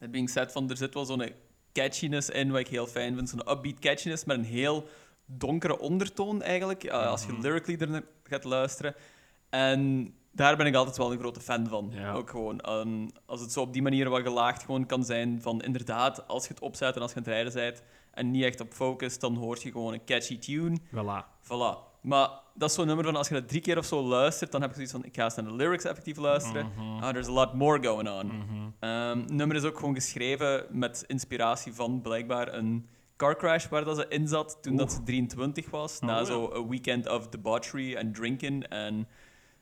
that 0.00 0.10
being 0.10 0.30
said, 0.30 0.52
van, 0.52 0.70
er 0.70 0.76
zit 0.76 0.94
wel 0.94 1.04
zo'n 1.04 1.32
catchiness 1.72 2.28
in, 2.30 2.50
wat 2.50 2.60
ik 2.60 2.68
heel 2.68 2.86
fijn 2.86 3.14
vind. 3.14 3.28
Zo'n 3.28 3.50
upbeat 3.50 3.78
catchiness 3.78 4.24
met 4.24 4.36
een 4.36 4.44
heel 4.44 4.88
donkere 5.30 5.78
ondertoon 5.78 6.42
eigenlijk, 6.42 6.84
eh, 6.84 7.06
als 7.06 7.24
je 7.24 7.32
Mhm. 7.32 7.40
lyrically 7.42 7.80
er 7.80 7.90
naar 7.90 8.02
gaat 8.24 8.44
luisteren. 8.44 8.94
En 9.50 10.12
daar 10.32 10.56
ben 10.56 10.66
ik 10.66 10.74
altijd 10.74 10.96
wel 10.96 11.12
een 11.12 11.18
grote 11.18 11.40
fan 11.40 11.68
van. 11.68 11.90
Ja. 11.94 12.12
Ook 12.12 12.30
gewoon, 12.30 12.60
ehm, 12.60 13.08
als 13.26 13.40
het 13.40 13.52
zo 13.52 13.60
op 13.60 13.72
die 13.72 13.82
manier 13.82 14.08
wat 14.08 14.22
gelaagd 14.22 14.62
gewoon 14.62 14.86
kan 14.86 15.04
zijn, 15.04 15.42
van 15.42 15.62
inderdaad, 15.62 16.28
als 16.28 16.42
je 16.46 16.48
het 16.54 16.62
opzet 16.62 16.96
en 16.96 17.02
als 17.02 17.10
je 17.12 17.16
aan 17.16 17.22
het 17.22 17.32
rijden 17.32 17.52
bent 17.52 17.82
en 18.12 18.30
niet 18.30 18.44
echt 18.44 18.60
op 18.60 18.72
focus, 18.72 19.18
dan 19.18 19.34
hoor 19.36 19.58
je 19.62 19.70
gewoon 19.70 19.92
een 19.92 20.04
catchy 20.04 20.38
tune. 20.38 20.78
Voilà. 20.80 21.42
Voilà. 21.44 21.86
Maar 22.00 22.28
dat 22.54 22.68
is 22.68 22.74
zo'n 22.74 22.86
nummer 22.86 23.04
van 23.04 23.16
als 23.16 23.28
je 23.28 23.34
dat 23.34 23.48
drie 23.48 23.60
keer 23.60 23.78
of 23.78 23.84
zo 23.84 24.02
luistert, 24.02 24.52
dan 24.52 24.60
heb 24.60 24.70
je 24.70 24.74
zoiets 24.76 24.92
van: 24.92 25.04
ik 25.04 25.14
ga 25.16 25.24
eens 25.24 25.34
naar 25.34 25.44
de 25.44 25.54
lyrics 25.54 25.84
effectief 25.84 26.16
luisteren. 26.16 26.72
Mhm. 26.76 27.02
Ah, 27.04 27.10
there's 27.10 27.26
a 27.28 27.30
lot 27.32 27.54
more 27.54 27.82
going 27.84 28.08
on. 28.08 28.26
Mhm. 28.26 28.68
Ehm, 28.80 29.18
het 29.18 29.30
nummer 29.32 29.56
is 29.56 29.64
ook 29.64 29.78
gewoon 29.78 29.94
geschreven 29.94 30.66
met 30.70 31.04
inspiratie 31.06 31.74
van 31.74 32.00
blijkbaar 32.00 32.54
een 32.54 32.88
car 33.18 33.36
crash 33.36 33.68
waar 33.68 33.84
dat 33.84 33.96
ze 33.96 34.06
in 34.08 34.28
zat 34.28 34.58
toen 34.62 34.76
dat 34.76 34.92
ze 34.92 35.02
23 35.02 35.70
was. 35.70 36.00
na 36.00 36.12
Oh, 36.12 36.18
ja. 36.18 36.24
zo 36.24 36.50
een 36.52 36.68
weekend 36.68 37.08
of 37.08 37.28
debauchery 37.28 37.94
en 37.94 38.12
drinken. 38.12 38.68
En, 38.68 39.08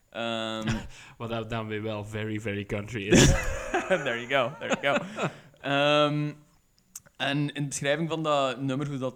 ehm, 0.09 0.67
Wat 1.17 1.29
dat 1.29 1.49
dan 1.49 1.67
weer 1.67 1.81
wel 1.81 2.05
very, 2.05 2.39
very 2.39 2.65
country 2.65 3.07
is. 3.07 3.25
there 3.87 4.27
you 4.27 4.27
go, 4.27 4.51
there 4.59 4.77
you 4.81 4.99
go. 4.99 5.05
Ehm, 5.61 6.31
en 7.17 7.37
in 7.53 7.61
de 7.61 7.67
beschrijving 7.67 8.09
van 8.09 8.23
dat 8.23 8.61
nummer, 8.61 8.87
hoe 8.87 8.97
dat 8.97 9.15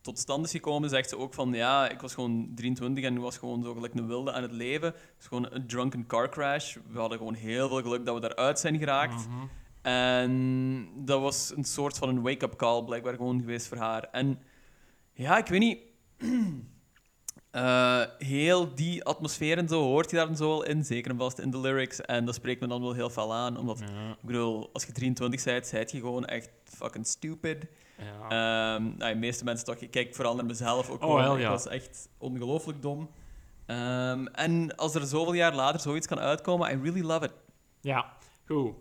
tot 0.00 0.18
stand 0.18 0.44
is 0.44 0.50
gekomen, 0.50 0.88
zegt 0.88 1.08
ze 1.08 1.18
ook 1.18 1.34
van 1.34 1.52
ja, 1.52 1.88
ik 1.88 2.00
was 2.00 2.14
gewoon 2.14 2.52
23 2.54 3.04
en 3.04 3.20
was 3.20 3.38
gewoon 3.38 3.62
zo 3.62 3.74
gelijk 3.74 3.94
een 3.94 4.06
wilde 4.06 4.32
aan 4.32 4.42
het 4.42 4.52
leven. 4.52 4.88
Het 4.88 5.16
is 5.18 5.26
gewoon 5.26 5.46
een 5.50 5.66
drunken 5.66 6.06
car 6.06 6.28
crash. 6.28 6.76
We 6.88 6.98
hadden 6.98 7.18
gewoon 7.18 7.34
heel 7.34 7.68
veel 7.68 7.82
geluk 7.82 8.06
dat 8.06 8.14
we 8.14 8.20
daaruit 8.20 8.58
zijn 8.58 8.78
geraakt. 8.78 9.28
Mhm. 9.28 9.46
En 9.82 10.88
dat 10.96 11.20
was 11.20 11.52
een 11.56 11.64
soort 11.64 11.98
van 11.98 12.08
een 12.08 12.22
wake-up 12.22 12.56
call 12.56 12.82
blijkbaar 12.84 13.14
gewoon 13.14 13.40
geweest 13.40 13.66
voor 13.66 13.76
haar. 13.76 14.08
En 14.12 14.38
ja, 15.12 15.38
ik 15.38 15.46
weet 15.46 15.60
niet. 15.60 15.78
eh, 17.50 18.02
heel 18.18 18.74
die 18.74 19.04
atmosfeer 19.04 19.58
en 19.58 19.68
zo 19.68 19.82
hoort 19.82 20.10
je 20.10 20.16
daar 20.16 20.26
dan 20.26 20.36
zo 20.36 20.48
wel 20.48 20.64
in, 20.64 20.84
zeker 20.84 21.10
en 21.10 21.16
vast 21.18 21.38
in 21.38 21.50
de 21.50 21.58
lyrics. 21.60 22.00
En 22.00 22.24
dat 22.24 22.34
spreekt 22.34 22.60
me 22.60 22.66
dan 22.66 22.80
wel 22.80 22.92
heel 22.92 23.10
veel 23.10 23.34
aan, 23.34 23.56
omdat 23.56 23.78
Ja, 23.78 24.10
ik 24.10 24.26
bedoel, 24.26 24.70
als 24.72 24.84
je 24.84 24.92
23 24.92 25.44
bent, 25.44 25.66
zijt 25.66 25.90
je 25.90 25.98
gewoon 26.00 26.24
echt 26.24 26.50
fucking 26.64 27.06
stupid. 27.06 27.66
ja. 27.98 28.28
Ehm 28.76 28.96
nou, 28.96 29.12
de 29.12 29.18
meeste 29.18 29.44
mensen 29.44 29.66
toch, 29.66 29.76
ik 29.76 29.90
kijk 29.90 30.14
vooral 30.14 30.34
naar 30.34 30.44
mezelf 30.46 30.90
ook 30.90 31.02
Oh, 31.04 31.14
wel, 31.14 31.38
Ik 31.38 31.46
was 31.46 31.66
echt 31.66 32.08
ongelooflijk 32.18 32.82
dom. 32.82 33.10
Ehm, 33.66 34.26
en 34.26 34.76
als 34.76 34.94
er 34.94 35.06
zoveel 35.06 35.32
jaar 35.32 35.54
later 35.54 35.80
zoiets 35.80 36.06
kan 36.06 36.18
uitkomen, 36.18 36.72
I 36.72 36.82
really 36.82 37.02
love 37.02 37.24
it. 37.24 37.32
Ja, 37.80 38.12
goed. 38.46 38.74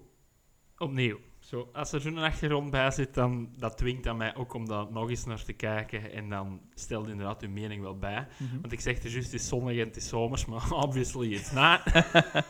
Opnieuw. 0.81 1.19
Zo, 1.39 1.69
als 1.73 1.91
er 1.91 2.01
zo'n 2.01 2.17
achtergrond 2.17 2.71
bij 2.71 2.91
zit, 2.91 3.13
dan 3.13 3.49
dat 3.57 3.77
dwingt 3.77 4.07
aan 4.07 4.17
mij 4.17 4.35
ook 4.35 4.53
om 4.53 4.67
daar 4.67 4.91
nog 4.91 5.09
eens 5.09 5.25
naar 5.25 5.43
te 5.43 5.53
kijken. 5.53 6.11
En 6.11 6.29
dan 6.29 6.61
stelt 6.73 7.07
inderdaad 7.07 7.41
uw 7.41 7.49
mening 7.49 7.81
wel 7.81 7.97
bij. 7.97 8.27
Want 8.61 8.71
ik 8.71 8.79
zeg 8.79 9.03
is 9.03 9.13
juist, 9.13 9.31
het 9.31 9.41
is 9.41 9.47
zonnig 9.47 9.77
en 9.77 9.87
het 9.87 9.95
is 9.95 10.07
zomers, 10.07 10.45
maar 10.45 10.71
obviously 10.85 11.33
it's 11.33 11.51
not. 11.51 11.81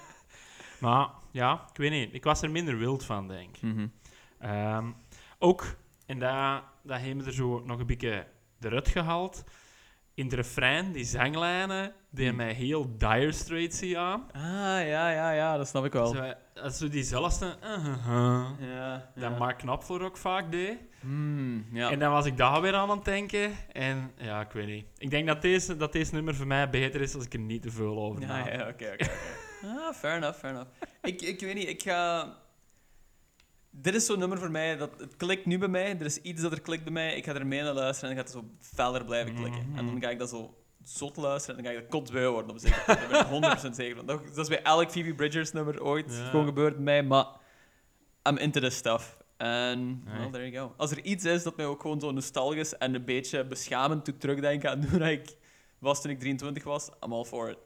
maar 0.82 1.10
ja, 1.32 1.66
ik 1.70 1.78
weet 1.78 1.92
niet. 1.92 2.14
Ik 2.14 2.24
was 2.24 2.42
er 2.42 2.52
minder 2.52 2.78
wild 2.78 3.06
van, 3.06 3.28
denk 3.28 3.56
ik. 3.56 3.62
Mhm. 3.62 3.88
Ehm, 4.40 4.92
ook, 5.40 5.76
en 6.06 6.20
dat, 6.20 6.64
dat 6.84 7.00
hebben 7.00 7.18
we 7.18 7.26
er 7.26 7.34
zo 7.34 7.62
nog 7.66 7.80
een 7.80 7.86
beetje 7.86 8.28
eruit 8.60 8.88
gehaald. 8.88 9.44
In 10.14 10.28
de 10.28 10.36
refrein, 10.36 10.92
die 10.92 11.06
zanglijnen, 11.06 11.94
die 12.14 12.28
Hmm. 12.28 12.36
mij 12.38 12.54
heel 12.54 12.98
Dire 12.98 13.32
Straits 13.32 13.78
zie 13.78 13.98
aan. 13.98 14.28
Ah, 14.34 14.42
ja, 14.88 15.10
ja, 15.10 15.32
ja, 15.32 15.58
dat 15.58 15.68
snap 15.68 15.86
ik 15.86 15.94
wel. 15.94 16.08
Zo, 16.08 16.34
als 16.62 16.78
zo 16.78 16.90
diezelfde... 16.90 17.56
uh-huh, 17.64 18.50
Ja, 18.60 19.12
dat 19.16 19.40
Mark 19.40 19.58
Knopfler 19.58 20.02
ook 20.02 20.18
vaak 20.18 20.52
deed. 20.52 20.78
Hmm, 21.00 21.66
ja. 21.72 21.92
En 21.92 22.00
dan 22.00 22.12
was 22.12 22.26
ik 22.26 22.38
daar 22.38 22.62
weer 22.62 22.76
aan 22.76 22.90
aan 22.90 22.96
het 22.96 23.06
denken. 23.06 23.52
En 23.72 24.12
ja, 24.18 24.42
ik 24.42 24.52
weet 24.52 24.68
niet. 24.68 24.86
Ik 24.98 25.10
denk 25.10 25.28
dat 25.28 25.42
deze, 25.42 25.78
dat 25.78 25.92
deze 25.92 26.14
nummer 26.14 26.36
voor 26.36 26.48
mij 26.48 26.70
beter 26.70 27.02
is 27.02 27.16
als 27.16 27.26
ik 27.26 27.34
er 27.34 27.40
niet 27.40 27.62
te 27.62 27.72
veel 27.72 27.98
over 27.98 28.22
Ja, 28.22 28.28
nadenk. 28.28 28.56
ja, 28.62 28.68
oké, 28.68 28.92
oké. 28.94 29.10
Ah, 29.64 29.94
fair 29.94 30.16
enough, 30.16 30.38
fair 30.40 30.54
enough. 30.54 30.70
Ik, 31.02 31.22
ik 31.22 31.40
weet 31.40 31.56
niet, 31.56 31.68
ik 31.68 31.82
ga... 31.82 32.34
Dit 33.72 33.96
is 33.96 34.06
zo'n 34.06 34.20
nummer 34.20 34.38
voor 34.38 34.52
mij, 34.52 34.78
dat, 34.78 34.90
het 34.98 35.16
klikt 35.16 35.46
nu 35.46 35.58
bij 35.58 35.68
mij. 35.68 35.96
Er 36.00 36.06
is 36.06 36.18
iets 36.22 36.42
dat 36.42 36.52
er 36.52 36.62
klikt 36.62 36.84
bij 36.84 36.94
mij. 36.94 37.16
Ik 37.16 37.26
ga 37.26 37.34
er 37.34 37.48
mee 37.48 37.62
naar 37.62 37.74
luisteren 37.74 38.10
en 38.10 38.16
dan 38.16 38.26
gaat 38.26 38.34
het 38.34 38.44
zo 38.44 38.76
feller 38.76 39.06
blijven 39.06 39.36
klikken. 39.36 39.68
Mhm. 39.70 39.78
En 39.78 39.86
dan 39.86 40.02
ga 40.02 40.10
ik 40.10 40.20
dat 40.20 40.30
zo 40.30 40.56
zot 40.84 41.18
luisteren 41.18 41.58
en 41.58 41.64
dan 41.64 41.74
ga 41.74 41.78
ik 41.80 41.84
er 41.86 41.90
kotsbui 41.90 42.28
worden 42.28 42.52
op 42.52 42.58
zeker. 42.60 42.84
Daar 42.86 43.28
ben 43.30 43.44
ik 43.44 43.58
100% 43.70 43.76
zeker 43.76 43.96
van. 43.96 44.06
Dat, 44.06 44.24
dat 44.28 44.38
is 44.38 44.48
bij 44.48 44.62
elk 44.64 44.90
Phoebe 44.92 45.14
Bridgers 45.14 45.52
nummer 45.52 45.84
ooit 45.84 46.06
Ja. 46.18 46.30
gewoon 46.30 46.46
gebeurd 46.46 46.74
bij 46.76 46.84
mij, 46.84 47.04
maar 47.04 47.26
I'm 48.30 48.38
into 48.38 48.60
this 48.60 48.76
stuff. 48.76 49.18
En, 49.38 50.04
well, 50.06 50.30
there 50.32 50.50
you 50.50 50.68
go. 50.68 50.74
Als 50.78 50.92
er 50.92 51.02
iets 51.04 51.26
is 51.26 51.44
dat 51.44 51.58
mij 51.58 51.66
ook 51.66 51.82
gewoon 51.82 52.00
zo 52.00 52.12
nostalgisch 52.12 52.78
en 52.78 52.96
een 52.96 53.06
beetje 53.06 53.46
beschamend 53.46 54.06
doet 54.06 54.20
terugdenken 54.20 54.70
aan 54.70 54.86
toen 54.92 55.02
ik 55.02 55.36
was 55.80 56.02
toen 56.02 56.12
ik 56.12 56.20
23 56.20 56.64
was, 56.64 56.90
I'm 57.06 57.14
all 57.14 57.24
for 57.24 57.50
it. 57.50 57.58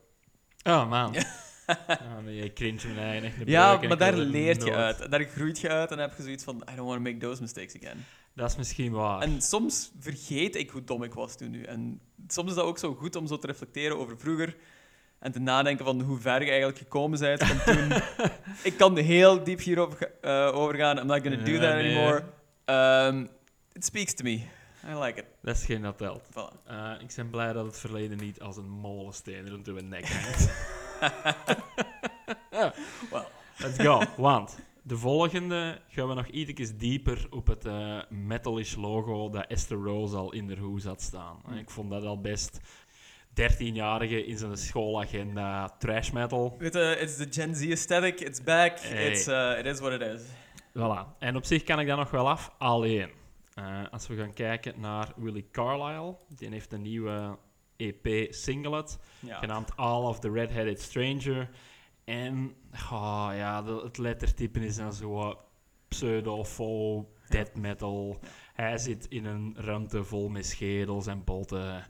Oh, 0.64 0.90
man. 0.90 1.14
Ja, 1.14 2.20
je 2.30 2.54
cringe 2.54 2.88
me 2.94 3.00
eigenlijk 3.02 3.50
Ja, 3.50 3.80
maar 3.88 3.98
daar 3.98 4.14
er 4.14 4.18
leert 4.20 4.64
je 4.64 4.72
nooit. 4.72 5.00
uit. 5.02 5.12
Daar 5.12 5.24
groeit 5.24 5.60
je 5.60 5.70
uit 5.70 5.92
en 5.92 5.98
dan 5.98 6.08
heb 6.08 6.18
je 6.18 6.24
zoiets 6.24 6.44
van, 6.44 6.56
I 6.56 6.76
don't 6.76 6.88
want 6.88 7.06
to 7.06 7.12
make 7.12 7.18
those 7.18 7.42
mistakes 7.42 7.76
again. 7.76 8.06
Dat 8.36 8.50
is 8.50 8.56
misschien 8.56 8.92
waar. 8.92 9.22
En 9.22 9.42
soms 9.42 9.92
vergeet 10.00 10.56
ik 10.56 10.70
hoe 10.70 10.84
dom 10.84 11.04
ik 11.04 11.14
was 11.14 11.36
toen 11.38 11.50
nu. 11.52 11.64
En 11.64 12.02
soms 12.28 12.50
is 12.50 12.56
dat 12.56 12.66
ook 12.66 12.78
zo 12.78 12.94
goed 12.96 13.16
om 13.16 13.28
zo 13.28 13.38
te 13.38 13.48
reflecteren 13.48 13.98
over 13.98 14.18
vroeger. 14.20 14.56
en 15.20 15.32
te 15.32 15.40
nadenken 15.40 15.86
van 15.86 16.02
hoe 16.02 16.20
ver 16.20 16.42
je 16.42 16.48
eigenlijk 16.50 16.78
gekomen 16.78 17.20
bent. 17.20 17.44
Van 17.44 17.74
toen, 17.76 17.92
ik 18.72 18.78
kan 18.78 18.98
heel 18.98 19.44
diep 19.44 19.60
hierover 19.60 19.98
ga- 20.22 20.48
eh, 20.50 20.56
overgaan. 20.58 20.98
I'm 20.98 21.06
not 21.06 21.22
gonna 21.22 21.44
do 21.44 21.60
that 21.60 21.74
anymore. 21.74 22.24
Um, 22.66 23.30
it 23.74 23.86
speaks 23.86 24.14
to 24.14 24.24
me. 24.24 24.32
I 24.90 24.96
like 25.00 25.20
it. 25.20 25.26
Dat 25.42 25.56
is 25.56 25.66
geen 25.66 25.82
dat 25.82 25.98
telt. 25.98 26.22
Voilà. 26.32 26.64
Eh, 26.66 26.92
ik 27.00 27.14
ben 27.16 27.30
blij 27.30 27.54
dat 27.54 27.66
het 27.66 27.78
verleden 27.80 28.18
niet 28.18 28.42
als 28.42 28.58
een 28.58 28.70
molensteen 28.70 29.50
rond 29.50 29.68
uw 29.68 29.80
nek 29.80 30.08
hangt. 30.14 30.50
Well. 32.52 32.72
Let's 33.58 33.78
go. 33.78 34.02
Want 34.18 34.58
de 34.88 34.98
volgende 34.98 35.82
gaan 35.88 36.08
we 36.08 36.14
nog 36.14 36.28
iets 36.28 36.78
dieper 36.78 37.28
op 37.30 37.48
het 37.48 37.66
eh, 37.66 38.00
metalish 38.10 38.76
logo 38.76 39.30
dat 39.30 39.48
Esther 39.48 39.78
Rose 39.78 40.16
al 40.16 40.34
in 40.34 40.48
de 40.48 40.58
hoes 40.58 40.84
had 40.84 41.02
staan. 41.02 41.42
En 41.48 41.58
ik 41.58 41.70
vond 41.70 41.90
dat 41.90 42.04
al 42.04 42.22
best 42.22 42.60
13-jarige 43.30 44.26
in 44.26 44.38
zijn 44.38 44.58
schoolagenda 44.58 45.70
trash 45.80 46.12
metal. 46.12 46.56
Weet 46.60 46.74
je, 46.74 46.98
it's 47.00 47.16
the 47.18 47.28
Gen 47.30 47.56
Z 47.56 47.70
aesthetic. 47.70 48.20
It's 48.20 48.44
back. 48.44 48.80
Hey. 48.80 49.12
It's, 49.12 49.28
uh, 49.28 49.60
it 49.60 49.66
is 49.66 49.80
what 49.80 50.02
it 50.02 50.02
is. 50.02 50.22
Voilà. 50.74 51.18
En 51.20 51.36
op 51.36 51.46
zich 51.46 51.64
kan 51.64 51.80
ik 51.80 51.88
dat 51.88 51.98
nog 51.98 52.12
wel 52.12 52.30
af. 52.30 52.52
Alleen, 52.58 53.10
eh, 53.54 53.82
als 53.92 54.08
we 54.08 54.16
gaan 54.16 54.34
kijken 54.34 54.80
naar 54.80 55.14
Willie 55.16 55.48
Carlisle, 55.52 56.18
die 56.28 56.50
heeft 56.50 56.74
een 56.74 56.82
nieuwe 56.82 57.38
EP-singlet. 57.78 59.00
Ja. 59.20 59.38
genaamd 59.38 59.76
All 59.76 60.04
of 60.04 60.20
the 60.20 60.32
Red-Headed 60.32 60.82
Stranger. 60.82 61.50
En 62.06 62.56
oh, 62.92 63.30
ja, 63.34 63.62
de- 63.62 63.82
het 63.84 63.98
lettertype 63.98 64.60
is 64.60 64.76
dan 64.76 64.94
zo 64.94 65.40
pseudo, 65.88 66.44
faux, 66.44 67.08
death 67.30 67.56
metal. 67.56 68.20
Hij 68.54 68.78
zit 68.78 69.06
in 69.10 69.26
een 69.26 69.56
ruimte 69.58 70.04
vol 70.04 70.30
met 70.30 70.46
schedels 70.46 71.08
en 71.08 71.24
botten. 71.24 71.88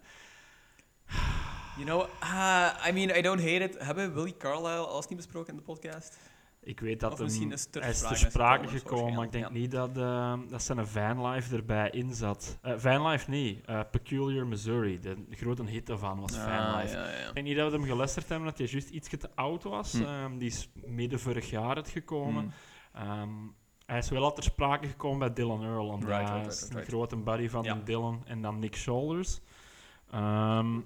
You 1.78 1.86
know, 1.86 2.02
uh, 2.24 2.88
I 2.88 2.92
mean, 2.92 3.18
I 3.18 3.22
don't 3.22 3.40
hate 3.42 3.64
it. 3.64 3.78
Hebben 3.80 4.08
we 4.08 4.14
Willie 4.14 4.38
Carlisle 4.38 4.86
alles 4.88 5.08
niet 5.08 5.18
besproken 5.18 5.50
in 5.54 5.60
de 5.60 5.64
podcast? 5.66 6.18
Ik 6.66 6.80
weet 6.80 7.00
dat 7.00 7.18
hem, 7.18 7.28
het 7.28 7.68
hij 7.72 7.90
is 7.90 8.00
ter 8.00 8.16
sprake 8.16 8.16
sprake 8.16 8.68
gekomen, 8.68 8.80
gekomen, 8.80 9.14
maar 9.14 9.26
ik 9.26 9.32
denk 9.32 9.50
niet 9.50 9.72
dat, 9.72 9.98
eh, 9.98 10.34
dat 10.50 10.64
zijn 10.64 10.88
vanlife 10.88 11.56
erbij 11.56 11.90
in 11.90 12.14
zat. 12.14 12.58
Eh, 12.62 12.74
vanlife 12.78 13.30
niet, 13.30 13.66
eh, 13.66 13.80
Peculiar 13.92 14.48
Missouri. 14.48 15.00
De 15.00 15.18
grote 15.30 15.66
hit 15.66 15.86
daarvan 15.86 16.20
was 16.20 16.36
vanlife. 16.36 16.98
Ah, 16.98 17.06
ja, 17.06 17.10
ja. 17.10 17.28
Ik 17.28 17.34
denk 17.34 17.46
niet 17.46 17.58
dat 17.58 17.72
we 17.72 17.78
hem 17.78 17.88
geluisterd 17.88 18.30
hebben, 18.30 18.48
dat 18.48 18.58
hij 18.58 18.68
juist 18.68 18.90
iets 18.90 19.10
te 19.10 19.30
oud 19.36 19.64
was. 19.64 19.94
Hm. 19.94 20.04
Ehm, 20.04 20.38
die 20.38 20.48
is 20.48 20.70
midden 20.86 21.20
vorig 21.20 21.50
jaar 21.50 21.76
uitgekomen. 21.76 22.54
Hmm. 22.94 23.02
Ehm, 23.04 23.30
hij 23.86 23.98
is 23.98 24.10
wel 24.10 24.24
al 24.24 24.34
ter 24.34 24.44
sprake 24.44 24.88
gekomen 24.88 25.20
bij 25.20 25.34
Dylan 25.34 25.64
Earl, 25.64 25.88
want 25.88 26.04
Right, 26.04 26.16
hij 26.16 26.24
right, 26.24 26.46
right, 26.46 26.54
is 26.54 26.62
right, 26.62 26.76
een 26.76 26.86
grote 26.86 27.18
buddy 27.18 27.50
van. 27.50 27.82
Dylan 27.84 28.24
en 28.26 28.42
dan 28.42 28.60
Nick 28.60 28.76
Shoulders. 28.76 29.42
Ehm, 30.12 30.80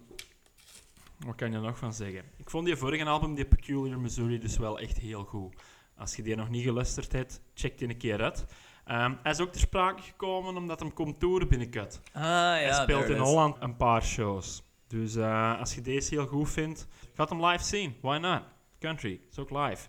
wat 1.26 1.36
kan 1.36 1.50
je 1.50 1.56
er 1.56 1.62
nog 1.62 1.78
van 1.78 1.94
zeggen? 1.94 2.24
Ik 2.38 2.50
vond 2.50 2.66
die 2.66 2.76
vorige 2.76 3.06
album, 3.06 3.36
die 3.36 3.46
Peculiar 3.46 4.00
Missouri, 4.00 4.40
dus 4.40 4.58
wel 4.58 4.80
echt 4.80 4.98
heel 4.98 5.24
goed. 5.24 5.56
Als 5.96 6.16
je 6.16 6.24
die 6.24 6.36
nog 6.36 6.50
niet 6.50 6.64
geluisterd 6.64 7.12
hebt, 7.12 7.42
check 7.54 7.78
die 7.78 7.90
een 7.90 7.98
keer 7.98 8.22
uit. 8.22 8.46
Ehm, 8.86 9.14
hij 9.24 9.32
is 9.32 9.40
ook 9.40 9.52
ter 9.52 9.62
sprake 9.62 10.02
gekomen 10.02 10.58
omdat 10.58 10.80
hem 10.80 10.94
komt 10.94 11.20
touren 11.20 11.48
binnenkort. 11.48 12.02
Ah, 12.14 12.22
ja, 12.24 12.54
hij 12.54 12.74
speelt 12.74 13.10
in. 13.10 13.18
Holland 13.18 13.56
een 13.60 13.76
paar 13.76 14.04
shows. 14.04 14.64
Dus 14.88 15.16
eh, 15.16 15.60
als 15.60 15.76
je 15.76 15.82
deze 15.82 16.14
heel 16.14 16.28
goed 16.28 16.50
vindt, 16.50 16.88
gaat 17.14 17.30
hem 17.30 17.46
live 17.46 17.64
zien. 17.64 17.96
Why 18.02 18.18
not? 18.18 18.42
Country, 18.80 19.20
is 19.32 19.40
ook 19.40 19.50
live. 19.50 19.88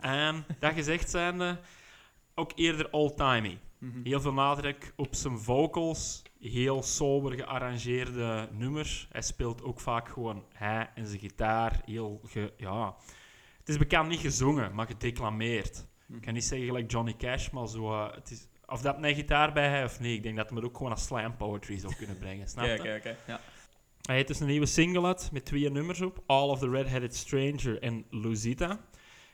Ehm, 0.00 0.40
dat 0.60 0.72
gezegd 0.72 1.10
zijnde, 1.10 1.58
ook 2.34 2.52
eerder 2.54 2.92
old-timey. 2.92 3.58
Mhm. 3.78 4.02
Heel 4.02 4.20
veel 4.20 4.32
nadruk 4.32 4.92
op 4.96 5.14
zijn 5.14 5.38
vocals, 5.38 6.22
heel 6.50 6.82
sober 6.82 7.32
gearrangeerde 7.32 8.48
nummers. 8.52 9.08
Hij 9.12 9.22
speelt 9.22 9.62
ook 9.62 9.80
vaak 9.80 10.08
gewoon 10.08 10.44
hij 10.52 10.90
en 10.94 11.06
zijn 11.06 11.20
gitaar. 11.20 11.80
Heel 11.84 12.20
ge, 12.24 12.52
ja. 12.56 12.96
Het 13.58 13.68
is 13.68 13.78
bekend 13.78 14.08
niet 14.08 14.20
gezongen, 14.20 14.74
maar 14.74 14.86
gedeclameerd. 14.86 15.86
Ik 16.08 16.20
kan 16.20 16.34
niet 16.34 16.44
zeggen 16.44 16.66
gelijk 16.66 16.90
Johnny 16.90 17.14
Cash, 17.16 17.50
maar 17.50 17.68
zo... 17.68 17.92
eh, 17.92 18.14
het 18.14 18.30
is, 18.30 18.48
of 18.66 18.80
dat 18.80 18.96
een 19.02 19.14
gitaar 19.14 19.52
bij 19.52 19.68
hij 19.68 19.84
of 19.84 20.00
niet. 20.00 20.16
Ik 20.16 20.22
denk 20.22 20.36
dat 20.36 20.48
hij 20.48 20.56
het 20.58 20.66
ook 20.66 20.76
gewoon 20.76 20.92
als 20.92 21.04
slam 21.04 21.36
poetry 21.36 21.78
zou 21.78 21.94
kunnen 21.94 22.18
brengen. 22.18 22.48
Snap 22.48 22.64
Oké, 22.64 22.88
je? 22.92 22.96
oké. 22.98 23.16
Ja. 23.26 23.40
Hij 24.02 24.14
heeft 24.14 24.28
dus 24.28 24.40
een 24.40 24.46
nieuwe 24.46 24.66
single 24.66 25.06
uit 25.06 25.28
met 25.32 25.44
twee 25.44 25.70
nummers 25.70 26.00
op. 26.00 26.22
All 26.26 26.48
of 26.48 26.58
the 26.58 26.70
Red-Headed 26.70 27.14
Stranger 27.16 27.82
en 27.82 28.04
Luzita. 28.10 28.80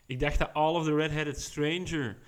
Ik 0.06 0.20
dacht 0.20 0.38
dat 0.38 0.52
All 0.52 0.74
of 0.74 0.84
the 0.84 0.94
Red-Headed 0.94 1.40
Stranger 1.40 2.18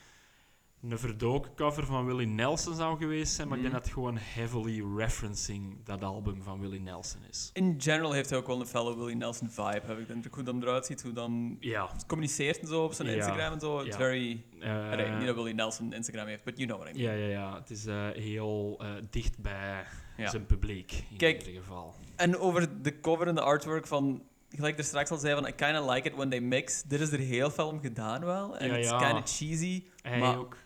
een 0.88 0.98
verdoken 0.98 1.54
cover 1.54 1.86
van 1.86 2.06
Willie 2.06 2.26
Nelson 2.26 2.74
zou 2.74 2.98
geweest 2.98 3.32
zijn, 3.34 3.48
maar 3.48 3.56
ik 3.56 3.62
denk 3.62 3.74
Mhm. 3.74 3.82
dat 3.84 3.92
het 3.92 4.00
gewoon 4.04 4.18
heavily 4.20 4.84
referencing 4.96 5.84
dat 5.84 6.02
album 6.02 6.42
van 6.42 6.60
Willie 6.60 6.80
Nelson 6.80 7.20
is. 7.30 7.50
In 7.52 7.74
general 7.78 8.12
heeft 8.12 8.30
hij 8.30 8.38
ook 8.38 8.46
wel 8.46 8.60
een 8.60 8.66
fellow 8.66 8.98
Willie 8.98 9.16
Nelson 9.16 9.50
vibe, 9.50 9.80
heb 9.86 9.98
ik 9.98 10.06
de 10.06 10.12
indruk. 10.12 10.34
Hoe 10.34 10.42
dat 10.44 10.54
eruit 10.62 10.86
ziet, 10.86 11.02
hoe 11.02 11.12
dan 11.12 11.58
communiceert 12.06 12.58
en 12.60 12.66
zo 12.66 12.84
op 12.84 12.92
zijn. 12.92 13.08
Instagram 13.08 13.52
en 13.52 13.60
zo. 13.60 13.80
It's 13.80 13.96
very... 13.96 14.44
eh, 14.60 14.90
Allee, 14.90 15.10
niet 15.10 15.26
dat 15.26 15.34
Willie 15.36 15.54
Nelson 15.54 15.92
Instagram 15.92 16.26
heeft, 16.26 16.44
but 16.44 16.56
you 16.58 16.68
know 16.68 16.80
what 16.82 16.94
I 16.94 16.98
mean. 17.02 17.18
ja, 17.18 17.24
ja, 17.24 17.30
ja. 17.30 17.54
Het 17.58 17.70
is 17.70 17.86
eh, 17.86 18.08
heel 18.12 18.76
eh, 18.80 18.88
dicht 19.10 19.38
bij 19.38 19.84
zijn 20.16 20.46
publiek, 20.46 21.04
in 21.10 21.16
Kijk, 21.16 21.42
ieder 21.46 21.62
geval. 21.62 21.94
En 22.16 22.38
over 22.38 22.82
de 22.82 23.00
cover 23.00 23.26
en 23.26 23.34
de 23.34 23.40
artwork 23.40 23.86
van... 23.86 24.22
Gelijk 24.56 24.78
er 24.78 24.84
straks 24.84 25.10
al 25.10 25.16
zei 25.16 25.34
van, 25.34 25.46
I 25.48 25.52
kinda 25.52 25.90
like 25.90 26.08
it 26.08 26.14
when 26.14 26.30
they 26.30 26.40
mix. 26.40 26.82
Dit 26.82 27.00
is 27.00 27.12
er 27.12 27.18
heel 27.18 27.50
veel 27.50 27.68
om 27.68 27.80
gedaan 27.80 28.24
wel. 28.24 28.56
En 28.58 28.68
Ja, 28.68 28.76
it's 28.76 28.88
ja. 28.88 28.98
kinda 28.98 29.20
cheesy. 29.24 29.84
Hij 30.02 30.18
maar- 30.18 30.38
ook, 30.38 30.56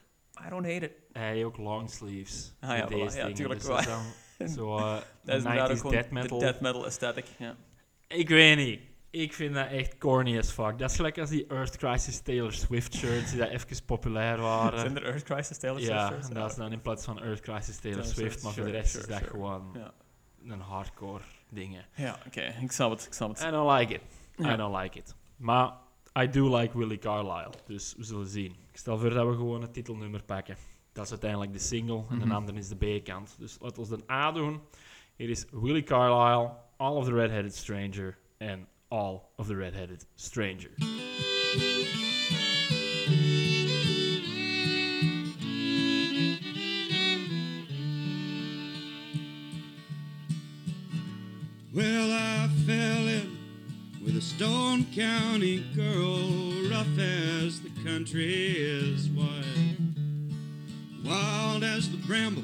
I 0.47 0.49
don't 0.49 0.65
hate 0.67 0.85
it. 0.85 0.93
hij 1.13 1.45
ook 1.45 1.57
longsleeves. 1.57 2.55
Ah 2.61 2.77
ja, 2.77 2.87
voilà. 2.87 2.89
deze 2.91 3.19
Ja, 3.19 3.33
tuurlijk 3.33 3.61
Dus 3.61 3.69
wel. 3.69 4.49
zo 4.57 4.77
eh, 4.77 4.97
Dat 5.25 5.37
is 5.37 5.45
inderdaad 5.45 5.71
ook 5.71 5.77
90s 5.77 5.81
gewoon 5.81 5.93
death 5.93 6.11
metal. 6.11 6.39
de 6.39 6.45
death 6.45 6.61
metal 6.61 6.85
aesthetic. 6.85 7.25
Ja. 7.39 7.57
Ik 8.09 8.29
weet 8.29 8.57
niet. 8.57 8.81
Ik 9.11 9.33
vind 9.33 9.55
dat 9.55 9.69
echt 9.69 9.99
corny 9.99 10.39
as 10.39 10.51
fuck. 10.51 10.79
Dat 10.79 10.91
is 10.91 10.97
gelijk 10.97 11.19
als 11.19 11.31
die 11.31 11.47
Earth 11.47 11.77
Crisis 11.77 12.21
Taylor 12.21 12.53
Swift 12.53 12.95
shirts 12.95 13.31
die 13.31 13.39
dat 13.41 13.49
even 13.49 13.85
populair 13.85 14.39
waren. 14.41 14.79
Zijn 14.81 14.97
er 14.97 15.05
Earth 15.05 15.23
Crisis 15.23 15.59
Taylor 15.59 15.81
Swift 15.81 15.95
ja, 15.97 16.09
shirts? 16.09 16.29
en 16.29 16.35
dat 16.35 16.51
is 16.51 16.57
dan 16.57 16.73
in 16.73 16.81
plaats 16.81 17.05
van 17.05 17.21
Earth 17.23 17.41
Crisis 17.41 17.77
Taylor 17.79 18.01
Taylor 18.03 18.17
Swift, 18.19 18.43
maar 18.43 18.53
voor 18.53 18.65
de 18.65 18.71
rest 18.71 18.91
sure, 18.91 19.03
is 19.03 19.09
dat 19.09 19.19
sure. 19.19 19.31
gewoon 19.31 19.71
Ja, 19.75 19.93
een 20.53 20.61
hardcore 20.61 21.23
dingen. 21.49 21.87
ja 21.95 22.19
oké. 22.27 22.55
Ik 22.61 22.73
snap 22.73 22.91
het, 22.91 23.07
ik 23.07 23.13
snap 23.13 23.29
het. 23.29 23.43
I 23.43 23.51
don't 23.51 23.79
like 23.79 23.95
it. 23.95 24.01
Ja. 24.37 24.53
I 24.53 24.57
don't 24.57 24.77
like 24.77 24.99
it. 24.99 25.15
Maar 25.37 25.73
I 26.23 26.29
do 26.29 26.57
like 26.57 26.79
Willie 26.79 26.99
Carlisle, 26.99 27.53
dus 27.67 27.95
we 27.97 28.05
zullen 28.05 28.27
zien. 28.27 28.51
Ik 28.71 28.77
stel 28.77 28.99
voor 28.99 29.11
dat 29.11 29.27
we 29.27 29.33
gewoon 29.35 29.63
het 29.63 29.73
titelnummer 29.73 30.23
pakken. 30.23 30.57
Dat 30.93 31.05
is 31.05 31.11
uiteindelijk 31.11 31.53
de 31.53 31.59
single 31.59 32.05
en 32.11 32.17
Mhm. 32.17 32.29
de 32.29 32.35
andere 32.35 32.59
is 32.59 32.69
de 32.69 32.77
B-kant. 33.01 33.37
Dus 33.39 33.57
laten 33.61 33.83
we 33.89 33.97
de 33.97 34.13
A 34.13 34.33
doen. 34.33 34.61
Hier 35.17 35.29
is 35.31 35.47
Willie 35.51 35.83
Carlisle, 35.83 36.53
All 36.77 36.95
of 36.97 37.05
the 37.05 37.13
Red-Headed 37.13 37.55
Stranger 37.55 38.19
en 38.37 38.67
All 38.89 39.21
of 39.37 39.47
the 39.47 39.55
Red-Headed 39.55 40.07
Stranger. 40.15 40.71
A 54.19 54.21
Stone 54.21 54.85
County 54.97 55.65
girl, 55.77 56.29
rough 56.69 56.99
as 56.99 57.61
the 57.61 57.71
country 57.85 58.57
is 58.57 59.09
wide, 59.11 59.77
wild 61.05 61.63
as 61.63 61.89
the 61.89 61.99
bramble, 61.99 62.43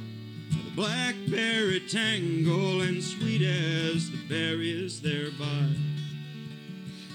the 0.51 0.70
blackberry 0.77 1.81
tangle, 1.81 2.83
and 2.83 3.03
sweet 3.03 3.43
as 3.43 4.09
the 4.09 4.18
berries 4.29 5.01
thereby. 5.01 5.68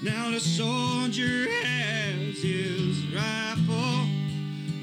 Now 0.04 0.30
the 0.32 0.42
soldier 0.42 1.50
has 1.50 2.42
his 2.44 3.06
rifle, 3.16 4.10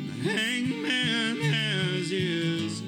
the 0.06 0.30
hangman 0.30 1.36
has 1.42 2.08
his 2.08 2.80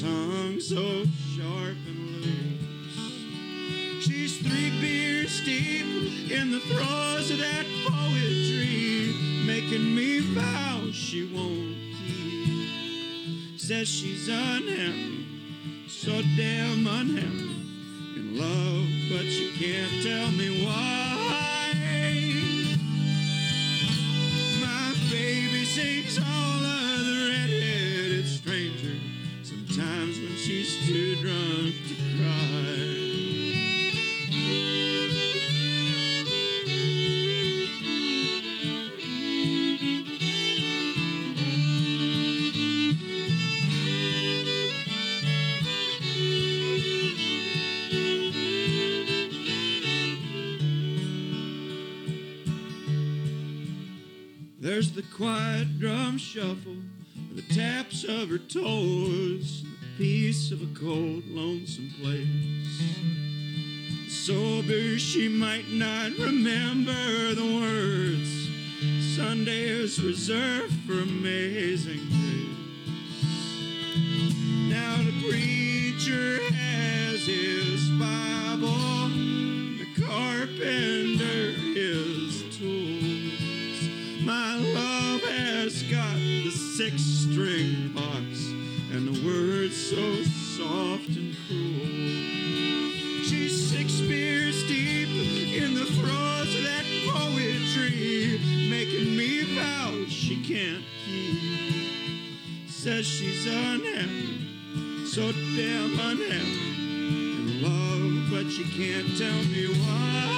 tongue 0.00 0.58
so 0.58 1.04
sharp 1.36 1.76
and 1.86 2.22
loose. 2.22 4.02
She's 4.02 4.38
three 4.38 4.70
beers 4.80 5.44
deep 5.44 6.30
in 6.30 6.50
the 6.50 6.60
throes 6.60 7.30
of 7.30 7.38
that 7.38 7.66
poetry, 7.86 9.14
making 9.44 9.94
me 9.94 10.20
vow 10.20 10.90
she 10.90 11.26
won't 11.34 11.76
keep. 11.98 13.60
Says 13.60 13.88
she's 13.88 14.28
unhappy, 14.28 15.26
so 15.86 16.22
damn 16.34 16.86
unhappy 16.86 17.50
in 18.16 18.38
love, 18.38 18.88
but 19.10 19.26
she 19.26 19.52
can't 19.58 20.02
tell 20.02 20.30
me 20.30 20.64
why. 20.64 21.74
My 24.62 24.94
baby 25.10 25.64
sings 25.66 26.18
all 26.18 26.59
There's 54.80 54.92
the 54.92 55.02
quiet 55.02 55.78
drum 55.78 56.16
shuffle, 56.16 56.76
the 57.34 57.42
taps 57.42 58.04
of 58.04 58.28
her 58.28 58.38
toes 58.38 59.64
peace 60.00 60.50
of 60.50 60.62
a 60.62 60.80
cold, 60.80 61.22
lonesome 61.28 61.90
place. 62.00 62.26
Sober, 64.08 64.98
she 64.98 65.28
might 65.28 65.68
not 65.70 66.12
remember 66.12 67.34
the 67.34 67.44
words. 67.60 68.48
Sunday 69.14 69.68
is 69.68 70.02
reserved 70.02 70.72
for 70.86 70.94
amazing 70.94 72.00
grace. 72.08 72.48
Now 74.70 74.96
the 75.02 75.12
preacher 75.28 76.50
has 76.50 77.26
his 77.26 77.90
Bible, 78.00 79.10
the 79.76 79.86
carpenter 80.00 81.52
his 81.76 82.56
tools. 82.56 84.24
My 84.24 84.56
love 84.56 85.20
has 85.24 85.82
got 85.82 86.14
the 86.14 86.50
six 86.50 87.02
string 87.02 87.92
words 89.24 89.76
so 89.76 90.22
soft 90.22 91.08
and 91.08 91.36
cruel. 91.46 92.90
She's 93.24 93.70
six 93.70 94.00
beers 94.00 94.62
deep 94.66 95.08
in 95.62 95.74
the 95.74 95.84
throes 95.84 96.54
of 96.56 96.62
that 96.64 96.84
poetry, 97.08 98.40
making 98.70 99.16
me 99.16 99.42
vow 99.54 100.04
she 100.08 100.42
can't 100.42 100.84
keep. 101.04 102.68
Says 102.68 103.06
she's 103.06 103.46
unhappy, 103.46 105.06
so 105.06 105.32
damn 105.32 105.98
unhappy 105.98 106.70
in 106.80 107.62
love, 107.62 108.30
but 108.30 108.50
she 108.50 108.64
can't 108.64 109.16
tell 109.18 109.42
me 109.44 109.66
why. 109.80 110.28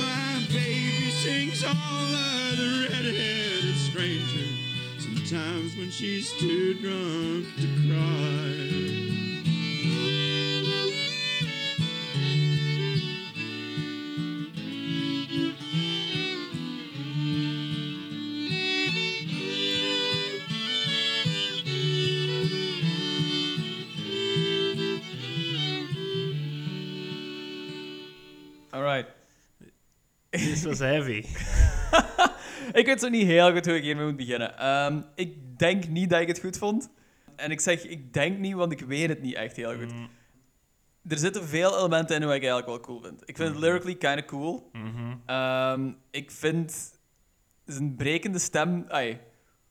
My 0.00 0.46
baby 0.48 1.10
sings 1.10 1.62
all 1.64 1.72
of 1.72 2.56
the 2.56 2.88
red-headed 2.88 3.76
stranger. 3.76 4.51
Sometimes 5.32 5.76
when 5.78 5.90
she's 5.90 6.30
too 6.34 6.74
drunk 6.74 7.46
to 7.56 7.66
cry. 7.88 8.28
Alright. 28.74 29.06
Dit 30.32 30.66
was 30.66 30.80
heavy. 30.80 31.26
ik 32.72 32.86
weet 32.86 33.00
zo 33.00 33.08
niet 33.08 33.26
heel 33.26 33.52
goed 33.52 33.66
hoe 33.66 33.76
ik 33.76 33.82
hiermee 33.82 34.04
moet 34.06 34.16
beginnen. 34.16 34.58
Ehm, 34.58 35.00
ik 35.14 35.58
denk 35.58 35.88
niet 35.88 36.10
dat 36.10 36.20
ik 36.20 36.28
het 36.28 36.38
goed 36.40 36.58
vond. 36.58 36.90
En 37.36 37.50
ik 37.50 37.60
zeg, 37.60 37.86
ik 37.86 38.12
denk 38.12 38.38
niet, 38.38 38.54
want 38.54 38.72
ik 38.72 38.80
weet 38.80 39.08
het 39.08 39.22
niet 39.22 39.34
echt 39.34 39.56
heel 39.56 39.74
goed. 39.74 39.92
Mm, 39.94 40.08
Er 41.08 41.18
zitten 41.18 41.44
veel 41.48 41.78
elementen 41.78 42.16
in 42.20 42.26
wat 42.26 42.34
ik 42.34 42.42
eigenlijk 42.44 42.66
wel 42.68 42.80
cool 42.80 43.00
vind. 43.02 43.22
Ik 43.24 43.36
vind 43.36 43.48
het 43.48 43.58
lyrically 43.58 43.94
kind 43.96 44.18
of 44.20 44.24
cool. 44.24 44.68
mhm. 44.72 45.14
Ehm, 45.26 45.90
ik 46.10 46.30
vind 46.30 46.98
zijn 47.66 47.94
brekende 47.96 48.38
stem... 48.38 48.84
Ai, 48.88 49.18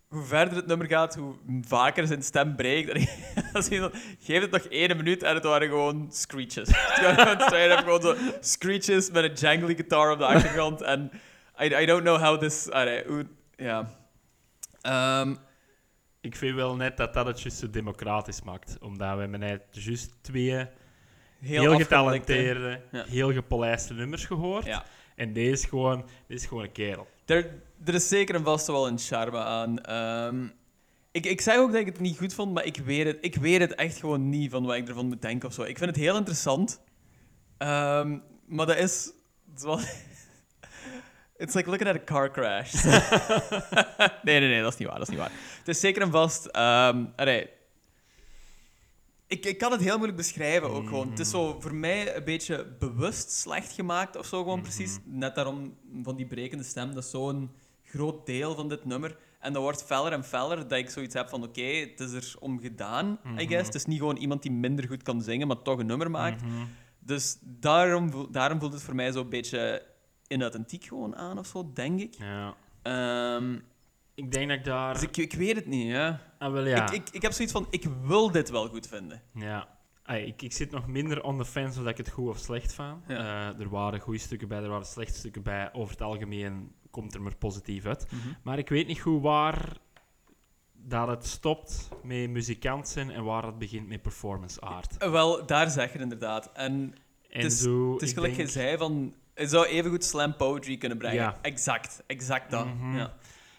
hoe 0.08 0.24
verder 0.24 0.56
het 0.56 0.68
nummer 0.68 0.88
gaat, 0.88 1.16
hoe 1.16 1.36
vaker 1.62 2.08
zijn 2.08 2.24
stem 2.24 2.56
breekt. 2.56 2.92
Geef 4.20 4.42
het 4.42 4.52
nog 4.52 4.62
één 4.62 4.98
minuut 4.98 5.24
en 5.24 5.34
het 5.36 5.44
waren 5.44 5.68
gewoon 5.68 6.08
screeches. 6.12 6.68
Het 6.96 7.50
waren 7.50 7.78
gewoon 7.78 8.02
gewoon 8.02 8.02
zo 8.02 8.16
screeches 8.40 9.12
met 9.12 9.24
een 9.24 9.34
jangly 9.34 9.76
guitar 9.76 10.12
op 10.12 10.18
de 10.18 10.26
achtergrond. 10.26 10.82
En 10.82 11.12
I, 11.64 11.82
I 11.82 11.86
don't 11.86 12.02
know 12.04 12.18
how 12.20 12.40
this... 12.40 12.70
allee, 12.70 13.04
hoe- 13.08 13.28
ja. 13.56 13.90
Ehm, 14.82 15.36
Ik 16.22 16.36
vind 16.36 16.56
wel 16.56 16.76
net 16.76 16.98
dat 16.98 17.14
dat 17.14 17.26
het 17.26 17.42
juist 17.42 17.58
zo 17.58 17.70
democratisch 17.70 18.42
maakt. 18.42 18.78
Omdat 18.82 19.14
we 19.14 19.20
hebben 19.20 19.40
net 19.40 19.62
juist 19.72 20.12
twee 20.22 20.68
heel 21.40 21.78
getalenteerde, 21.78 22.82
Ja. 22.92 23.04
heel 23.08 23.34
gepolijste 23.34 23.94
nummers 23.94 24.26
gehoord. 24.26 24.66
Ja. 24.66 24.86
En 25.16 25.34
deze 25.34 25.52
is 25.52 25.66
gewoon, 25.66 26.06
dit 26.28 26.38
is 26.40 26.46
gewoon 26.46 26.64
een 26.64 26.72
kerel. 26.72 27.08
Er, 27.26 27.62
er 27.86 27.94
is 27.94 28.08
zeker 28.08 28.36
en 28.36 28.44
vast 28.44 28.68
wel 28.68 28.88
een 28.88 29.00
charme 29.00 29.38
aan. 29.38 29.80
Ehm, 29.80 30.46
ik, 31.12 31.26
ik 31.26 31.42
zeg 31.42 31.58
ook 31.58 31.72
dat 31.72 31.80
ik 31.80 31.86
het 31.86 32.00
niet 32.00 32.18
goed 32.18 32.34
vond, 32.34 32.54
maar 32.54 32.66
ik 32.66 32.78
weet 32.78 33.06
het, 33.06 33.18
ik 33.22 33.36
weet 33.36 33.60
het 33.60 33.76
echt 33.76 33.98
gewoon 34.00 34.30
niet 34.30 34.52
van 34.52 34.66
wat 34.66 34.76
ik 34.76 34.88
ervan 34.88 35.08
moet 35.08 35.22
denken 35.22 35.48
of 35.48 35.54
zo. 35.54 35.62
Ik 35.62 35.78
vind 35.78 35.90
het 35.90 36.00
heel 36.00 36.16
interessant. 36.18 36.82
Ehm, 37.58 38.18
maar 38.46 38.66
dat 38.66 38.78
is... 38.78 39.12
It's 41.42 41.54
like 41.54 41.70
looking 41.70 41.90
at 41.90 41.96
a 41.96 42.04
car 42.04 42.32
crash. 42.32 42.74
nee, 44.28 44.40
nee, 44.40 44.50
nee, 44.50 44.62
dat 44.62 44.74
is 44.74 44.80
niet 44.80 44.88
waar. 44.88 44.98
Dat 44.98 45.08
is 45.08 45.10
niet 45.10 45.20
waar. 45.20 45.32
Het 45.58 45.68
is 45.68 45.80
zeker 45.80 46.02
en 46.02 46.12
vast... 46.12 46.46
ehm 46.46 47.06
allee, 47.16 47.50
ik, 49.28 49.46
ik 49.46 49.58
kan 49.58 49.72
het 49.72 49.82
heel 49.82 49.96
moeilijk 49.96 50.18
beschrijven 50.18 50.70
ook 50.70 50.88
gewoon. 50.88 51.10
Het 51.10 51.20
is 51.20 51.30
zo 51.30 51.58
voor 51.60 51.76
mij 51.76 52.16
een 52.16 52.24
beetje 52.24 52.76
bewust 52.80 53.32
slecht 53.32 53.72
gemaakt 53.72 54.18
of 54.18 54.26
zo 54.26 54.44
gewoon 54.44 54.62
precies. 54.62 54.98
Net 55.06 55.36
daarom 55.36 55.78
van 56.04 56.16
die 56.16 56.26
brekende 56.26 56.64
stem. 56.64 56.94
Dat 56.94 57.04
is 57.04 57.10
zo'n 57.10 57.52
groot 57.84 58.26
deel 58.26 58.56
van 58.56 58.70
dit 58.70 58.86
nummer. 58.86 59.18
En 59.40 59.54
dat 59.54 59.62
wordt 59.62 59.84
feller 59.84 60.12
en 60.12 60.24
feller 60.24 60.68
dat 60.68 60.78
ik 60.78 60.90
zoiets 60.90 61.14
heb 61.14 61.30
van 61.30 61.44
oké, 61.44 61.62
het 61.62 62.00
is 62.00 62.12
er 62.12 62.34
om 62.40 62.60
gedaan, 62.60 63.20
I 63.40 63.48
guess. 63.48 63.66
Het 63.66 63.76
is 63.76 63.86
niet 63.86 64.00
gewoon 64.00 64.18
iemand 64.18 64.42
die 64.42 64.52
minder 64.52 64.88
goed 64.88 65.04
kan 65.04 65.22
zingen, 65.22 65.48
maar 65.48 65.62
toch 65.62 65.80
een 65.80 65.86
nummer 65.86 66.12
maakt. 66.12 66.42
Dus 67.00 67.38
daarom, 67.42 68.28
daarom 68.32 68.60
voelt 68.60 68.74
het 68.74 68.82
voor 68.82 68.96
mij 68.96 69.12
zo'n 69.12 69.30
beetje 69.30 69.90
inauthentiek 70.32 70.84
gewoon 70.84 71.16
aan 71.16 71.38
of 71.40 71.48
zo, 71.48 71.72
denk 71.74 72.00
ik. 72.00 72.14
Ja. 72.14 72.56
Ehm, 72.82 73.54
Ik 74.16 74.32
denk 74.32 74.50
dat 74.50 74.58
ik 74.58 74.64
daar... 74.66 74.94
dus 74.94 75.04
ik, 75.04 75.18
ik 75.18 75.34
weet 75.34 75.56
het 75.56 75.66
niet, 75.66 75.88
ja. 75.88 76.20
ah, 76.38 76.52
wel, 76.52 76.68
ja. 76.68 76.84
Ik, 76.86 76.92
ik, 76.92 77.10
ik 77.10 77.22
heb 77.22 77.32
zoiets 77.32 77.54
van, 77.54 77.68
ik 77.70 77.84
wil 78.04 78.32
dit 78.32 78.50
wel 78.50 78.68
goed 78.68 78.88
vinden. 78.88 79.22
Ja. 79.34 79.68
Ay, 80.04 80.24
ik, 80.24 80.42
ik 80.42 80.54
zit 80.54 80.72
nog 80.72 80.88
minder 80.88 81.24
on 81.24 81.38
the 81.38 81.46
fence 81.46 81.78
of 81.78 81.84
dat 81.84 81.92
ik 81.92 81.98
het 81.98 82.10
goed 82.10 82.30
of 82.30 82.38
slecht 82.38 82.74
vind. 82.74 82.96
Ja. 83.08 83.16
Eh, 83.54 83.60
er 83.60 83.70
waren 83.70 84.00
goede 84.00 84.20
stukken 84.20 84.48
bij, 84.48 84.62
er 84.64 84.70
waren 84.70 84.86
slechte 84.86 85.18
stukken 85.20 85.44
bij. 85.44 85.74
Over 85.74 85.92
het 85.92 86.02
algemeen 86.02 86.72
komt 86.92 87.14
er 87.14 87.22
maar 87.22 87.36
positief 87.36 87.86
uit. 87.86 88.06
Mhm. 88.12 88.28
Maar 88.44 88.58
ik 88.58 88.70
weet 88.70 88.88
niet 88.88 89.00
goed 89.00 89.22
waar 89.22 89.78
dat 90.74 91.08
het 91.08 91.26
stopt 91.28 91.90
met 92.04 92.30
muzikant 92.30 92.88
zijn 92.88 93.12
en 93.12 93.24
waar 93.24 93.46
het 93.46 93.58
begint 93.58 93.88
met 93.88 94.02
performance 94.02 94.60
art. 94.60 94.98
Eh, 94.98 95.12
Wel, 95.12 95.46
daar 95.46 95.70
zeg 95.70 95.94
je 95.94 96.00
inderdaad. 96.00 96.52
En 96.54 96.74
En 97.30 97.42
het 97.44 97.52
is, 97.52 97.60
zo, 97.62 97.94
het 97.94 98.02
is 98.02 98.14
gelijk 98.14 98.36
denk- 98.36 98.48
je 98.48 98.54
zei 98.54 98.78
van... 98.78 99.16
Het 99.34 99.50
zou 99.50 99.66
evengoed 99.66 100.04
slam 100.04 100.36
poetry 100.36 100.78
kunnen 100.78 100.98
brengen. 100.98 101.18
Ja. 101.18 101.38
Exact, 101.42 102.04
exact 102.08 102.52
dat. 102.52 102.66
Mhm. 102.66 102.98
Ja. 102.98 103.14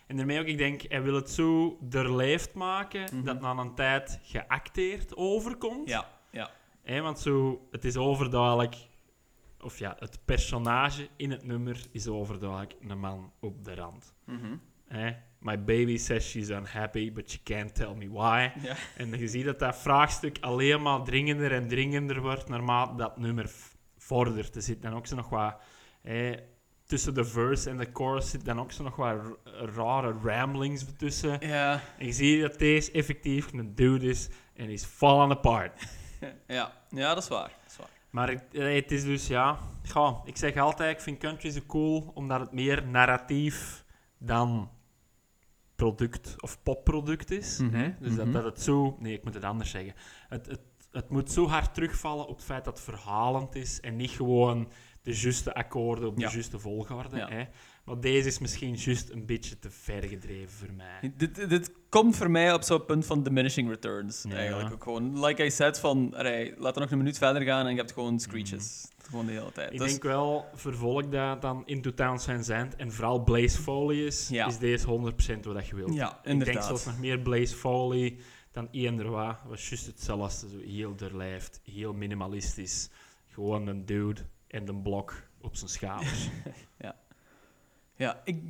En 0.06 0.16
daarmee 0.16 0.40
ook, 0.40 0.46
ik 0.46 0.58
denk, 0.58 0.82
hij 0.88 1.02
wil 1.02 1.14
het 1.14 1.30
zo 1.30 1.78
doorleefd 1.80 2.54
maken 2.54 3.02
Mhm. 3.14 3.24
dat 3.24 3.40
na 3.40 3.50
een 3.56 3.74
tijd 3.74 4.18
geacteerd 4.22 5.16
overkomt. 5.16 5.88
Ja, 5.88 6.08
ja. 6.30 6.50
Want 7.02 7.18
zo, 7.18 7.66
het 7.70 7.84
is 7.84 7.96
overduidelijk, 7.96 8.76
of 9.60 9.78
ja, 9.78 9.96
het 9.98 10.18
personage 10.24 11.08
in 11.16 11.30
het 11.30 11.44
nummer 11.44 11.80
is 11.90 12.08
overduidelijk 12.08 12.74
een 12.88 12.98
man 12.98 13.32
op 13.40 13.64
de 13.64 13.74
rand. 13.74 14.14
Mhm. 14.24 14.56
My 15.38 15.58
baby 15.64 15.96
says 15.96 16.30
she's 16.30 16.48
unhappy, 16.48 17.12
but 17.12 17.30
she 17.30 17.38
can't 17.42 17.74
tell 17.74 17.94
me 17.94 18.08
why. 18.10 18.50
Ja. 18.62 18.76
En 18.96 19.18
je 19.18 19.28
ziet 19.28 19.44
dat 19.44 19.58
dat 19.58 19.76
vraagstuk 19.76 20.36
alleen 20.40 20.82
maar 20.82 21.02
dringender 21.02 21.52
en 21.52 21.68
dringender 21.68 22.20
wordt 22.20 22.48
naarmate 22.48 22.94
dat 22.96 23.16
nummer 23.18 23.50
vordert. 24.12 24.56
Er 24.56 24.62
zit 24.62 24.82
dan 24.82 24.94
ook 24.94 25.06
zo 25.06 25.16
nog 25.16 25.28
wat... 25.28 25.54
Hè, 26.02 26.34
tussen 26.86 27.14
de 27.14 27.24
verse 27.24 27.70
en 27.70 27.76
de 27.76 27.88
chorus 27.92 28.30
zit 28.30 28.44
dan 28.44 28.60
ook 28.60 28.72
zo 28.72 28.82
nog 28.82 28.96
wat 28.96 29.18
rare 29.74 30.14
ramblings 30.22 30.84
tussen. 30.96 31.46
Ja, 31.46 31.80
En 31.98 32.06
je 32.06 32.12
ziet 32.12 32.40
dat 32.40 32.58
deze 32.58 32.92
effectief 32.92 33.52
een 33.52 33.74
dude 33.74 34.08
is 34.08 34.28
en 34.54 34.68
is 34.68 34.84
falling 34.84 35.32
apart. 35.32 35.82
ja. 36.46 36.72
ja, 36.88 37.14
dat 37.14 37.22
is 37.22 37.28
waar. 37.28 37.52
Dat 37.62 37.70
is 37.70 37.76
waar. 37.76 37.88
Maar 38.10 38.28
het, 38.28 38.44
eh, 38.52 38.74
het 38.74 38.90
is 38.90 39.04
dus, 39.04 39.26
ja... 39.26 39.58
Goh, 39.88 40.26
ik 40.26 40.36
zeg 40.36 40.56
altijd, 40.56 40.96
ik 40.96 41.02
vind 41.02 41.18
country 41.18 41.50
zo 41.50 41.60
cool, 41.66 42.10
omdat 42.14 42.40
het 42.40 42.52
meer 42.52 42.86
narratief 42.86 43.84
dan 44.18 44.70
product 45.76 46.42
of 46.42 46.62
popproduct 46.62 47.30
is. 47.30 47.58
Mhm, 47.58 47.74
Hè? 47.74 47.94
Dus 48.00 48.14
dat, 48.14 48.24
mhm. 48.24 48.34
dat 48.34 48.44
het 48.44 48.60
zo... 48.60 48.96
Nee, 48.98 49.12
ik 49.12 49.24
moet 49.24 49.34
het 49.34 49.44
anders 49.44 49.70
zeggen. 49.70 49.94
Het, 50.28 50.46
het, 50.46 50.60
het 50.92 51.10
moet 51.10 51.30
zo 51.30 51.46
hard 51.48 51.74
terugvallen 51.74 52.26
op 52.26 52.36
het 52.36 52.44
feit 52.44 52.64
dat 52.64 52.74
het 52.74 52.84
verhalend 52.84 53.54
is 53.54 53.80
en 53.80 53.96
niet 53.96 54.10
gewoon 54.10 54.68
de 55.02 55.14
juiste 55.14 55.54
akkoorden 55.54 56.08
op 56.08 56.16
de 56.16 56.22
Ja. 56.22 56.30
juiste 56.32 56.58
volgorde. 56.58 57.16
Ja. 57.16 57.28
Hè? 57.28 57.44
Maar 57.84 58.00
deze 58.00 58.28
is 58.28 58.38
misschien 58.38 58.74
juist 58.74 59.10
een 59.10 59.26
beetje 59.26 59.58
te 59.58 59.70
ver 59.70 60.02
gedreven 60.04 60.50
voor 60.50 60.72
mij. 60.76 61.12
Dit, 61.16 61.48
dit 61.48 61.72
komt 61.88 62.16
voor 62.16 62.30
mij 62.30 62.52
op 62.54 62.62
zo'n 62.62 62.84
punt 62.84 63.06
van 63.06 63.22
diminishing 63.22 63.68
returns. 63.68 64.24
Ja. 64.28 64.34
Eigenlijk 64.34 64.72
ook 64.74 64.82
gewoon. 64.82 65.24
Like 65.24 65.44
I 65.44 65.50
said, 65.50 65.78
van, 65.80 66.14
allee, 66.14 66.54
laat 66.58 66.74
er 66.74 66.80
nog 66.80 66.90
een 66.90 66.98
minuut 66.98 67.18
verder 67.18 67.42
gaan 67.42 67.64
en 67.66 67.70
je 67.72 67.78
hebt 67.78 67.92
gewoon 67.92 68.20
screeches. 68.20 68.88
Gewoon 69.02 69.26
de 69.26 69.32
hele 69.32 69.52
tijd. 69.52 69.72
Ik 69.72 69.78
Dus- 69.78 69.90
denk 69.90 70.02
wel, 70.02 70.44
vervolg 70.54 71.08
dat 71.08 71.42
dan 71.42 71.62
Into 71.66 71.94
Town 71.94 72.42
Zand 72.42 72.76
en 72.76 72.92
vooral 72.92 73.22
Blaze 73.24 73.58
Foley 73.62 73.96
is, 73.96 74.30
is 74.30 74.58
deze 74.58 74.86
100% 74.86 75.44
wat 75.46 75.66
je 75.66 75.76
wilt. 75.76 75.94
ja, 75.94 76.08
Ik 76.08 76.12
denk 76.24 76.26
inderdaad. 76.40 76.64
zelfs 76.64 76.84
nog 76.84 76.98
meer 76.98 77.18
Blaze 77.18 77.54
Foley 77.56 78.16
dan 78.52 78.68
eender 78.70 79.10
wat. 79.10 79.36
was 79.46 79.68
juist 79.68 79.86
hetzelfde, 79.86 80.48
zo 80.48 80.58
heel 80.58 80.94
doorlijfd, 80.94 81.60
heel 81.64 81.92
minimalistisch. 81.92 82.90
Gewoon 83.28 83.66
een 83.66 83.86
dude 83.86 84.20
en 84.46 84.68
een 84.68 84.82
blok 84.82 85.22
op 85.40 85.56
zijn 85.56 85.70
schouders. 85.70 86.28
Ja, 87.96 88.20
ik 88.24 88.42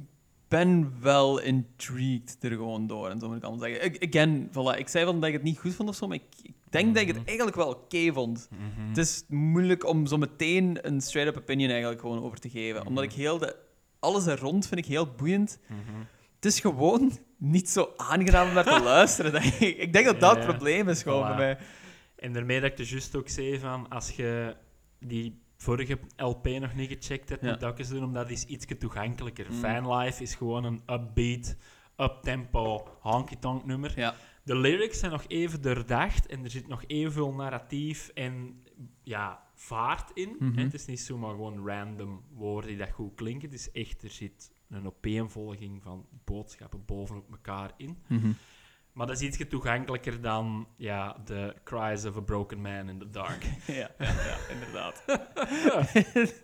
ben 0.49 0.95
wel 1.01 1.39
intrigued 1.41 2.37
er 2.41 2.51
gewoon 2.51 2.87
door. 2.87 3.09
En 3.11 3.21
zo 3.21 3.29
moet 3.29 3.37
ik 3.37 3.43
allemaal 3.43 3.69
zeggen. 3.69 3.85
Ik- 3.85 4.07
Again, 4.17 4.49
voilà, 4.51 4.79
ik 4.79 4.89
zei 4.89 5.05
wel 5.05 5.15
dat 5.15 5.25
ik 5.25 5.33
het 5.33 5.43
niet 5.43 5.59
goed 5.59 5.75
vond 5.75 5.89
of 5.89 5.95
zo, 5.95 6.07
maar 6.07 6.17
ik, 6.17 6.25
ik 6.43 6.55
denk 6.71 6.95
dat 6.95 7.03
ik 7.03 7.09
het 7.15 7.25
eigenlijk 7.27 7.57
wel 7.57 7.69
oké 7.71 8.13
vond. 8.13 8.49
Mhm. 8.51 8.89
Het 8.89 8.97
is 8.99 9.25
moeilijk 9.29 9.87
om 9.87 10.07
zo 10.07 10.17
meteen 10.17 10.87
een 10.87 11.01
straight-up 11.01 11.43
opinion 11.43 11.71
eigenlijk 11.71 12.01
gewoon 12.01 12.23
over 12.23 12.39
te 12.41 12.51
geven. 12.51 12.87
Omdat 12.87 13.05
ik 13.05 13.13
heel 13.13 13.39
de... 13.39 13.57
Alles 13.99 14.27
er 14.27 14.39
rond 14.39 14.67
vind 14.67 14.81
ik 14.81 14.87
heel 14.87 15.07
boeiend. 15.15 15.59
Het 16.43 16.53
is 16.53 16.61
gewoon 16.61 17.13
niet 17.39 17.69
zo 17.69 17.93
aangenaam 17.97 18.49
om 18.49 18.55
naar 18.55 18.65
te 18.65 18.81
luisteren. 18.95 19.33
denk 19.33 19.45
ik. 19.55 19.77
Ik 19.77 19.93
denk 19.93 20.07
dat 20.07 20.21
dat 20.21 20.37
het 20.37 20.47
probleem 20.47 20.89
is 20.89 21.03
gewoon 21.03 21.25
Voilà. 21.25 21.27
bij 21.27 21.37
mij. 21.37 21.59
En 22.17 22.33
daarmee 22.33 22.61
dat 22.61 22.71
ik 22.71 22.77
de 22.77 22.87
juist 22.87 23.17
ook 23.17 23.29
zei 23.29 23.59
van, 23.59 23.89
als 23.89 24.11
je 24.11 24.57
die 24.99 25.43
vorige 25.57 25.99
LP 26.17 26.47
nog 26.47 26.75
niet 26.75 26.91
gecheckt 26.93 27.29
hebt, 27.29 27.43
moet 27.43 27.61
dat 27.61 27.79
eens 27.79 27.89
doen, 27.89 28.05
omdat 28.05 28.27
die 28.27 28.37
is 28.37 28.45
iets 28.45 28.67
toegankelijker. 28.79 29.47
Mm. 29.51 29.59
Fanlife 29.59 30.23
is 30.23 30.35
gewoon 30.35 30.65
een 30.65 30.83
upbeat, 30.87 31.57
uptempo, 31.97 32.89
honky-tonk 33.01 33.65
nummer. 33.65 33.93
Ja. 33.97 34.15
De 34.45 34.57
lyrics 34.57 34.99
zijn 34.99 35.11
nog 35.13 35.25
even 35.27 35.63
doordacht 35.63 36.27
en 36.27 36.45
er 36.45 36.51
zit 36.51 36.69
nog 36.69 36.85
evenveel 36.87 37.33
narratief 37.33 38.11
en 38.15 38.63
ja, 39.03 39.43
vaart 39.55 40.11
in. 40.15 40.37
Mhm. 40.39 40.59
Het 40.59 40.75
is 40.75 40.87
niet 40.87 41.01
zomaar 41.01 41.31
gewoon 41.31 41.67
random 41.69 42.23
woorden 42.35 42.69
die 42.71 42.79
dat 42.79 42.91
goed 42.91 43.15
klinken. 43.15 43.51
Het 43.51 43.59
is 43.59 43.71
echt, 43.71 44.03
er 44.03 44.11
zit 44.11 44.51
een 44.73 44.87
opeenvolging 44.87 45.83
van 45.83 46.07
boodschappen 46.25 46.85
bovenop 46.85 47.31
elkaar 47.31 47.71
in. 47.77 47.99
Maar 48.93 49.07
dat 49.07 49.21
is 49.21 49.27
iets 49.27 49.49
toegankelijker 49.49 50.21
dan 50.21 50.67
ja, 50.77 51.17
de 51.25 51.55
cries 51.65 52.05
of 52.05 52.17
a 52.17 52.21
broken 52.21 52.61
man 52.61 52.89
in 52.89 52.99
the 52.99 53.11
dark. 53.11 53.45
Ja, 53.67 53.91
ja, 53.99 54.37
inderdaad. 54.51 55.05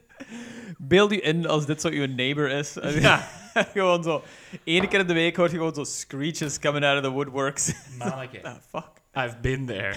Beeld 0.79 1.13
u 1.13 1.21
in 1.23 1.47
als 1.47 1.67
dit 1.67 1.81
zo 1.81 1.89
uw 1.89 2.07
neighbor 2.07 2.51
is. 2.51 2.77
ja, 3.01 3.29
gewoon 3.55 4.03
zo. 4.03 4.23
Eén 4.65 4.89
keer 4.89 5.01
in 5.01 5.07
de 5.07 5.13
week 5.13 5.37
hoort 5.37 5.51
je 5.51 5.57
gewoon 5.57 5.75
zo 5.75 5.85
screeches 5.85 6.59
coming 6.59 6.85
out 6.85 6.97
of 6.97 7.05
the 7.05 7.11
woodworks. 7.11 7.73
manneke. 7.99 8.43
ah, 8.43 8.57
fuck. 8.69 8.91
I've 9.15 9.37
been 9.41 9.67
there. 9.67 9.97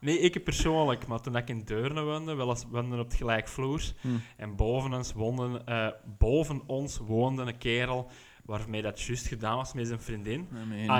Nee, 0.00 0.18
ik 0.18 0.44
persoonlijk, 0.44 1.06
maar 1.06 1.20
toen 1.20 1.36
ik 1.36 1.48
in 1.48 1.64
Deurne 1.64 2.02
woonde, 2.02 2.34
wel 2.34 2.48
eens 2.48 2.64
woonden 2.70 2.98
op 2.98 3.04
het 3.08 3.14
gelijkvloers. 3.16 3.94
Hmm. 4.00 4.22
En 4.36 4.56
boven 4.56 4.92
ons, 4.92 5.12
woonde, 5.12 5.62
eh, 5.64 5.88
boven 6.18 6.62
ons 6.66 6.98
woonde 6.98 7.42
een 7.42 7.58
kerel 7.58 8.10
waarmee 8.44 8.82
dat 8.82 9.00
juist 9.00 9.26
gedaan 9.26 9.56
was 9.56 9.72
met 9.72 9.86
zijn 9.86 10.00
vriendin. 10.00 10.48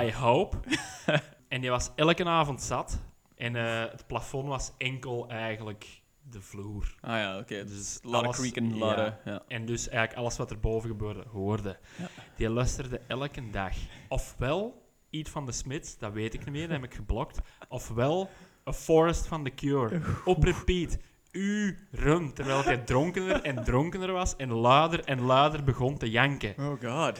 I 0.03 0.11
hope. 0.13 0.57
en 1.47 1.61
die 1.61 1.69
was 1.69 1.91
elke 1.95 2.25
avond 2.25 2.61
zat. 2.61 3.01
En 3.35 3.55
eh, 3.55 3.91
het 3.91 4.07
plafond 4.07 4.47
was 4.47 4.71
enkel 4.77 5.29
eigenlijk 5.29 6.01
de 6.29 6.41
vloer. 6.41 6.95
Ah 7.01 7.17
ja, 7.17 7.37
oké. 7.39 7.63
Dus 7.63 7.75
Dus 7.77 7.99
lot 8.03 8.15
of 8.15 8.23
alles- 8.23 8.37
creaking, 8.37 8.77
ja. 8.77 9.19
ja. 9.25 9.43
En 9.47 9.65
dus 9.65 9.87
eigenlijk 9.87 10.19
alles 10.19 10.37
wat 10.37 10.51
er 10.51 10.59
boven 10.59 10.89
gebeurde, 10.89 11.23
hoorde. 11.31 11.77
Ja. 11.97 12.07
Die 12.35 12.49
luisterde 12.49 13.01
elke 13.07 13.49
dag. 13.49 13.73
Ofwel 14.09 14.89
iets 15.09 15.29
van 15.29 15.45
de 15.45 15.51
Smiths, 15.51 15.97
dat 15.97 16.13
weet 16.13 16.33
ik 16.33 16.39
niet 16.39 16.53
meer, 16.53 16.67
dat 16.67 16.81
heb 16.81 16.83
ik 16.83 16.93
geblokt. 16.93 17.39
Ofwel 17.69 18.29
A 18.67 18.73
Forest 18.73 19.27
van 19.27 19.43
The 19.43 19.49
Cure. 19.49 20.01
Op 20.25 20.43
repeat. 20.43 20.97
Uren, 21.31 22.33
terwijl 22.33 22.63
hij 22.63 22.77
dronkener 22.77 23.41
en 23.41 23.63
dronkener 23.63 24.11
was 24.11 24.35
en 24.35 24.51
luider 24.51 25.03
en 25.03 25.21
luider 25.21 25.63
begon 25.63 25.97
te 25.97 26.09
janken. 26.09 26.55
Oh 26.57 26.81
god. 26.81 27.19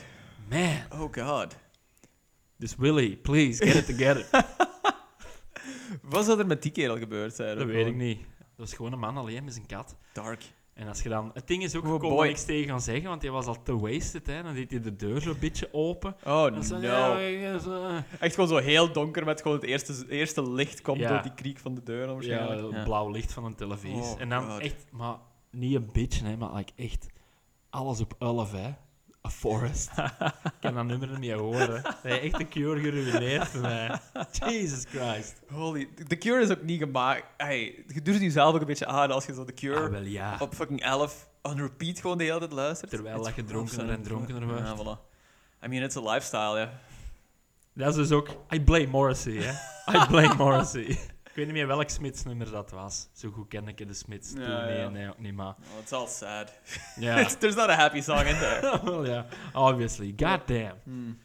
Man. 0.50 0.78
Oh 1.02 1.14
god. 1.14 1.56
Dus 2.58 2.76
Willy, 2.76 3.18
please, 3.18 3.66
get 3.66 3.76
it 3.76 3.86
together. 3.86 4.26
Wat 6.02 6.26
zou 6.26 6.40
er 6.40 6.48
met 6.48 6.62
die 6.62 6.72
kerel 6.72 6.98
gebeurd 6.98 7.36
zijn? 7.36 7.58
dat 7.58 7.68
weet 7.68 7.88
ik 7.88 7.96
niet. 7.96 8.20
Dat 8.38 8.70
was 8.70 8.74
gewoon 8.74 8.94
een 8.94 9.00
man 9.00 9.18
alleen 9.18 9.44
met 9.44 9.54
zijn 9.54 9.66
kat. 9.66 9.96
Dark. 10.14 10.44
En 10.74 10.88
als 10.88 11.02
je 11.02 11.10
dan... 11.10 11.32
Het 11.34 11.48
ding 11.48 11.64
is 11.64 11.76
ook, 11.76 11.86
Oh 11.86 11.94
je 11.94 12.00
kon 12.00 12.20
er 12.20 12.28
niks 12.28 12.46
tegen 12.46 12.70
gaan 12.70 12.82
zeggen, 12.82 13.10
want 13.10 13.22
hij 13.22 13.32
was 13.32 13.46
al 13.46 13.64
te 13.64 13.78
wasted. 13.78 14.28
Hè. 14.28 14.44
Dan 14.44 14.54
deed 14.54 14.72
hij 14.72 14.80
de 14.82 14.96
deur 14.96 15.22
zo'n 15.22 15.38
beetje 15.40 15.70
open. 15.74 16.16
Oh 16.26 16.62
zo, 16.62 16.78
no. 16.78 17.18
ja, 17.18 17.58
zo. 17.60 17.90
Echt 18.20 18.34
gewoon 18.34 18.50
zo 18.50 18.58
heel 18.58 18.92
donker 18.92 19.26
met 19.26 19.42
gewoon 19.42 19.58
het 19.58 19.66
eerste, 19.66 20.06
eerste 20.10 20.52
licht 20.52 20.82
komt 20.82 21.00
Ja. 21.00 21.10
door 21.10 21.22
die 21.22 21.34
kriek 21.34 21.60
van 21.60 21.76
de 21.76 21.84
deur 21.84 22.00
dan 22.08 22.08
Ja, 22.08 22.14
waarschijnlijk. 22.14 22.76
het 22.76 22.84
blauw 22.84 23.10
licht 23.10 23.34
van 23.34 23.46
een 23.46 23.56
televisie. 23.56 24.02
Oh, 24.02 24.22
en 24.22 24.30
dan 24.30 24.52
God. 24.52 24.62
echt, 24.62 24.86
maar 24.92 25.16
niet 25.52 25.76
een 25.76 25.90
beetje, 25.92 26.26
hè, 26.26 26.38
maar 26.38 26.54
like 26.54 26.72
echt 26.76 27.08
alles 27.70 28.00
op 28.02 28.14
11, 28.20 28.52
hè. 28.52 28.74
A 29.28 29.30
Forest. 29.30 29.90
ik 30.44 30.52
kan 30.60 30.74
dat 30.74 30.86
nummer 30.86 31.20
niet 31.20 31.32
horen. 31.32 31.82
Nee, 32.04 32.20
echt 32.20 32.40
een 32.40 32.50
cure 32.50 32.80
geruineerd 32.80 33.48
voor 33.48 33.62
mij. 33.62 34.00
Jesus 34.50 34.84
Christ. 34.90 35.42
Holy, 35.50 35.90
The 36.08 36.16
Cure 36.18 36.42
is 36.42 36.50
ook 36.50 36.62
niet 36.62 36.80
gemaakt. 36.80 37.24
Hey, 37.38 37.84
je 37.88 38.02
doet 38.02 38.14
het 38.14 38.24
jezelf 38.24 38.54
ook 38.56 38.62
een 38.62 38.68
beetje 38.68 38.86
aan 38.86 39.12
als 39.12 39.26
je 39.26 39.34
zo 39.34 39.44
The 39.44 39.54
Cure 39.54 39.84
Ah, 39.86 39.90
wel 39.92 40.02
ja. 40.02 40.36
op 40.40 40.56
fucking 40.56 40.82
11 40.82 41.28
on 41.42 41.58
repeat 41.58 42.00
gewoon 42.00 42.18
de 42.18 42.24
hele 42.24 42.40
tijd 42.40 42.52
luistert. 42.52 42.90
Terwijl 42.92 43.24
dat 43.24 43.36
je 43.36 43.44
dronkener 43.44 43.90
en 43.90 44.02
dronkener 44.02 44.46
wordt. 44.48 44.62
Ja, 44.62 44.76
voilà. 44.78 45.10
I 45.66 45.68
mean, 45.68 45.84
it's 45.84 45.96
a 45.98 46.02
lifestyle, 46.12 46.60
ja. 46.60 46.80
Dat 47.74 47.90
is 47.90 47.96
dus 47.96 48.12
ook... 48.12 48.30
I 48.54 48.62
blame 48.62 48.88
Morrissey, 48.88 49.34
hè. 49.34 49.52
I 50.02 50.06
blame 50.08 50.34
Morrissey. 50.44 51.00
Ik 51.32 51.38
weet 51.38 51.46
niet 51.46 51.56
meer 51.56 51.68
welk 51.68 51.90
Smits 51.90 52.24
nummer 52.24 52.52
dat 52.52 52.72
was. 52.72 53.10
Zo 53.14 53.30
goed 53.30 53.48
ken 53.48 53.68
ik 53.68 53.88
de 53.88 53.94
Smits 53.94 54.32
toen 54.32 54.42
Ja, 54.42 54.66
niet, 54.66 54.78
ja. 54.78 54.90
nee, 54.90 55.10
ook 55.10 55.20
niet, 55.20 55.34
maar... 55.34 55.48
Oh, 55.48 55.80
it's 55.82 55.92
all 55.92 56.08
sad. 56.08 56.54
Ja. 56.96 57.24
There's 57.40 57.56
not 57.56 57.70
a 57.70 57.76
happy 57.76 58.02
song 58.02 58.26
in 58.26 58.38
there. 58.38 59.02
Ja, 59.12 59.26
obviously. 59.54 60.14
God 60.18 60.48
damn. 60.48 60.76
Hmm. 60.84 61.20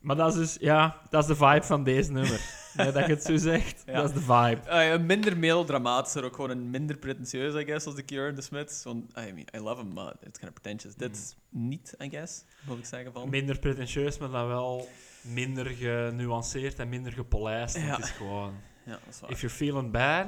Maar 0.00 0.16
dat 0.16 0.32
is 0.32 0.38
dus, 0.38 0.56
ja, 0.60 1.00
dat 1.10 1.22
is 1.22 1.28
de 1.28 1.36
vibe 1.36 1.62
van 1.62 1.84
deze 1.84 2.12
nummer. 2.12 2.40
Nee, 2.74 2.92
dat 2.92 3.06
je 3.06 3.12
het 3.12 3.22
zo 3.22 3.36
zegt, 3.36 3.82
Ja. 3.86 3.92
dat 3.92 4.08
is 4.08 4.14
de 4.14 4.20
vibe. 4.20 4.60
Uh, 4.66 4.90
een 4.90 5.06
minder 5.06 5.36
melodramatischer, 5.36 6.24
ook 6.24 6.34
gewoon 6.34 6.50
een 6.50 6.70
minder 6.70 6.96
pretentieus, 6.96 7.54
I 7.54 7.64
guess, 7.64 7.86
als 7.86 7.94
The 7.94 8.02
Cure 8.04 8.28
en 8.28 8.34
The 8.34 8.40
Smiths. 8.42 8.82
Want, 8.84 9.10
I 9.10 9.32
mean, 9.32 9.46
I 9.54 9.58
love 9.58 9.76
them, 9.82 9.94
but 9.94 10.14
it's 10.22 10.38
kind 10.38 10.52
of 10.52 10.60
pretentious. 10.60 10.94
Dit 10.94 11.16
is 11.16 11.36
niet, 11.48 11.94
I 12.02 12.08
guess, 12.08 12.44
moet 12.66 12.78
ik 12.78 12.84
zeggen 12.84 13.12
van. 13.12 13.28
Minder 13.28 13.58
pretentieus, 13.58 14.18
maar 14.18 14.30
dan 14.30 14.46
wel 14.46 14.88
minder 15.20 15.66
genuanceerd 15.66 16.78
en 16.78 16.88
minder 16.88 17.12
gepolijst. 17.12 17.76
Ja. 17.76 17.82
Het 17.82 18.04
is 18.04 18.10
gewoon, 18.10 18.54
Ja, 18.84 18.90
dat 18.92 19.00
is 19.08 19.20
waar. 19.20 19.30
if 19.30 19.40
you're 19.40 19.54
feeling 19.56 19.90
bad, 19.90 20.26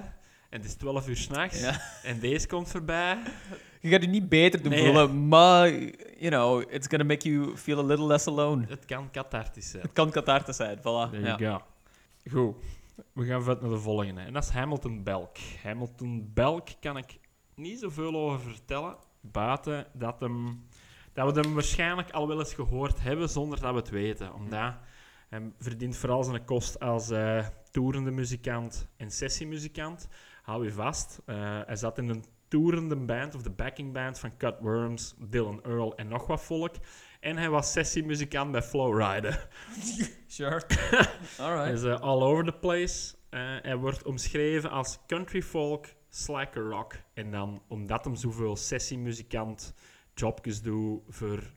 en 0.51 0.61
het 0.61 0.65
is 0.65 0.75
12 0.75 1.09
uur 1.09 1.17
s'nachts, 1.17 1.61
Ja. 1.61 1.81
en 2.03 2.21
deze 2.21 2.47
komt 2.47 2.69
voorbij, 2.71 3.19
Je 3.81 3.89
gaat 3.89 4.03
je 4.03 4.09
niet 4.09 4.29
beter 4.29 4.63
doen 4.63 4.71
Nee. 4.73 4.85
voelen, 4.85 5.29
maar, 5.29 5.71
you 5.71 6.29
know, 6.29 6.73
it's 6.73 6.87
gonna 6.89 7.05
make 7.05 7.29
you 7.33 7.57
feel 7.57 7.79
a 7.79 7.83
little 7.83 8.07
less 8.07 8.27
alone. 8.27 8.65
het 8.69 8.85
kan 8.85 9.11
cathartisch 9.11 9.71
zijn. 9.71 9.83
Het 9.83 9.93
kan 9.93 10.11
cathartisch 10.11 10.57
zijn, 10.57 10.79
voilà. 10.79 11.11
There 11.11 11.21
Ja. 11.21 11.37
you 11.39 11.39
go. 11.39 11.65
Goed, 12.31 12.57
we 13.13 13.25
gaan 13.25 13.43
verder 13.43 13.63
naar 13.63 13.73
de 13.73 13.79
volgende. 13.83 14.21
En 14.21 14.33
dat 14.33 14.43
is 14.45 14.51
Hamilton 14.51 15.03
Belk. 15.03 15.37
Hamilton 15.63 16.31
Belk 16.35 16.69
kan 16.81 16.97
ik 16.97 17.19
niet 17.55 17.79
zoveel 17.79 18.15
over 18.17 18.51
vertellen. 18.51 18.97
Buiten 19.21 19.87
dat, 19.93 20.21
hem, 20.21 20.67
dat 21.13 21.35
we 21.35 21.41
hem 21.41 21.55
waarschijnlijk 21.55 22.11
al 22.11 22.29
wel 22.29 22.39
eens 22.39 22.55
gehoord 22.55 23.03
hebben 23.03 23.29
zonder 23.29 23.61
dat 23.61 23.71
we 23.73 23.79
het 23.79 23.89
weten. 23.91 24.35
Omdat 24.35 24.75
hij 25.29 25.43
verdient 25.59 25.97
vooral 25.97 26.23
zijn 26.23 26.45
kost 26.45 26.81
als 26.81 27.11
eh 27.11 27.47
toerende 27.77 28.11
muzikant 28.11 28.89
en 28.97 29.11
sessiemuzikant. 29.11 30.09
Hou 30.43 30.65
je 30.65 30.73
vast. 30.73 31.21
Eh, 31.25 31.61
hij 31.67 31.77
zat 31.77 31.99
in 31.99 32.09
een 32.09 32.25
toerende 32.49 32.97
band, 32.97 33.35
of 33.35 33.43
de 33.43 33.51
backing 33.51 33.93
band 33.93 34.19
van 34.19 34.37
Cut 34.37 34.55
Worms, 34.61 35.15
Dylan 35.19 35.65
Earl 35.65 35.97
en 35.97 36.09
nog 36.09 36.27
wat 36.27 36.43
volk. 36.43 36.75
En 37.21 37.37
hij 37.37 37.51
was 37.51 37.73
sessiemuzikant 37.73 38.53
bij 38.53 38.63
Flowrider. 38.63 39.49
Sure. 40.27 40.63
Hij 40.67 41.07
Alright. 41.39 41.73
is 41.73 41.83
eh, 41.83 42.01
all 42.01 42.23
over 42.23 42.45
the 42.45 42.53
place. 42.53 43.15
Eh, 43.29 43.41
hij 43.41 43.77
wordt 43.77 44.03
omschreven 44.05 44.71
als 44.71 44.99
country 45.07 45.43
folk, 45.43 45.87
slacker 46.09 46.63
rock. 46.63 46.95
En 47.15 47.31
dan, 47.31 47.63
omdat 47.69 48.05
hem 48.05 48.15
zoveel 48.15 48.57
sessiemuzikant 48.57 49.75
jobjes 50.15 50.63
doet 50.63 51.03
voor 51.09 51.53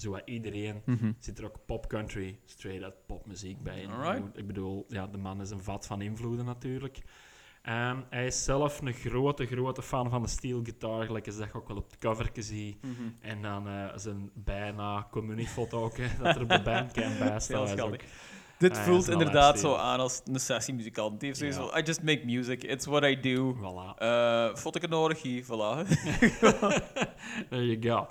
zowat 0.00 0.22
iedereen, 0.24 0.82
Mhm. 0.84 1.12
zit 1.18 1.38
er 1.38 1.44
ook 1.44 1.58
pop 1.66 1.88
country, 1.88 2.38
straight 2.44 2.84
out 2.84 2.94
popmuziek 3.06 3.62
bij. 3.62 3.86
Alright. 3.88 4.38
Ik 4.38 4.46
bedoel, 4.46 4.84
ja, 4.88 5.06
de 5.06 5.18
man 5.18 5.40
is 5.40 5.50
een 5.50 5.62
vat 5.62 5.86
van 5.86 6.00
invloeden 6.02 6.44
natuurlijk. 6.44 6.98
Ehm, 7.62 7.96
hij 8.10 8.26
is 8.26 8.44
zelf 8.44 8.80
een 8.80 8.92
grote, 8.92 9.46
grote 9.46 9.82
fan 9.82 10.10
van 10.10 10.22
de 10.22 10.28
steel 10.28 10.60
guitar, 10.62 11.04
gelijk 11.06 11.26
als 11.26 11.36
dat 11.36 11.46
je 11.52 11.54
ook 11.54 11.68
wel 11.68 11.76
op 11.76 11.90
het 11.90 11.98
cover 11.98 12.30
ziet. 12.34 12.82
Mhm. 12.82 12.92
En 13.20 13.42
dan 13.42 13.68
eh, 13.68 13.86
zijn 13.94 14.30
bijna 14.34 15.08
communiefoto 15.10 15.84
ook, 15.84 15.96
hè, 15.96 16.06
dat 16.22 16.36
er 16.36 16.42
op 16.42 16.48
de 16.48 16.62
bandcamp 16.70 17.18
bij 17.18 17.40
staat. 17.40 17.80
Ook-. 17.80 18.02
Dit 18.58 18.76
Ah, 18.76 18.84
voelt 18.84 19.08
inderdaad 19.08 19.58
zo 19.60 19.74
aan 19.74 20.00
als 20.00 20.22
een 20.24 20.40
sessiemuzikant. 20.40 21.20
Die 21.20 21.28
heeft 21.28 21.40
I 21.76 21.82
just 21.82 22.02
make 22.02 22.24
music, 22.24 22.62
it's 22.62 22.86
what 22.86 23.04
I 23.04 23.20
do. 23.20 23.54
Voilà. 23.56 24.02
Uh, 24.02 24.54
vond 24.54 24.76
ik 24.76 24.82
het 24.82 24.90
nodig 24.90 25.22
hier, 25.22 25.44
voilà. 25.44 25.86
There 27.50 27.66
you 27.66 27.78
go. 27.80 28.08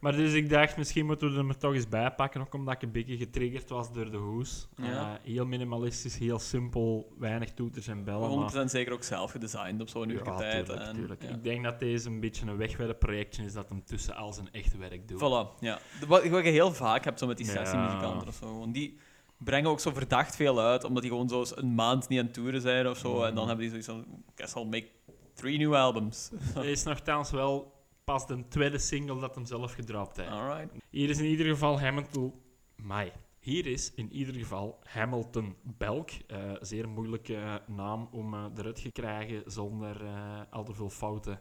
Maar 0.00 0.12
dus 0.16 0.32
ik 0.32 0.50
dacht, 0.50 0.76
misschien 0.76 1.06
moeten 1.06 1.32
we 1.32 1.38
er 1.38 1.44
maar 1.44 1.56
toch 1.56 1.74
eens 1.74 1.88
bij 1.88 2.10
pakken, 2.10 2.40
ook 2.40 2.54
omdat 2.54 2.74
ik 2.74 2.82
een 2.82 2.92
beetje 2.92 3.16
getriggerd 3.16 3.68
was 3.70 3.92
door 3.92 4.10
de 4.10 4.16
hoes. 4.16 4.68
Ja. 4.76 4.84
Eh, 5.24 5.32
heel 5.32 5.46
minimalistisch, 5.46 6.18
heel 6.18 6.38
simpel, 6.38 7.12
weinig 7.18 7.50
toeters 7.54 7.86
en 7.88 8.04
bellen. 8.04 8.20
maar- 8.20 8.28
100% 8.30 8.70
zeker 8.70 8.92
ook 8.92 9.02
zelf 9.02 9.30
gedesigned 9.30 9.80
op 9.80 9.88
zo'n 9.88 10.08
uur 10.08 10.24
Ja, 10.24 10.36
tijd. 10.36 10.66
tuurlijk, 10.66 10.86
en, 10.86 10.94
tuurlijk. 10.94 11.22
ja. 11.22 11.28
Ik 11.28 11.42
denk 11.42 11.64
dat 11.64 11.78
deze 11.78 12.08
een 12.08 12.20
beetje 12.20 12.46
een 12.46 12.56
wegwerpprojectje 12.56 13.44
is 13.44 13.52
dat 13.52 13.68
hem 13.68 13.84
tussen 13.84 14.14
al 14.16 14.32
zijn 14.32 14.48
echt 14.52 14.78
werk 14.78 15.08
doet. 15.08 15.18
Voilà, 15.20 15.60
ja. 15.60 15.78
Wat, 16.08 16.28
wat 16.28 16.44
je 16.44 16.50
heel 16.50 16.72
vaak 16.72 17.04
hebt 17.04 17.18
zo 17.18 17.26
met 17.26 17.36
die 17.36 17.46
sessiemuzikanten 17.46 18.28
of 18.28 18.34
zo. 18.34 18.46
gewoon 18.46 18.72
Die 18.72 18.98
brengen 19.38 19.70
ook 19.70 19.80
zo 19.80 19.90
verdacht 19.92 20.36
veel 20.36 20.60
uit, 20.60 20.84
omdat 20.84 21.02
die 21.02 21.10
gewoon 21.10 21.28
zo 21.28 21.44
een 21.54 21.74
maand 21.74 22.08
niet 22.08 22.18
aan 22.18 22.24
het 22.24 22.34
toeren 22.34 22.60
zijn 22.60 22.88
of 22.88 22.98
zo. 22.98 23.14
En 23.14 23.20
dan 23.22 23.32
Mhm. 23.34 23.46
hebben 23.46 23.58
die 23.58 23.68
zoiets 23.68 23.88
van, 23.88 24.22
guess 24.34 24.54
I'll 24.54 24.64
make 24.64 24.88
three 25.34 25.58
new 25.58 25.74
albums. 25.74 26.30
Hij 26.54 26.70
is 26.70 26.82
nogthans 26.82 27.30
wel 27.30 27.72
pas 28.10 28.26
de 28.26 28.48
tweede 28.48 28.78
single 28.78 29.20
dat 29.20 29.34
hem 29.34 29.44
zelf 29.44 29.72
gedropt 29.72 30.16
heeft. 30.16 30.28
Alright. 30.28 30.72
Hier 30.90 31.08
is 31.08 31.18
in 31.18 31.24
ieder 31.24 31.46
geval 31.46 31.80
Hamilton... 31.80 32.34
Mai. 32.76 33.12
Hier 33.38 33.66
is 33.66 33.94
in 33.94 34.12
ieder 34.12 34.34
geval 34.34 34.78
Hamilton 34.84 35.56
Belk. 35.62 36.10
Eh, 36.26 36.38
zeer 36.60 36.88
moeilijke 36.88 37.62
naam 37.66 38.08
om 38.12 38.34
eh, 38.34 38.44
eruit 38.56 38.82
te 38.82 38.92
krijgen 38.92 39.42
zonder 39.46 40.04
eh, 40.04 40.40
al 40.50 40.64
te 40.64 40.74
veel 40.74 40.90
fouten 40.90 41.40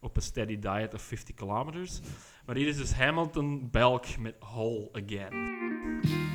op 0.00 0.16
een 0.16 0.22
steady 0.22 0.58
diet 0.58 0.94
of 0.94 1.02
50 1.02 1.34
kilometers. 1.34 2.00
Maar 2.46 2.56
hier 2.56 2.68
is 2.68 2.76
dus 2.76 2.92
Hamilton 2.92 3.70
Belk 3.70 4.18
met 4.18 4.36
Whole 4.38 4.88
Again. 4.92 6.29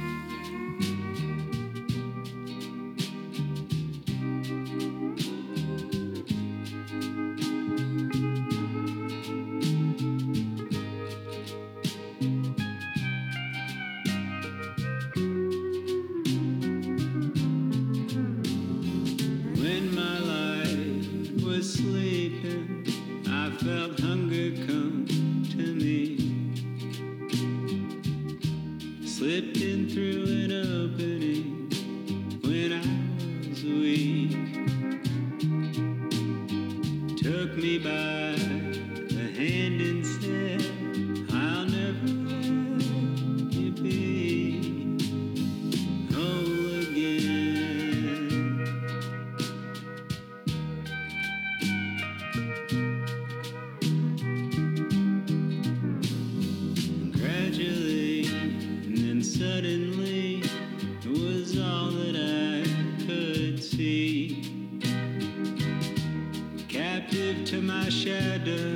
Shadow, 68.06 68.75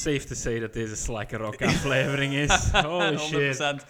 Safe 0.00 0.24
to 0.26 0.34
say 0.34 0.58
dat 0.60 0.72
deze 0.72 0.96
Slacker 0.96 1.38
Rock 1.38 1.62
aflevering 1.72 2.32
is. 2.34 2.70
Holy 2.70 3.18
shit. 3.18 3.56
100%. 3.82 3.84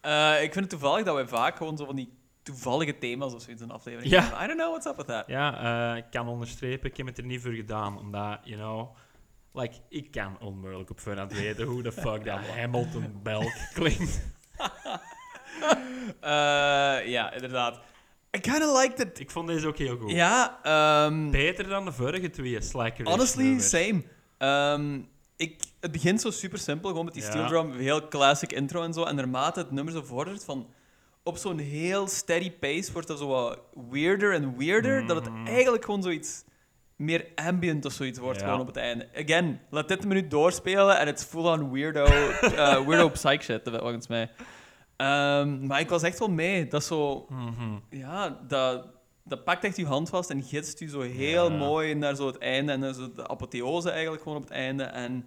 Eh, 0.00 0.32
ik 0.42 0.52
vind 0.52 0.54
het 0.54 0.68
toevallig 0.70 1.04
dat 1.04 1.14
wij 1.14 1.26
vaak 1.26 1.56
gewoon 1.56 1.76
zo 1.76 1.84
van 1.84 1.96
die 1.96 2.12
toevallige 2.42 2.98
thema's 2.98 3.34
of 3.34 3.42
zoiets 3.42 3.62
in 3.62 3.68
een 3.68 3.74
aflevering 3.74 4.10
Ja. 4.12 4.20
hebben. 4.20 4.42
I 4.42 4.46
don't 4.46 4.58
know 4.58 4.68
what's 4.70 4.86
up 4.86 4.96
with 4.96 5.06
that. 5.06 5.24
Ja, 5.26 5.90
eh, 5.92 5.96
ik 5.96 6.04
kan 6.10 6.28
onderstrepen, 6.28 6.90
ik 6.90 6.96
heb 6.96 7.06
het 7.06 7.18
er 7.18 7.24
niet 7.24 7.40
voor 7.42 7.52
gedaan, 7.52 7.98
omdat, 7.98 8.38
you 8.44 8.56
know, 8.56 8.96
like, 9.52 9.74
ik 9.88 10.10
kan 10.10 10.36
onmogelijk 10.40 10.90
op 10.90 11.00
voorhand 11.00 11.32
weten 11.32 11.66
hoe 11.66 11.82
de 11.82 11.92
fuck 11.92 12.24
dat 12.24 12.38
Hamilton 12.58 13.20
Belk 13.22 13.52
klinkt. 13.74 14.20
Eh, 16.20 17.06
ja, 17.06 17.32
inderdaad. 17.32 17.80
I 18.36 18.40
kind 18.40 18.62
of 18.64 18.82
liked 18.82 19.00
it. 19.06 19.20
Ik 19.20 19.30
vond 19.30 19.48
deze 19.48 19.66
ook 19.66 19.78
heel 19.78 19.96
goed. 19.96 20.10
Ja, 20.10 20.58
ehm, 20.62 21.30
Beter 21.30 21.68
dan 21.68 21.84
de 21.84 21.92
vorige 21.92 22.30
twee 22.30 22.60
Slacker 22.60 23.08
honestly, 23.08 23.58
same. 23.60 24.02
Ehm, 24.38 24.98
ik, 25.36 25.62
het 25.80 25.92
begint 25.92 26.20
zo 26.20 26.30
super 26.30 26.58
simpel, 26.58 26.88
gewoon 26.90 27.04
met 27.04 27.14
die 27.14 27.22
steel 27.22 27.46
drum, 27.46 27.72
heel 27.72 28.08
classic 28.08 28.52
intro 28.52 28.82
en 28.82 28.92
zo. 28.92 29.02
En 29.04 29.14
naarmate 29.16 29.60
het 29.60 29.70
nummer 29.70 29.92
zo 29.92 30.02
vordert, 30.02 30.44
van 30.44 30.66
op 31.22 31.36
zo'n 31.36 31.58
heel 31.58 32.06
steady 32.08 32.52
pace 32.52 32.92
wordt 32.92 33.08
dat 33.08 33.18
zo 33.18 33.26
wat 33.26 33.60
weirder 33.90 34.32
en 34.34 34.56
weirder, 34.58 35.06
dat 35.06 35.16
het 35.24 35.34
Mhm. 35.34 35.46
eigenlijk 35.46 35.84
gewoon 35.84 36.02
zoiets 36.02 36.44
meer 36.96 37.26
ambient 37.34 37.84
of 37.84 37.92
zoiets 37.92 38.18
wordt 38.18 38.38
Ja. 38.40 38.44
gewoon 38.44 38.60
op 38.60 38.66
het 38.66 38.76
einde. 38.76 39.08
Again, 39.14 39.60
laat 39.70 39.88
dit 39.88 40.02
een 40.02 40.08
minuut 40.08 40.30
doorspelen 40.30 40.98
en 40.98 41.06
het 41.06 41.18
is 41.18 41.24
full-on 41.24 41.70
weirdo, 41.72 42.04
eh, 42.04 42.86
weirdo 42.86 43.08
psych 43.08 43.42
shit, 43.42 43.60
volgens 43.64 44.06
mij. 44.08 44.30
Ehm, 44.96 45.66
maar 45.66 45.80
ik 45.80 45.88
was 45.88 46.02
echt 46.02 46.18
wel 46.18 46.30
mee. 46.30 46.66
Dat 46.68 46.80
is 46.80 46.86
zo... 46.86 47.26
Mhm. 47.28 47.76
Ja, 47.90 48.38
dat 48.48 48.86
dat 49.28 49.44
pakt 49.44 49.64
echt 49.64 49.76
je 49.76 49.86
hand 49.86 50.08
vast 50.08 50.30
en 50.30 50.42
gidst 50.42 50.80
u 50.80 50.88
zo 50.88 51.00
heel 51.00 51.50
Ja. 51.50 51.56
mooi 51.56 51.94
naar 51.94 52.14
zo 52.14 52.26
het 52.26 52.38
einde 52.38 52.72
en 52.72 52.94
zo 52.94 53.12
de 53.12 53.28
apotheose 53.28 53.90
eigenlijk 53.90 54.22
gewoon 54.22 54.38
op 54.38 54.44
het 54.44 54.52
einde. 54.52 54.82
En 54.82 55.26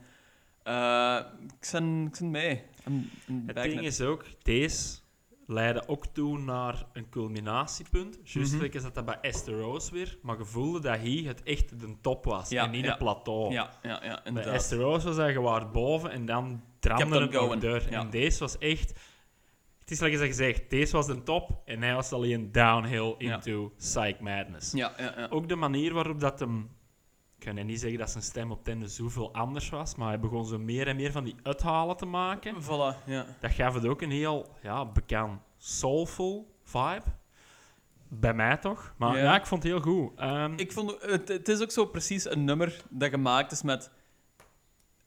eh, 0.63 1.19
ik 1.59 1.69
ben, 1.71 2.05
ik 2.05 2.19
ben 2.19 2.31
mee. 2.31 2.61
I'm- 2.87 3.09
I'm 3.29 3.43
Het 3.47 3.55
ding 3.55 3.75
net. 3.75 3.83
is 3.83 4.01
ook, 4.01 4.25
deze 4.43 4.97
leidde 5.47 5.87
ook 5.87 6.05
toe 6.05 6.37
naar 6.39 6.85
een 6.93 7.09
culminatiepunt. 7.09 8.17
Juist 8.23 8.53
like 8.53 8.77
is 8.77 8.83
dat 8.83 8.93
dat 8.95 9.05
bij 9.05 9.17
Esther 9.21 9.59
Rose 9.59 9.91
weer, 9.91 10.17
maar 10.21 10.37
je 10.37 10.45
voelde 10.45 10.79
dat 10.79 10.97
hij 10.99 11.23
het 11.25 11.43
echt 11.43 11.79
de 11.79 11.95
top 12.01 12.25
was 12.25 12.49
Ja, 12.49 12.63
en 12.63 12.71
niet 12.71 12.85
ja. 12.85 12.91
een 12.91 12.97
plateau. 12.97 13.51
Ja, 13.53 13.69
ja, 13.83 14.03
ja, 14.03 14.31
Bij. 14.33 14.43
Esther 14.43 14.77
Rose 14.79 15.07
was 15.07 15.15
hij 15.17 15.33
gewoon 15.33 15.71
boven 15.71 16.11
en 16.11 16.25
dan 16.25 16.63
dramde 16.79 17.19
het 17.19 17.31
nog 17.31 17.41
going, 17.41 17.61
door. 17.61 17.81
En 17.89 18.09
deze 18.09 18.39
was 18.39 18.57
echt... 18.57 18.99
Het 19.89 19.97
is 20.01 20.03
like 20.03 20.25
je 20.25 20.33
zegt, 20.33 20.69
deze 20.69 20.91
was 20.95 21.05
de 21.07 21.23
top 21.23 21.61
en 21.65 21.81
hij 21.81 21.93
was 21.93 22.11
alleen 22.13 22.51
downhill 22.51 23.15
Ja. 23.17 23.33
into 23.33 23.71
psych 23.77 24.19
madness. 24.19 24.71
Ja, 24.71 24.93
ja, 24.97 25.13
ja. 25.17 25.27
Ook 25.29 25.47
de 25.49 25.55
manier 25.55 25.93
waarop 25.93 26.19
dat 26.19 26.39
hem... 26.39 26.69
Ik 27.39 27.45
kan 27.45 27.65
niet 27.65 27.79
zeggen 27.79 27.99
dat 27.99 28.09
zijn 28.09 28.23
stem 28.23 28.51
op 28.51 28.63
tende 28.63 28.87
zoveel 28.87 29.33
anders 29.33 29.69
was, 29.69 29.95
maar 29.95 30.07
hij 30.07 30.19
begon 30.19 30.45
zo 30.45 30.57
meer 30.59 30.87
en 30.87 30.95
meer 30.95 31.11
van 31.11 31.23
die 31.23 31.35
uithalen 31.43 31.97
te 31.97 32.05
maken. 32.05 32.55
Voilà, 32.63 33.05
ja. 33.05 33.25
Dat 33.39 33.51
gaf 33.51 33.73
het 33.73 33.85
ook 33.87 34.01
een 34.01 34.11
heel 34.11 34.55
ja, 34.61 34.85
bekend 34.85 35.39
soulful 35.57 36.55
vibe. 36.63 37.03
Bij 38.07 38.33
mij 38.33 38.57
toch? 38.57 38.93
Maar 38.97 39.17
Ja. 39.17 39.23
ja, 39.23 39.35
ik 39.35 39.45
vond 39.45 39.63
het 39.63 39.71
heel 39.71 39.81
goed. 39.81 40.11
Ehm, 40.19 40.53
Ik 40.55 40.71
vond, 40.71 40.95
het, 41.01 41.27
het 41.27 41.47
is 41.47 41.61
ook 41.61 41.71
zo 41.71 41.85
precies 41.85 42.29
een 42.29 42.43
nummer 42.43 42.81
dat 42.89 43.09
gemaakt 43.09 43.51
is 43.51 43.61
met, 43.61 43.91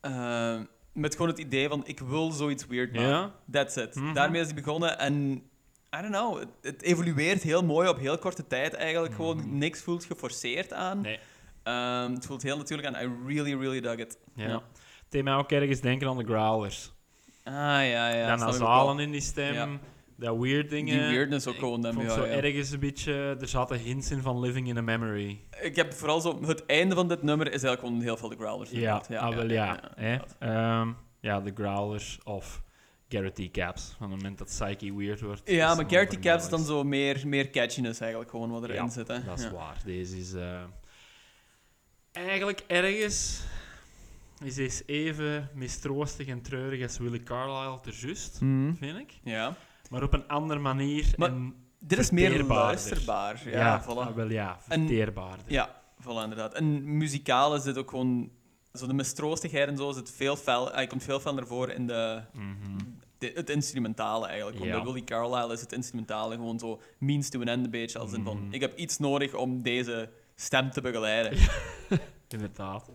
eh, 0.01 0.61
met 0.93 1.12
gewoon 1.12 1.28
het 1.28 1.38
idee 1.38 1.68
van 1.68 1.82
ik 1.86 2.01
wil 2.01 2.30
zoiets 2.30 2.66
weird 2.66 2.93
maken. 2.93 3.09
ja, 3.09 3.32
That's 3.51 3.76
it. 3.76 3.95
Mhm. 3.95 4.12
Daarmee 4.14 4.40
is 4.40 4.47
hij 4.47 4.55
begonnen 4.55 4.99
en 4.99 5.32
I 5.97 6.01
don't 6.01 6.07
know, 6.12 6.38
het, 6.38 6.49
het 6.62 6.82
evolueert 6.82 7.43
heel 7.43 7.64
mooi 7.64 7.88
op 7.88 7.99
heel 7.99 8.18
korte 8.18 8.47
tijd 8.47 8.74
eigenlijk. 8.74 9.12
Mhm. 9.12 9.22
Gewoon 9.22 9.59
niks 9.59 9.80
voelt 9.82 10.05
geforceerd 10.05 10.72
aan. 10.72 11.01
Nee. 11.01 11.18
Ehm, 11.62 12.12
het 12.12 12.26
voelt 12.26 12.43
heel 12.43 12.57
natuurlijk 12.57 12.88
aan. 12.88 13.03
I 13.05 13.12
really, 13.26 13.55
really 13.59 13.80
dug 13.80 13.97
it. 13.97 14.18
ja. 14.34 14.47
Ja. 14.49 14.55
Het 14.55 15.11
deed 15.20 15.24
mij 15.24 15.34
ook 15.34 15.51
ergens 15.53 15.80
denken 15.80 16.09
aan 16.09 16.16
de 16.18 16.24
growlers. 16.24 16.93
Ah, 17.45 17.53
ja, 17.55 18.09
ja. 18.09 18.32
ook 18.32 18.38
nasalen 18.38 18.99
in 18.99 19.11
die 19.11 19.20
stem, 19.20 19.55
Ja. 19.55 19.68
Dat 20.23 20.37
weird 20.39 20.70
dingen. 20.70 20.99
Die 20.99 21.16
weirdness 21.16 21.47
ook 21.47 21.55
Ik 21.55 21.61
gewoon. 21.61 21.81
dan, 21.81 21.93
vond 21.95 22.07
ja, 22.07 22.14
zo 22.14 22.25
ja. 22.27 22.33
ergens 22.33 22.70
een 22.70 22.81
beetje... 22.81 23.37
Er 23.41 23.49
zaten 23.49 23.79
hints 23.79 24.11
in 24.11 24.20
van 24.23 24.41
Living 24.41 24.68
in 24.68 24.77
a 24.77 24.81
Memory. 24.81 25.41
Ik 25.62 25.77
heb 25.77 25.93
vooral 25.95 26.20
zo... 26.20 26.43
Het 26.45 26.66
einde 26.66 26.95
van 26.95 27.09
dit 27.09 27.23
nummer 27.23 27.47
is 27.47 27.53
eigenlijk 27.62 27.81
gewoon 27.81 28.01
heel 28.01 28.16
veel 28.16 28.29
de 28.29 28.37
growlers. 28.37 28.70
Ja, 28.70 28.95
ah, 28.97 29.35
wel 29.35 29.49
ja. 29.51 29.95
inderdaad. 29.97 30.37
Ehm, 30.39 30.91
ja, 31.20 31.41
de 31.41 31.53
growlers 31.55 32.18
of 32.25 32.62
Garrity 33.09 33.51
Caps. 33.51 33.95
Van 33.99 34.11
het 34.11 34.16
moment 34.16 34.39
dat 34.39 34.47
Psyche 34.47 34.97
weird 34.97 35.20
wordt. 35.20 35.43
Ja, 35.45 35.75
maar 35.75 35.85
Garrity 35.91 36.16
over 36.16 36.31
Caps 36.31 36.45
is 36.45 36.51
dan 36.51 36.64
zo 36.64 36.85
meer, 36.85 37.23
meer 37.27 37.51
catchiness 37.51 38.01
eigenlijk 38.01 38.31
gewoon 38.31 38.51
wat 38.51 38.62
erin 38.62 38.75
Ja, 38.75 38.89
zit. 38.89 39.09
Hè. 39.09 39.25
Dat 39.25 39.39
is 39.39 39.45
Ja. 39.45 39.51
waar. 39.53 39.77
Deze 39.85 40.18
is 40.18 40.33
eh, 40.35 40.62
eigenlijk 42.12 42.64
ergens 42.66 43.43
is 44.45 44.55
deze 44.55 44.83
even 44.87 45.49
mistroostig 45.55 46.27
en 46.27 46.43
treurig 46.43 46.83
als 46.83 46.99
Willie 46.99 47.23
Carlisle 47.23 47.81
ter 47.83 47.95
juist, 48.07 48.41
Mhm. 48.41 48.75
vind 48.75 48.99
ik. 48.99 49.12
Ja. 49.23 49.57
Maar 49.93 50.03
op 50.03 50.12
een 50.12 50.28
andere 50.28 50.61
manier. 50.61 51.14
Maar 51.16 51.28
en 51.28 51.55
Dit 51.78 51.99
is 51.99 52.11
meer 52.11 52.43
luisterbaar. 52.45 53.43
Ja, 53.45 53.51
ja, 53.59 53.82
voilà. 53.82 53.86
ah, 53.86 54.14
wel 54.14 54.30
ja, 54.30 54.59
En- 54.68 54.78
verteerbaarder. 54.80 55.45
Ja, 55.49 55.82
voilà, 56.03 56.22
inderdaad. 56.22 56.55
En 56.55 56.97
muzikaal 56.97 57.55
is 57.55 57.62
dit 57.62 57.78
ook 57.78 57.90
gewoon... 57.90 58.30
Zo 58.72 58.86
de 58.86 58.93
mistroostigheid 58.93 59.68
en 59.68 59.76
zo 59.76 59.93
zit 59.93 60.11
veel 60.11 60.36
fel... 60.36 60.72
Hij 60.72 60.86
komt 60.86 61.03
veel 61.03 61.20
naar 61.34 61.47
voren 61.47 61.74
in 61.74 61.86
de, 61.86 62.22
Mhm. 62.32 62.78
de- 63.18 63.32
het 63.34 63.51
instrumentale 63.51 64.26
eigenlijk. 64.26 64.59
Want 64.59 64.70
Ja. 64.70 64.76
bij 64.76 64.84
Willie 64.86 65.05
Carlisle 65.05 65.53
is 65.53 65.61
het 65.61 65.72
instrumentale 65.72 66.34
gewoon 66.34 66.59
zo 66.59 66.80
means 66.99 67.28
to 67.28 67.40
an 67.40 67.47
end 67.49 67.64
een 67.64 67.70
beetje. 67.70 67.99
Als 67.99 68.12
in 68.12 68.24
van, 68.24 68.45
Mhm. 68.45 68.53
ik 68.53 68.61
heb 68.61 68.76
iets 68.76 68.99
nodig 68.99 69.34
om 69.34 69.62
deze 69.62 70.11
stem 70.34 70.70
te 70.70 70.80
begeleiden. 70.80 71.38
Inderdaad. 72.28 72.90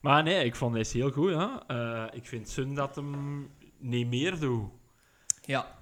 maar 0.00 0.22
nee, 0.22 0.44
ik 0.44 0.56
vond 0.56 0.74
deze 0.74 0.96
heel 0.96 1.10
goed. 1.10 1.30
Ja. 1.30 1.62
Eh, 1.66 2.04
ik 2.12 2.26
vind 2.26 2.48
zin 2.48 2.74
dat 2.74 2.96
hem 2.96 3.48
niet 3.78 4.06
meer 4.08 4.38
doet. 4.40 4.70
Ja, 5.44 5.76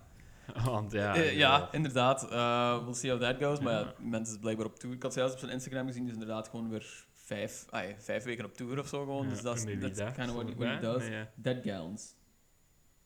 Want 0.65 0.93
ja, 0.93 1.15
Eh, 1.15 1.37
ja 1.37 1.61
eh, 1.61 1.69
inderdaad. 1.71 2.25
Uh, 2.33 2.85
we'll 2.85 2.95
see 2.95 3.11
how 3.11 3.21
that 3.21 3.37
goes. 3.41 3.61
Maar 3.61 3.73
ja, 3.73 3.95
mensen 3.99 4.35
is 4.35 4.41
blijkbaar 4.41 4.67
op 4.67 4.79
tour. 4.79 4.95
Ik 4.95 5.03
had 5.03 5.13
zelfs 5.13 5.33
op 5.33 5.39
zijn 5.39 5.53
Instagram 5.53 5.87
gezien, 5.87 6.05
dus 6.05 6.13
inderdaad 6.13 6.49
gewoon 6.49 6.69
weer 6.69 7.07
vijf, 7.13 7.65
ah, 7.71 7.89
ja, 7.89 7.95
vijf 7.99 8.25
weken 8.25 8.45
op 8.45 8.55
tour 8.55 8.79
of 8.79 8.89
zo 8.89 8.99
gewoon. 8.99 9.29
dus 9.29 9.43
dat 9.43 9.57
is 9.57 9.65
kind 9.65 9.85
of 10.31 10.35
what, 10.35 10.55
he 10.59 10.79
does. 10.81 11.09
Nee. 11.09 11.25
Dead 11.35 11.57
Gowns. 11.65 12.15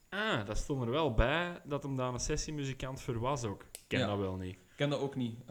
Ah, 0.09 0.47
dat 0.47 0.57
stond 0.59 0.83
er 0.83 0.91
wel 0.91 1.15
bij 1.15 1.61
dat 1.65 1.83
hem 1.83 1.97
daar 1.97 2.13
een 2.13 2.21
sessiemuzikant 2.21 3.01
voor 3.01 3.19
was 3.19 3.45
ook. 3.45 3.63
Ik 3.63 3.81
ken 3.87 4.07
dat 4.07 4.19
wel 4.19 4.37
niet. 4.37 4.55
Ik 4.55 4.77
ken 4.77 4.91
dat 4.91 5.01
ook 5.01 5.15
niet, 5.17 5.41
eh, 5.41 5.47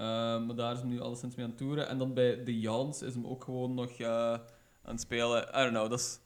maar 0.46 0.56
daar 0.56 0.74
is 0.74 0.80
hem 0.80 0.88
nu 0.88 1.00
alleszins 1.00 1.36
mee 1.36 1.46
aan 1.46 1.52
het 1.52 1.60
toeren. 1.60 1.88
En 1.88 1.98
dan 1.98 2.14
bij 2.14 2.44
The 2.44 2.60
Jans 2.60 3.02
is 3.02 3.14
hem 3.14 3.28
ook 3.28 3.44
gewoon 3.44 3.74
nog 3.74 3.92
eh, 3.92 4.34
aan 4.84 4.92
het 4.92 5.02
spelen. 5.02 5.42
I 5.42 5.52
don't 5.52 5.70
know, 5.70 5.90
dat 5.90 6.00
is... 6.00 6.20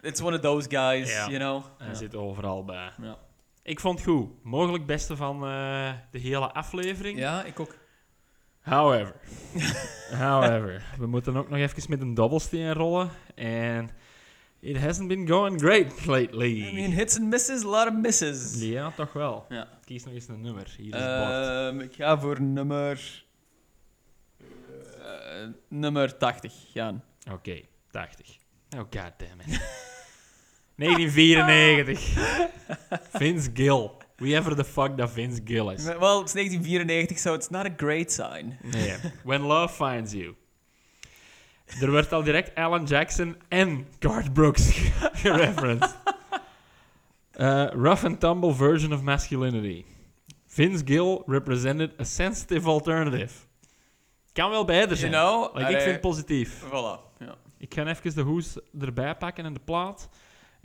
It's 0.00 0.20
one 0.20 0.36
of 0.36 0.42
those 0.42 0.70
guys, 0.70 1.16
you 1.16 1.36
know? 1.36 1.64
Hij 1.78 1.94
zit 1.94 2.14
overal 2.14 2.64
bij. 2.64 2.92
Ja. 3.02 3.18
Ik 3.66 3.80
vond 3.80 3.98
het 3.98 4.08
goed. 4.08 4.28
Mogelijk 4.42 4.86
beste 4.86 5.16
van 5.16 5.44
eh, 5.44 5.92
de 6.10 6.18
hele 6.18 6.52
aflevering. 6.52 7.18
ja, 7.18 7.44
ik 7.44 7.60
ook. 7.60 7.76
However. 8.60 9.14
However. 10.24 10.94
We 10.98 11.06
moeten 11.06 11.36
ook 11.36 11.48
nog 11.48 11.58
even 11.58 11.82
met 11.88 12.00
een 12.00 12.14
dobbelsteen 12.14 12.72
rollen. 12.72 13.10
En 13.34 13.90
it 14.60 14.76
hasn't 14.76 15.08
been 15.08 15.28
going 15.28 15.60
great 15.60 16.06
lately. 16.06 16.68
I 16.68 16.72
mean, 16.74 16.90
hits 16.90 17.18
and 17.18 17.28
misses, 17.28 17.64
a 17.64 17.68
lot 17.68 17.86
of 17.88 17.94
misses. 17.94 18.60
ja, 18.60 18.90
toch 18.90 19.12
wel. 19.12 19.46
Ja. 19.48 19.68
Kies 19.84 20.04
nog 20.04 20.14
eens 20.14 20.28
een 20.28 20.40
nummer. 20.40 20.74
Hier 20.76 20.94
is 20.94 21.00
het 21.00 21.18
bord. 21.18 21.30
Ehm, 21.30 21.80
ik 21.80 21.94
ga 21.94 22.18
voor 22.18 22.42
nummer... 22.42 23.24
eh, 24.98 25.48
nummer 25.68 26.16
80 26.16 26.52
gaan. 26.72 27.04
Oké, 27.32 27.60
80. 27.90 28.36
Oh, 28.76 28.80
goddammit. 28.80 29.60
1994. 30.76 31.98
Vince 33.18 33.50
Gill. 33.54 33.90
Whoever 34.18 34.54
the 34.56 34.64
fuck 34.64 34.96
dat 34.96 35.10
Vince 35.10 35.40
Gill 35.44 35.68
is. 35.72 35.84
Wel, 35.84 36.18
het 36.18 36.26
is 36.28 36.32
1994, 36.32 37.18
so 37.18 37.34
it's 37.34 37.48
not 37.48 37.66
a 37.66 37.74
great 37.76 38.12
sign. 38.12 38.58
Nee. 38.62 38.94
When 39.24 39.40
Love 39.42 39.74
Finds 39.74 40.12
You. 40.12 40.34
Er 41.80 41.90
werd 41.92 42.12
al 42.12 42.22
direct 42.22 42.54
Alan 42.54 42.84
Jackson 42.84 43.36
en 43.48 43.86
Garth 43.98 44.32
Brooks 44.32 44.70
gereferenced. 45.22 45.96
Uh, 47.40 47.66
rough 47.72 48.04
and 48.04 48.20
tumble 48.20 48.54
version 48.54 48.92
of 48.92 49.02
masculinity. 49.02 49.84
Vince 50.46 50.82
Gill 50.84 51.22
represented 51.26 51.90
a 52.00 52.04
sensitive 52.04 52.68
alternative. 52.68 53.32
Kan 54.32 54.50
wel 54.50 54.64
beide 54.64 54.86
You 54.94 54.96
zijn. 54.96 55.12
know? 55.12 55.54
Like, 55.56 55.70
ik 55.70 55.80
vind 55.80 55.92
het 55.92 56.00
positief. 56.00 56.62
Voilà, 56.64 57.18
ja. 57.18 57.34
Ik 57.58 57.74
ga 57.74 57.86
even 57.86 58.14
de 58.14 58.20
hoes 58.22 58.56
erbij 58.80 59.14
pakken 59.16 59.44
en 59.44 59.52
de 59.54 59.60
plaat. 59.64 60.08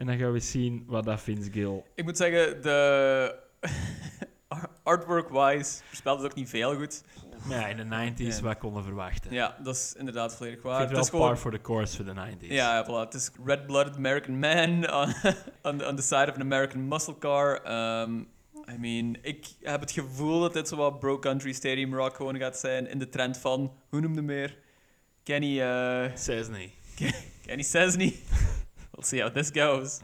En 0.01 0.07
dan 0.07 0.17
gaan 0.17 0.31
we 0.31 0.39
zien 0.39 0.83
wat 0.87 1.03
dat 1.03 1.21
Vince 1.21 1.51
Gill... 1.51 1.83
Ik 1.95 2.03
moet 2.03 2.17
zeggen, 2.17 2.61
de... 2.61 3.35
Artwork-wise 4.83 5.81
voorspelt 5.87 6.21
het 6.21 6.31
ook 6.31 6.37
niet 6.37 6.49
veel 6.49 6.75
goed. 6.75 7.03
Maar 7.47 7.59
ja, 7.59 7.67
in 7.67 7.77
de 7.77 8.11
90s 8.13 8.35
Ja. 8.35 8.41
wat 8.41 8.57
konden 8.57 8.83
verwachten. 8.83 9.33
Ja, 9.33 9.57
dat 9.63 9.75
is 9.75 9.93
inderdaad 9.97 10.35
volledig 10.35 10.61
waar. 10.61 10.89
Het 10.89 10.97
is 10.97 11.09
gewoon... 11.09 11.27
par 11.27 11.37
for 11.37 11.51
the 11.51 11.61
course 11.61 11.95
voor 11.95 12.05
de 12.05 12.13
90s. 12.13 12.47
Ja, 12.47 12.85
voilà. 12.85 13.05
Het 13.05 13.13
is 13.13 13.31
red-blooded 13.45 13.95
American 13.95 14.39
man 14.39 14.69
on, 15.01 15.13
on, 15.61 15.77
the, 15.77 15.87
on 15.87 15.95
the 15.95 16.01
side 16.01 16.29
of 16.29 16.35
an 16.35 16.41
American 16.41 16.87
muscle 16.87 17.17
car. 17.17 17.61
Um, 18.01 18.27
I 18.69 18.77
mean, 18.77 19.17
ik 19.21 19.45
heb 19.61 19.81
het 19.81 19.91
gevoel 19.91 20.39
dat 20.39 20.53
dit 20.53 20.67
zo 20.67 20.75
wat 20.75 20.99
bro 20.99 21.19
country 21.19 21.51
stadium 21.51 21.95
rock 21.95 22.15
gewoon 22.15 22.37
gaat 22.37 22.57
zijn 22.57 22.87
in 22.87 22.99
de 22.99 23.09
trend 23.09 23.37
van, 23.37 23.73
hoe 23.89 23.99
noemde 23.99 24.21
meer? 24.21 24.57
Kenny, 25.23 25.47
niet. 26.51 27.15
Kenny 27.45 27.63
Chesney. 27.63 28.19
We'll 29.01 29.07
see 29.07 29.19
how 29.19 29.29
this 29.29 29.51
goes. 29.51 30.01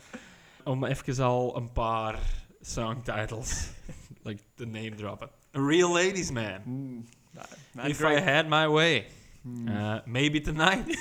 Om 0.65 0.85
even 0.85 1.23
al 1.23 1.55
een 1.55 1.71
paar 1.71 2.19
songtitles 2.61 3.69
like 4.25 4.41
the 4.55 4.65
name 4.65 4.95
droppen. 4.95 5.29
A 5.53 5.59
Real 5.61 5.93
Ladies 5.93 6.31
Man. 6.31 6.61
Hmm, 6.61 6.99
nah, 7.33 7.43
not 7.73 7.89
If 7.89 7.97
great. 7.99 8.17
I 8.17 8.21
Had 8.21 8.49
My 8.49 8.67
Way. 8.67 9.05
Hmm. 9.43 9.67
Uh, 9.67 9.99
maybe 10.05 10.41
Tonight. 10.41 10.85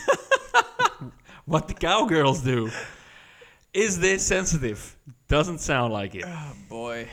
What 1.46 1.68
the 1.68 1.74
Cowgirls 1.74 2.42
Do. 2.42 2.70
Is 3.72 3.98
this 4.00 4.26
sensitive? 4.26 4.96
Doesn't 5.28 5.60
sound 5.60 5.92
like 5.92 6.14
it. 6.14 6.24
Oh, 6.26 6.52
boy. 6.68 7.08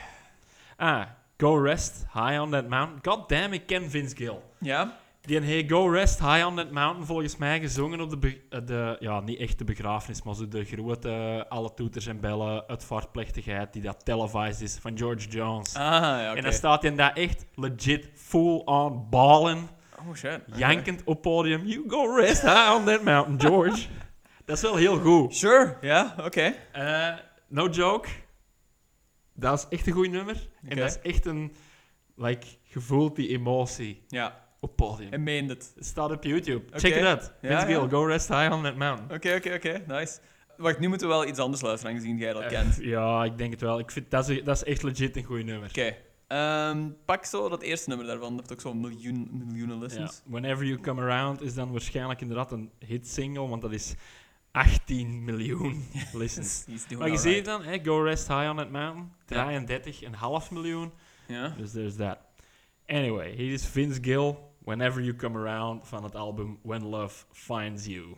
Ah, 0.80 1.08
Go 1.38 1.56
Rest 1.56 2.06
High 2.10 2.38
on 2.38 2.52
That 2.52 2.68
Mountain. 2.70 3.00
God 3.04 3.30
damn, 3.30 3.54
it, 3.54 3.68
ken 3.68 3.88
Vince 3.90 4.14
Gill. 4.16 4.42
Ja? 4.62 4.92
Die 5.26 5.40
heeft 5.40 5.72
Go 5.72 5.88
Rest 5.88 6.20
High 6.20 6.46
on 6.46 6.56
That 6.56 6.72
Mountain 6.72 7.06
volgens 7.06 7.38
mij 7.38 7.60
gezongen 7.60 8.02
op 8.02 8.22
de, 8.22 8.42
eh, 8.50 8.60
de 8.66 8.96
ja, 9.00 9.20
niet 9.20 9.40
echt 9.40 9.58
de 9.58 9.64
begrafenis, 9.64 10.24
maar 10.24 10.36
zo 10.36 10.48
de 10.48 10.66
grote, 10.66 11.10
eh, 11.10 11.52
alle 11.52 11.74
toeters 11.74 12.08
en 12.08 12.20
bellen, 12.20 12.68
uitvaartplechtigheid 12.68 13.74
die 13.74 13.82
dat 13.82 14.06
televised 14.06 14.62
is 14.62 14.78
van 14.82 14.98
George 14.98 15.28
Jones. 15.28 15.76
Ah, 15.76 16.02
ja. 16.02 16.36
En 16.36 16.44
dan 16.44 16.54
staat 16.54 16.82
hij 16.82 16.96
daar 16.96 17.14
echt 17.14 17.46
legit 17.56 18.10
full-on 18.14 19.10
ballen, 19.10 19.70
Oh, 20.08 20.16
shit. 20.16 20.42
Jankend 20.56 21.04
op 21.04 21.22
podium. 21.22 21.66
You 21.66 21.84
go 21.88 22.16
rest 22.16 22.42
high 22.42 22.72
on 22.76 22.86
that 22.86 23.04
mountain, 23.04 23.40
George. 23.40 23.88
dat 24.46 24.56
is 24.56 24.62
wel 24.62 24.76
heel 24.76 25.00
goed. 25.00 25.36
Sure, 25.36 25.78
ja, 25.82 26.16
oké. 26.20 26.56
Eh, 26.72 27.14
no 27.48 27.68
joke. 27.68 28.08
Dat 29.34 29.58
is 29.58 29.78
echt 29.78 29.88
een 29.88 29.94
goed 29.94 30.10
nummer. 30.10 30.50
En 30.68 30.78
dat 30.78 30.90
is 30.90 31.12
echt 31.12 31.26
een, 31.26 31.54
like, 32.16 32.48
je 32.64 32.80
voelt 32.80 33.16
die 33.16 33.30
emotie. 33.30 34.04
Ja. 34.08 34.43
Op 34.64 34.76
podium. 34.76 35.10
Hij 35.10 35.18
meent 35.18 35.50
het. 35.50 35.72
Het 35.76 35.86
staat 35.86 36.12
op 36.12 36.24
YouTube. 36.24 36.80
Check 36.80 36.96
it 36.96 37.04
out. 37.06 37.32
Ja, 37.42 37.50
Vince 37.50 37.66
Gill, 37.66 37.82
ja. 37.82 37.88
go 37.90 38.06
rest 38.06 38.28
high 38.28 38.52
on 38.54 38.64
that 38.64 38.76
mountain. 38.76 39.12
Oké, 39.14 39.36
oké, 39.36 39.54
oké. 39.54 39.84
Nice. 39.88 40.20
Wacht, 40.58 40.80
nu 40.80 40.88
moeten 40.88 41.08
we 41.08 41.14
wel 41.14 41.28
iets 41.28 41.40
anders 41.40 41.62
luisteren, 41.62 41.96
aangezien 41.96 42.18
jij 42.18 42.34
dat 42.34 42.42
Eh, 42.42 42.48
kent. 42.50 42.78
ja, 42.82 43.24
ik 43.24 43.38
denk 43.38 43.52
het 43.52 43.62
wel. 43.62 43.80
Ik 43.80 43.92
vind, 43.92 44.12
dat, 44.12 44.30
is, 44.30 44.44
dat 44.44 44.56
is 44.56 44.64
echt 44.64 44.84
legit 44.84 45.16
een 45.18 45.24
goed 45.24 45.46
nummer. 45.46 45.70
Oké. 45.70 45.96
Ehm, 46.28 46.90
pak 47.06 47.26
zo 47.26 47.50
dat 47.50 47.62
eerste 47.62 47.90
nummer 47.90 48.08
daarvan. 48.08 48.30
Dat 48.38 48.40
heeft 48.40 48.54
ook 48.54 48.62
zo'n 48.72 48.80
miljoen, 48.82 49.30
miljoenen 49.46 49.76
Ja. 49.76 49.82
listens. 49.84 50.22
Whenever 50.26 50.66
You 50.66 50.80
Come 50.80 51.02
Around 51.02 51.42
is 51.42 51.54
dan 51.54 51.72
waarschijnlijk 51.72 52.22
inderdaad 52.22 52.52
een 52.52 52.72
hitsingle, 52.80 53.48
want 53.48 53.62
dat 53.62 53.72
is 53.72 53.94
18 54.52 55.24
miljoen 55.24 55.84
listens. 56.14 56.66
Maar 56.98 57.10
je 57.10 57.18
ziet 57.18 57.46
dan, 57.46 57.64
hè, 57.64 57.80
Go 57.84 58.02
Rest 58.04 58.28
High 58.28 58.50
on 58.50 58.56
That 58.58 58.70
Mountain, 58.72 59.66
33,5 59.66 60.52
miljoen. 60.52 60.92
Ja? 61.28 61.54
Dus 61.58 61.72
there's 61.72 61.96
that. 61.96 62.18
Anyway, 62.86 63.32
hier 63.36 63.54
is 63.54 63.66
Vince 63.66 64.00
Gill, 64.04 64.36
Whenever 64.66 65.02
You 65.02 65.14
Come 65.14 65.38
Around, 65.38 65.88
van 65.88 66.04
het 66.04 66.16
album 66.16 66.58
When 66.62 66.86
Love 66.86 67.26
Finds 67.32 67.86
You. 67.86 68.16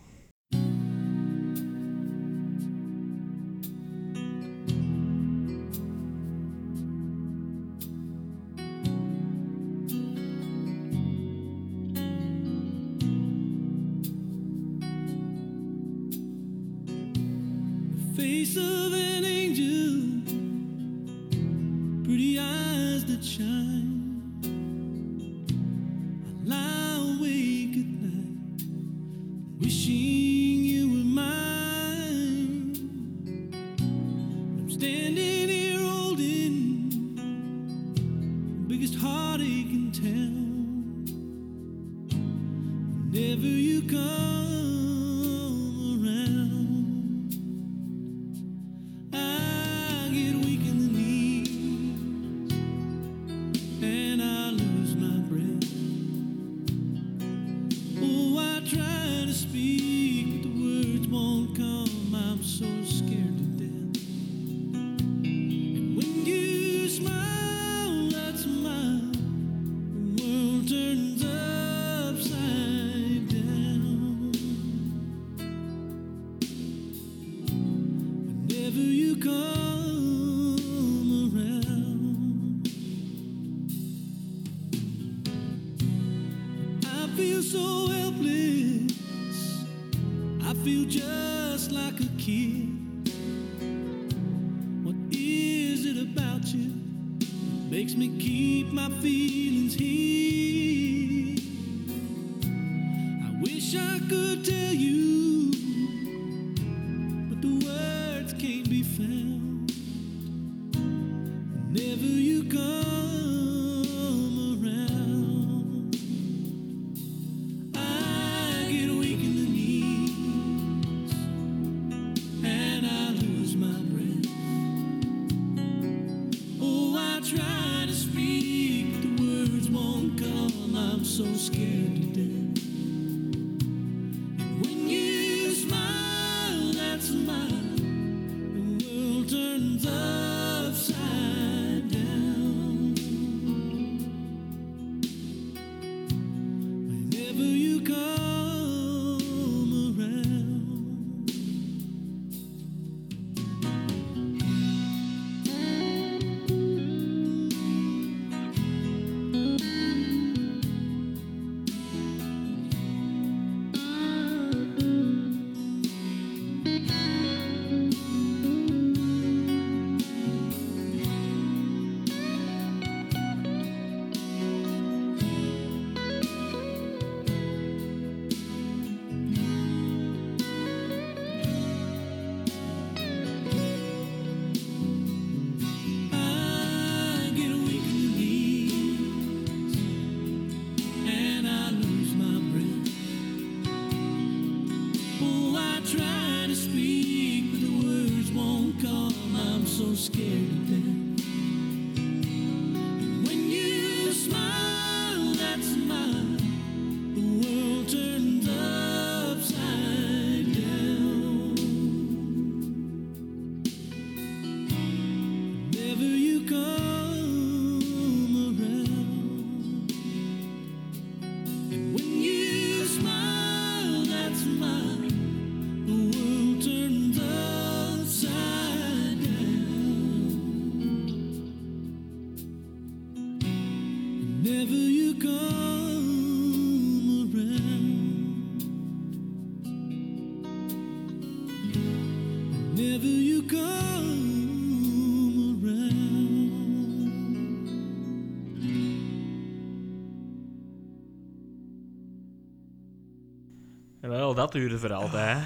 Dat 254.35 254.51
duurde 254.51 254.77
bij. 254.77 255.33
hè. 255.33 255.37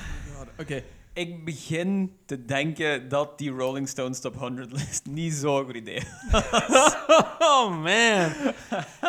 Oké, 0.62 0.84
ik 1.14 1.46
begin 1.46 2.18
te 2.26 2.46
denken 2.46 3.10
dat 3.10 3.38
die 3.38 3.50
Rolling 3.52 3.88
Stones 3.90 4.20
Top 4.20 4.36
100 4.36 4.72
list 4.72 5.06
niet 5.06 5.34
zo'n 5.34 5.66
goed 5.66 5.76
idee 5.76 5.96
is. 5.96 6.06
Oh 7.40 7.70
man. 7.82 8.32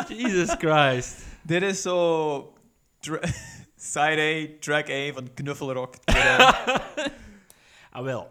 Jesus 0.09 0.55
Christ. 0.59 1.17
Dit 1.43 1.63
is 1.63 1.83
zo... 1.83 2.55
Side 3.77 4.21
A, 4.21 4.59
track 4.61 4.91
A 4.91 5.13
van 5.13 5.35
Knuffelrock. 5.35 5.95
Ah, 7.93 8.03
wel. 8.05 8.31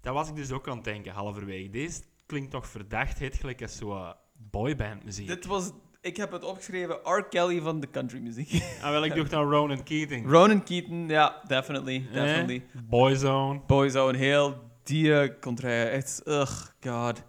Dat 0.00 0.14
was 0.14 0.28
ik 0.28 0.36
dus 0.36 0.50
ook 0.50 0.68
aan 0.68 0.76
het 0.76 0.84
denken, 0.84 1.12
halverwege. 1.12 1.70
Deze 1.70 2.00
klinkt 2.26 2.50
toch 2.50 2.66
verdacht 2.68 3.18
heet 3.18 3.36
gelijk 3.36 3.62
als 3.62 3.76
zo'n 3.76 4.12
boyband 4.50 5.04
muziek. 5.04 5.26
dit 5.26 5.46
was... 5.46 5.70
Ik 6.04 6.16
heb 6.16 6.32
het 6.32 6.44
opgeschreven, 6.44 6.96
R. 7.02 7.22
Kelly 7.28 7.60
van 7.60 7.80
de 7.80 7.90
countrymuziek. 7.90 8.50
Ah, 8.82 8.90
wel, 8.90 9.04
ik 9.04 9.14
dacht 9.14 9.32
aan 9.32 9.50
Ronan 9.50 9.82
Keating. 9.82 10.30
Ronan 10.30 10.62
Keaton, 10.62 11.08
ja, 11.08 11.40
definitely, 11.46 12.06
Eh, 12.08 12.14
definitely. 12.22 12.64
Boyzone. 12.88 13.60
Boyzone, 13.66 14.18
heel 14.18 14.54
die 14.82 15.18
eh, 15.20 15.40
contraire. 15.40 15.88
Echt, 15.90 16.22
ugh, 16.28 16.66
god. 16.86 17.22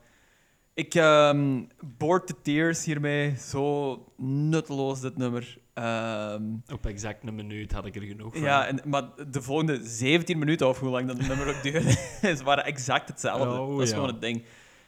Ik 0.73 0.93
ehm 0.95 1.63
board 1.97 2.27
the 2.27 2.35
tears 2.41 2.85
hiermee. 2.85 3.33
Zo 3.37 3.97
nutteloos, 4.17 4.99
dit 5.01 5.17
nummer. 5.17 5.57
Ehm, 5.73 6.43
Op 6.73 6.85
exact 6.85 7.27
een 7.27 7.35
minuut 7.35 7.71
had 7.71 7.85
ik 7.85 7.95
er 7.95 8.01
genoeg 8.01 8.33
van. 8.33 8.41
ja, 8.41 8.67
en, 8.67 8.79
maar 8.85 9.03
de 9.31 9.41
volgende 9.41 9.79
17 9.83 10.39
minuten, 10.39 10.67
of 10.67 10.79
hoe 10.79 10.89
lang 10.89 11.07
dat 11.07 11.17
nummer 11.27 11.47
ook 11.47 11.63
duurde, 11.63 11.95
waren 12.43 12.65
exact 12.65 13.07
hetzelfde. 13.07 13.59
Oh, 13.59 13.71
dat 13.71 13.81
is 13.81 13.89
ja. 13.89 13.95
gewoon 13.95 14.09
het 14.09 14.21
ding. 14.21 14.43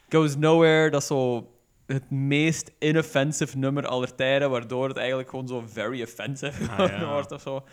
Goes 0.09 0.35
Nowhere, 0.35 0.89
dat 0.89 1.01
is 1.01 1.07
zo 1.07 1.47
het 1.87 2.09
meest 2.11 2.71
inoffensive 2.79 3.57
nummer 3.57 3.87
aller 3.87 4.15
tijden, 4.15 4.49
waardoor 4.49 4.87
het 4.87 4.97
eigenlijk 4.97 5.29
gewoon 5.29 5.47
zo 5.47 5.63
very 5.67 6.01
offensive 6.01 6.71
Ah, 6.71 6.89
ja. 6.89 7.05
wordt 7.13 7.31
of 7.31 7.41
zo. 7.41 7.63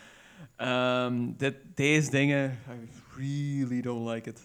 Ehm, 0.55 1.31
dit, 1.37 1.55
deze 1.75 2.09
dingen, 2.11 2.59
I 2.69 2.89
really 3.17 3.81
don't 3.81 4.09
like 4.09 4.29
it. 4.29 4.41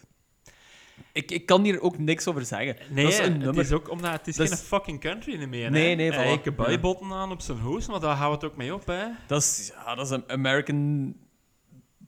Ik, 1.13 1.31
ik 1.31 1.47
kan 1.47 1.63
hier 1.65 1.81
ook 1.81 1.99
niks 1.99 2.27
over 2.29 2.45
zeggen. 2.45 2.77
Nee, 2.91 3.05
dat 3.05 3.13
is 3.13 3.19
een 3.19 3.25
het 3.33 3.39
nummer. 3.43 3.65
is 3.65 3.73
ook 3.73 3.91
omdat 3.91 4.13
het 4.13 4.27
is 4.29 4.37
Dat 4.37 4.49
geen 4.49 4.57
is- 4.57 4.63
fucking 4.63 5.01
country 5.01 5.45
meer. 5.45 5.71
Nee, 5.71 5.89
hè. 5.89 5.95
nee, 5.95 6.13
Hij 6.13 6.27
heeft 6.29 6.57
bijbotten 6.57 7.13
aan 7.13 7.31
op 7.33 7.41
zijn 7.41 7.59
hoes, 7.59 7.87
maar 7.87 8.01
daar 8.01 8.17
houdt 8.17 8.43
het 8.43 8.51
ook 8.51 8.57
mee 8.57 8.75
op, 8.75 8.87
hè. 8.87 9.05
Dat 9.27 9.41
is, 9.43 9.73
ja, 9.85 9.95
dat 9.95 10.05
is 10.05 10.11
een 10.13 10.25
American 10.31 11.15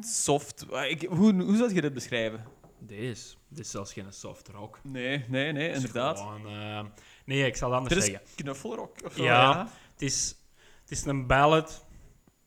soft... 0.01 0.67
Ik, 0.89 1.03
hoe, 1.03 1.43
hoe 1.43 1.57
zou 1.57 1.75
je 1.75 1.81
dit 1.81 1.95
beschrijven? 1.95 2.45
Deze. 2.79 3.35
Dit 3.49 3.65
is 3.65 3.71
zelfs 3.71 3.93
geen 3.93 4.13
soft 4.13 4.49
rock. 4.49 4.79
Nee, 4.83 5.25
nee, 5.29 5.53
nee, 5.53 5.67
Het 5.69 5.77
inderdaad. 5.77 6.19
gewoon, 6.19 6.47
eh, 6.47 6.85
nee, 7.25 7.47
ik 7.47 7.57
zal 7.57 7.69
het 7.71 7.79
anders 7.79 7.97
is 7.97 8.05
zeggen. 8.05 8.27
knuffelrock 8.35 8.97
of 9.05 9.13
zo. 9.13 9.23
Ja. 9.23 9.69
Het 9.93 10.03
is, 10.03 10.37
het 10.81 10.91
is 10.91 11.05
een 11.05 11.27
ballad 11.27 11.87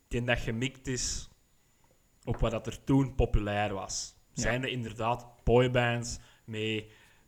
die 0.08 0.24
dat 0.24 0.40
gemikt 0.40 0.88
is 0.88 1.30
op 2.24 2.38
wat 2.40 2.52
dat 2.52 2.68
er 2.68 2.84
toen 2.84 3.16
populair 3.16 3.74
was. 3.74 4.16
Ja. 4.34 4.42
Zijn 4.42 4.64
er 4.64 4.70
inderdaad 4.70 5.26
boybands 5.44 6.18
met 6.46 6.84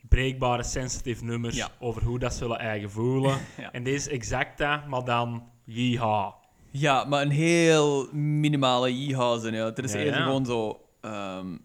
breekbare, 0.10 0.64
sensitive 0.64 1.24
nummers 1.24 1.56
Ja. 1.56 1.69
over 1.80 2.03
hoe 2.03 2.19
dat 2.19 2.34
zullen 2.34 2.60
eigen 2.60 2.91
voelen. 2.91 3.40
En 3.72 3.84
deze 3.84 3.95
is 3.95 4.07
exact 4.07 4.57
dat, 4.57 4.88
maar 4.88 5.03
dan 5.03 5.49
yeehaw. 5.64 6.34
Ja, 6.72 7.03
maar 7.03 7.22
een 7.22 7.30
heel 7.32 8.14
minimale 8.14 9.06
yeehaws 9.06 9.44
in. 9.44 9.53
Ja. 9.53 9.72
Er 9.76 9.84
is 9.84 9.94
eerder 9.94 10.22
gewoon 10.22 10.45
zo... 10.45 10.82
ehm 11.02 11.57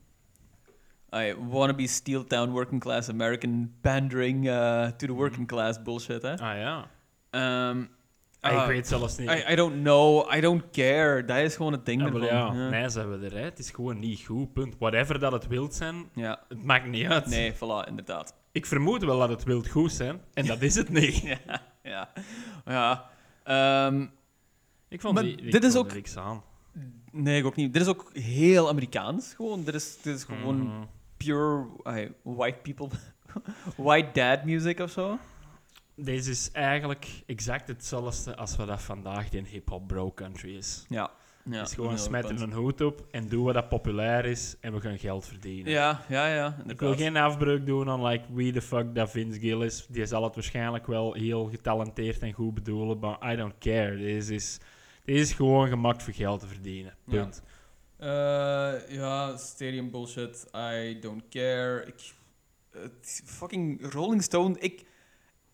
I 1.14 1.34
wannabe 1.48 1.86
steel 1.86 2.24
town 2.24 2.51
working 2.51 2.80
class 2.80 3.09
American 3.09 3.74
pandering 3.80 4.47
uh, 4.47 4.86
to 4.86 5.06
the 5.06 5.12
working 5.12 5.47
class 5.47 5.82
bullshit, 5.82 6.22
hè. 6.22 6.32
Ah 6.39 6.56
ja. 6.59 6.86
Ehm, 7.30 7.84
Ah, 8.40 8.52
ah, 8.56 8.60
ik 8.62 8.66
weet 8.68 8.86
zelfs 8.86 9.16
niet. 9.16 9.28
I, 9.30 9.52
I 9.52 9.55
don't 9.55 9.74
know, 9.82 10.32
I 10.34 10.40
don't 10.40 10.62
care. 10.70 11.24
Dat 11.24 11.36
is 11.36 11.56
gewoon 11.56 11.72
het 11.72 11.86
ding 11.86 12.01
Ja, 12.01 12.06
ervan. 12.06 12.22
ja, 12.22 12.28
ja. 12.55 12.68
nee, 12.68 12.89
zijn 12.89 13.10
we 13.18 13.26
er. 13.26 13.32
Hè. 13.32 13.40
Het 13.44 13.59
is 13.59 13.70
gewoon 13.70 13.98
niet 13.98 14.20
goed, 14.20 14.52
punt. 14.52 14.76
Whatever 14.78 15.18
dat 15.18 15.32
het 15.32 15.47
wilt 15.47 15.74
zijn, 15.74 16.05
Ja. 16.14 16.40
het 16.48 16.64
maakt 16.64 16.86
niet 16.86 17.06
uit. 17.06 17.26
Nee, 17.26 17.52
voilà, 17.55 17.89
inderdaad. 17.89 18.34
Ik 18.52 18.66
vermoed 18.66 19.05
wel 19.05 19.18
dat 19.18 19.28
het 19.28 19.44
wilt 19.44 19.68
goed 19.68 19.93
zijn, 19.93 20.20
en 20.34 20.47
dat 20.47 20.62
is 20.62 20.74
het 20.74 20.89
niet. 20.98 21.16
Ja, 21.20 21.39
ja. 21.82 22.09
ja. 22.64 23.09
Ehm, 23.44 24.06
Ik 24.89 25.01
vond 25.01 25.18
die, 25.18 25.36
ik 25.36 25.52
dit 25.52 25.64
is 25.64 25.76
ook- 25.76 25.94
niks 25.94 26.16
aan. 26.16 26.43
nee, 27.12 27.39
ik 27.39 27.44
ook 27.47 27.56
niet. 27.56 27.72
Dit 27.72 27.82
is 27.82 27.89
ook 27.89 28.10
heel 28.16 28.68
Amerikaans, 28.68 29.34
gewoon. 29.34 29.64
Dit 29.64 29.74
is, 29.74 30.02
dit 30.02 30.16
is 30.16 30.24
gewoon 30.24 30.56
Mhm. 30.62 30.82
Pure 31.24 31.66
white 32.23 32.59
people... 32.62 32.89
white 33.77 34.12
dad 34.12 34.44
music 34.44 34.81
of 34.81 34.90
zo. 34.90 35.19
Deze 35.94 36.31
is 36.31 36.51
eigenlijk 36.53 37.09
exact 37.27 37.69
hetzelfde 37.69 38.36
als 38.36 38.57
wat 38.57 38.66
dat 38.66 38.82
vandaag 38.82 39.31
in 39.31 39.44
hip-hop 39.44 39.89
bro 39.89 40.12
country 40.12 40.57
is. 40.57 40.85
Ja. 40.89 41.11
ja. 41.44 41.59
het 41.59 41.69
is 41.69 41.74
gewoon 41.74 41.90
heel 41.90 41.99
smet 41.99 42.27
punt. 42.27 42.40
een 42.40 42.53
hoed 42.53 42.81
op 42.81 43.07
en 43.11 43.28
doen 43.28 43.44
wat 43.44 43.55
dat 43.55 43.69
populair 43.69 44.24
is 44.24 44.57
en 44.61 44.73
we 44.73 44.81
gaan 44.81 44.99
geld 44.99 45.27
verdienen. 45.27 45.73
Ja, 45.73 46.01
ja, 46.09 46.35
ja. 46.35 46.57
Ik 46.66 46.81
wil 46.81 46.97
geen 46.97 47.16
afbreuk 47.16 47.66
doen 47.66 47.90
aan 47.90 48.05
like, 48.05 48.24
wie 48.32 48.53
the 48.53 48.62
fuck 48.62 48.94
dat 48.94 49.11
Vince 49.11 49.40
Gill 49.40 49.62
is. 49.62 49.86
Die 49.89 50.07
zal 50.07 50.24
het 50.24 50.35
waarschijnlijk 50.35 50.86
wel 50.86 51.12
heel 51.12 51.44
getalenteerd 51.44 52.19
en 52.19 52.32
goed 52.32 52.55
bedoelen, 52.55 52.99
maar 52.99 53.32
I 53.32 53.36
don't 53.36 53.59
care. 53.59 53.97
Deze 53.97 54.35
is, 54.35 54.59
deze 55.05 55.20
is 55.20 55.32
gewoon 55.32 55.69
gemaakt 55.69 56.03
voor 56.03 56.15
geld 56.15 56.40
te 56.40 56.47
verdienen. 56.47 56.94
Punt. 57.05 57.43
Ja, 58.89 59.37
stadium 59.37 59.91
bullshit. 59.91 60.47
I 60.55 60.99
don't 61.01 61.23
care. 61.29 61.85
Ik, 61.87 62.12
het- 62.70 63.23
fucking 63.24 63.93
Rolling 63.93 64.23
Stone. 64.23 64.59
Ik, 64.59 64.85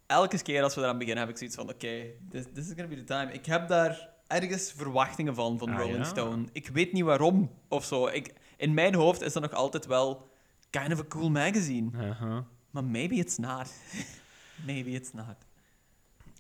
elke 0.07 0.43
keer 0.43 0.63
als 0.63 0.75
we 0.75 0.81
eraan 0.81 0.99
beginnen, 0.99 1.23
heb 1.25 1.33
ik 1.33 1.39
zoiets 1.39 1.57
van: 1.57 1.69
oké, 1.69 2.05
this, 2.31 2.45
this 2.55 2.65
is 2.67 2.73
gonna 2.73 2.87
be 2.89 2.97
the 2.97 3.05
time. 3.05 3.33
Ik 3.33 3.47
heb 3.47 3.69
daar 3.69 4.09
ergens 4.27 4.73
verwachtingen 4.77 5.35
van, 5.35 5.59
van 5.59 5.69
Ah, 5.71 5.79
Rolling 5.79 5.97
ja? 5.99 6.05
Stone. 6.05 6.45
Ik 6.53 6.69
weet 6.69 6.93
niet 6.93 7.05
waarom 7.05 7.51
of 7.69 7.85
zo. 7.85 8.07
Ik, 8.07 8.33
in 8.57 8.75
mijn 8.75 8.95
hoofd 8.95 9.21
is 9.21 9.33
dat 9.33 9.43
nog 9.43 9.53
altijd 9.53 9.87
wel 9.87 10.29
kind 10.71 10.93
of 10.93 10.99
a 11.01 11.05
cool 11.09 11.31
magazine. 11.31 11.91
Uh-huh. 11.95 12.39
Maar 12.71 12.85
maybe 12.85 13.15
it's 13.15 13.37
not. 13.37 13.73
maybe 14.67 14.91
it's 14.91 15.13
not. 15.13 15.37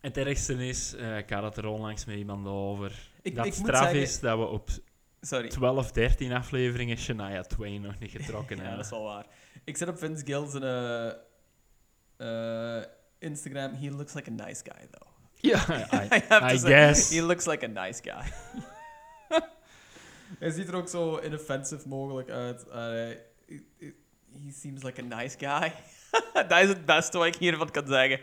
Het 0.00 0.16
ergste 0.16 0.66
is, 0.68 0.94
eh, 0.94 1.16
ik 1.18 1.30
had 1.30 1.42
het 1.42 1.56
er 1.56 1.66
onlangs 1.66 2.04
met 2.04 2.16
iemand 2.16 2.46
over, 2.46 3.08
Ik- 3.22 3.34
dat 3.36 3.46
ik 3.46 3.52
straf 3.52 3.78
zeggen- 3.82 4.00
is 4.00 4.20
dat 4.20 4.38
we 4.38 4.44
op 4.44 4.68
Sorry. 5.20 5.48
12, 5.48 5.92
13 5.92 6.32
afleveringen 6.32 6.96
Shania 6.96 7.42
Twain 7.42 7.80
nog 7.80 7.98
niet 7.98 8.10
getrokken 8.10 8.56
Ja, 8.56 8.62
hebben. 8.62 8.76
dat 8.76 8.84
is 8.84 8.90
wel 8.90 9.02
waar. 9.04 9.26
Ik 9.64 9.76
zit 9.76 9.88
op 9.88 9.98
Vince 9.98 10.24
Gill's 10.24 10.54
eh, 10.54 11.08
eh, 12.16 12.84
Instagram. 13.18 13.74
He 13.74 13.90
looks 13.90 14.14
like 14.14 14.30
a 14.30 14.32
nice 14.46 14.62
guy, 14.64 14.86
though. 14.90 15.12
Ja, 15.34 15.66
I 15.92 16.06
I, 16.16 16.20
have 16.28 16.58
say, 16.58 16.70
guess. 16.70 17.10
He 17.10 17.22
looks 17.22 17.46
like 17.46 17.64
a 17.64 17.68
nice 17.68 18.00
guy. 18.02 18.32
Hij 20.38 20.50
ziet 20.50 20.68
er 20.68 20.74
ook 20.74 20.88
zo 20.88 21.18
inoffensive 21.18 21.88
mogelijk 21.88 22.30
uit. 22.30 22.64
Uh, 22.68 22.74
he, 22.74 24.52
seems 24.52 24.82
like 24.82 25.02
a 25.02 25.04
nice 25.04 25.36
guy. 25.38 25.72
dat 26.48 26.62
is 26.62 26.68
het 26.68 26.84
beste 26.84 27.18
wat 27.18 27.26
ik 27.26 27.36
hiervan 27.36 27.70
kan 27.70 27.86
zeggen. 27.86 28.20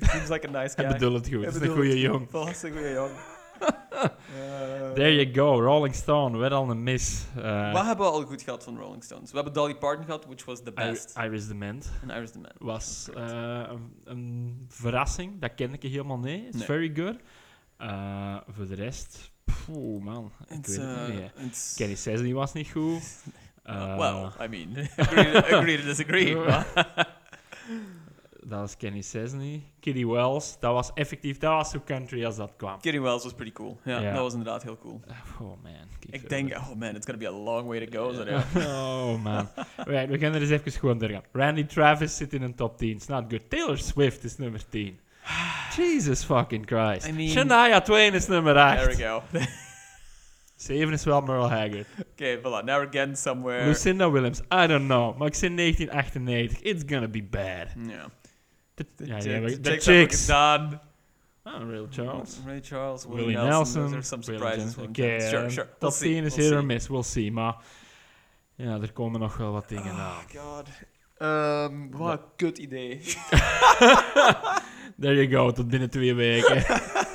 Seems 0.00 0.28
like 0.28 0.48
a 0.48 0.50
nice 0.50 0.74
guy. 0.74 0.84
Ik 0.84 0.92
bedoel 0.92 1.14
het 1.14 1.28
goed. 1.28 1.36
Hij 1.36 1.44
Het 1.44 1.54
is 1.54 1.68
een 1.68 1.74
goede 1.74 2.00
jong. 2.00 2.30
Volgens 2.30 2.62
een 2.62 2.72
goede 2.72 2.92
jong. 2.92 3.10
Eh, 3.58 4.92
There 4.94 5.14
you 5.14 5.34
go, 5.34 5.60
Rolling 5.62 5.94
Stone. 5.94 6.38
Weer 6.38 6.52
al 6.52 6.70
een 6.70 6.82
mis. 6.82 7.24
Eh, 7.36 7.72
Wat 7.72 7.84
hebben 7.86 8.06
we 8.06 8.12
al 8.12 8.22
goed 8.22 8.42
gehad 8.42 8.64
van 8.64 8.78
Rolling 8.78 9.04
Stones? 9.04 9.28
We 9.30 9.36
hebben 9.36 9.54
Dolly 9.54 9.74
Parton 9.74 10.04
gehad, 10.04 10.24
which 10.26 10.44
was 10.44 10.62
the 10.62 10.70
I- 10.70 10.74
best. 10.74 11.16
Iris 11.18 11.46
the 11.46 11.54
Ment 11.54 11.90
En 12.02 12.10
Iris 12.16 12.30
the 12.30 12.38
Man. 12.38 12.50
was 12.58 13.08
eh, 13.14 13.62
een, 13.68 13.92
een 14.04 14.64
verrassing. 14.68 15.40
Dat 15.40 15.54
ken 15.54 15.72
ik 15.72 15.82
helemaal 15.82 16.18
niet. 16.18 16.44
It's 16.46 16.56
Nee. 16.56 16.64
very 16.66 16.92
good. 16.94 17.16
Eh, 17.76 18.36
voor 18.48 18.66
de 18.66 18.74
rest, 18.74 19.30
poeh 19.66 20.02
man, 20.04 20.32
ik 20.48 20.56
It's, 20.56 20.76
weet 20.76 20.86
het 20.86 20.96
uh, 21.08 21.14
niet. 21.14 21.30
hè. 21.34 21.44
it's- 21.44 21.74
Kenny 21.76 21.94
Chesney 21.96 22.32
was 22.32 22.52
niet 22.52 22.68
goed. 22.70 23.02
Well, 23.98 24.30
I 24.42 24.48
mean, 24.48 24.88
agree 24.96 25.36
agree 25.54 25.78
to 25.80 25.84
disagree. 25.84 26.36
Dat 28.48 28.60
was 28.60 28.76
Kenny 28.76 29.02
Chesney. 29.02 29.62
Kitty 29.80 30.04
Wells, 30.06 30.56
dat 30.60 30.72
was 30.72 30.90
effectief, 30.94 31.38
dat 31.38 31.52
was 31.52 31.70
zo 31.70 31.80
country 31.84 32.24
als 32.24 32.36
dat 32.36 32.52
kwam. 32.56 32.80
Kitty 32.80 33.00
Wells 33.00 33.22
was 33.22 33.32
pretty 33.32 33.52
cool. 33.52 33.78
Ja, 33.84 34.00
Ja. 34.00 34.12
dat 34.12 34.22
was 34.22 34.32
inderdaad 34.34 34.62
heel 34.62 34.78
cool. 34.78 35.00
Oh 35.40 35.62
man. 35.62 35.72
kijk 36.10 36.22
Ik 36.22 36.28
denk, 36.28 36.52
oh 36.56 36.74
man, 36.74 36.94
it's 36.94 37.06
gonna 37.06 37.18
be 37.20 37.26
a 37.28 37.30
long 37.42 37.66
way 37.68 37.86
to 37.86 37.98
go. 37.98 38.24
ja. 38.24 38.44
Oh 38.66 39.22
man. 39.22 39.48
Right, 39.76 40.08
we 40.08 40.18
gaan 40.18 40.34
er 40.34 40.40
eens 40.40 40.50
even 40.50 40.72
gewoon 40.72 40.98
doorgaan. 40.98 41.22
Randy 41.32 41.64
Travis 41.64 42.16
zit 42.16 42.32
in 42.32 42.42
een 42.42 42.54
top 42.54 42.78
10. 42.78 42.90
It's 42.90 43.06
not 43.06 43.24
good. 43.28 43.50
Taylor 43.50 43.78
Swift 43.78 44.24
is 44.24 44.36
nummer 44.36 44.60
10. 44.68 44.98
Jesus 45.76 46.24
fucking 46.24 46.66
Christ. 46.66 47.08
I 47.08 47.12
mean- 47.12 47.30
Shania 47.30 47.82
Twain 47.82 48.14
is 48.14 48.26
nummer 48.26 48.56
8. 48.56 48.76
There 48.76 48.96
we 48.96 49.02
go. 49.02 49.22
7 50.56 50.92
is 50.92 51.04
wel 51.04 51.20
Merle 51.20 51.48
Haggard. 51.48 51.86
okay, 52.12 52.36
voilà. 52.38 52.64
Now 52.64 52.78
we're 52.80 52.88
getting 52.90 53.16
somewhere. 53.16 53.66
Lucinda 53.66 54.10
Williams, 54.10 54.40
I 54.40 54.66
don't 54.66 54.86
know. 54.86 55.16
Maar 55.18 55.26
ik 55.26 55.34
zei 55.34 55.54
1998. 55.54 56.60
It's 56.62 56.82
gonna 56.86 57.08
be 57.08 57.22
bad. 57.22 57.68
Ja. 57.88 58.08
De, 58.22 58.25
The, 58.76 58.86
ja, 58.96 59.18
the, 59.20 59.30
ja, 59.30 59.40
the 59.40 59.60
de 59.60 59.70
chicks 59.70 59.84
chicks. 59.84 60.20
gedaan. 60.20 60.80
Ah, 61.42 61.62
Real 61.70 61.86
Charles. 61.90 62.40
Ray 62.46 62.60
Charles, 62.60 63.04
Willie, 63.06 63.24
Willie 63.26 63.34
Nelson. 63.34 63.50
Nelson. 63.50 63.82
Those 63.82 63.94
are 63.94 64.02
some 64.02 64.22
surprises. 64.22 64.76
Nelson. 64.76 64.94
Sure, 64.94 65.44
eh, 65.44 65.48
sure. 65.50 65.68
We'll 65.80 65.90
10 65.90 65.98
see, 65.98 66.18
is 66.18 66.36
we'll 66.36 66.44
hit 66.44 66.52
or 66.58 66.64
miss. 66.64 66.88
We'll 66.88 67.02
see. 67.02 67.32
Maar 67.32 67.56
ja, 68.54 68.80
er 68.80 68.92
komen 68.92 69.20
nog 69.20 69.36
wel 69.36 69.52
wat 69.52 69.68
dingen 69.68 69.92
aan. 69.92 70.22
Oh 70.36 70.42
god. 70.42 70.68
Um, 71.18 71.90
wat 71.90 72.12
een 72.20 72.24
kut 72.36 72.58
idee. 72.58 73.00
There 75.00 75.14
you 75.14 75.28
go, 75.30 75.50
tot 75.50 75.68
binnen 75.68 75.90
twee 75.90 76.14
weken. 76.14 76.62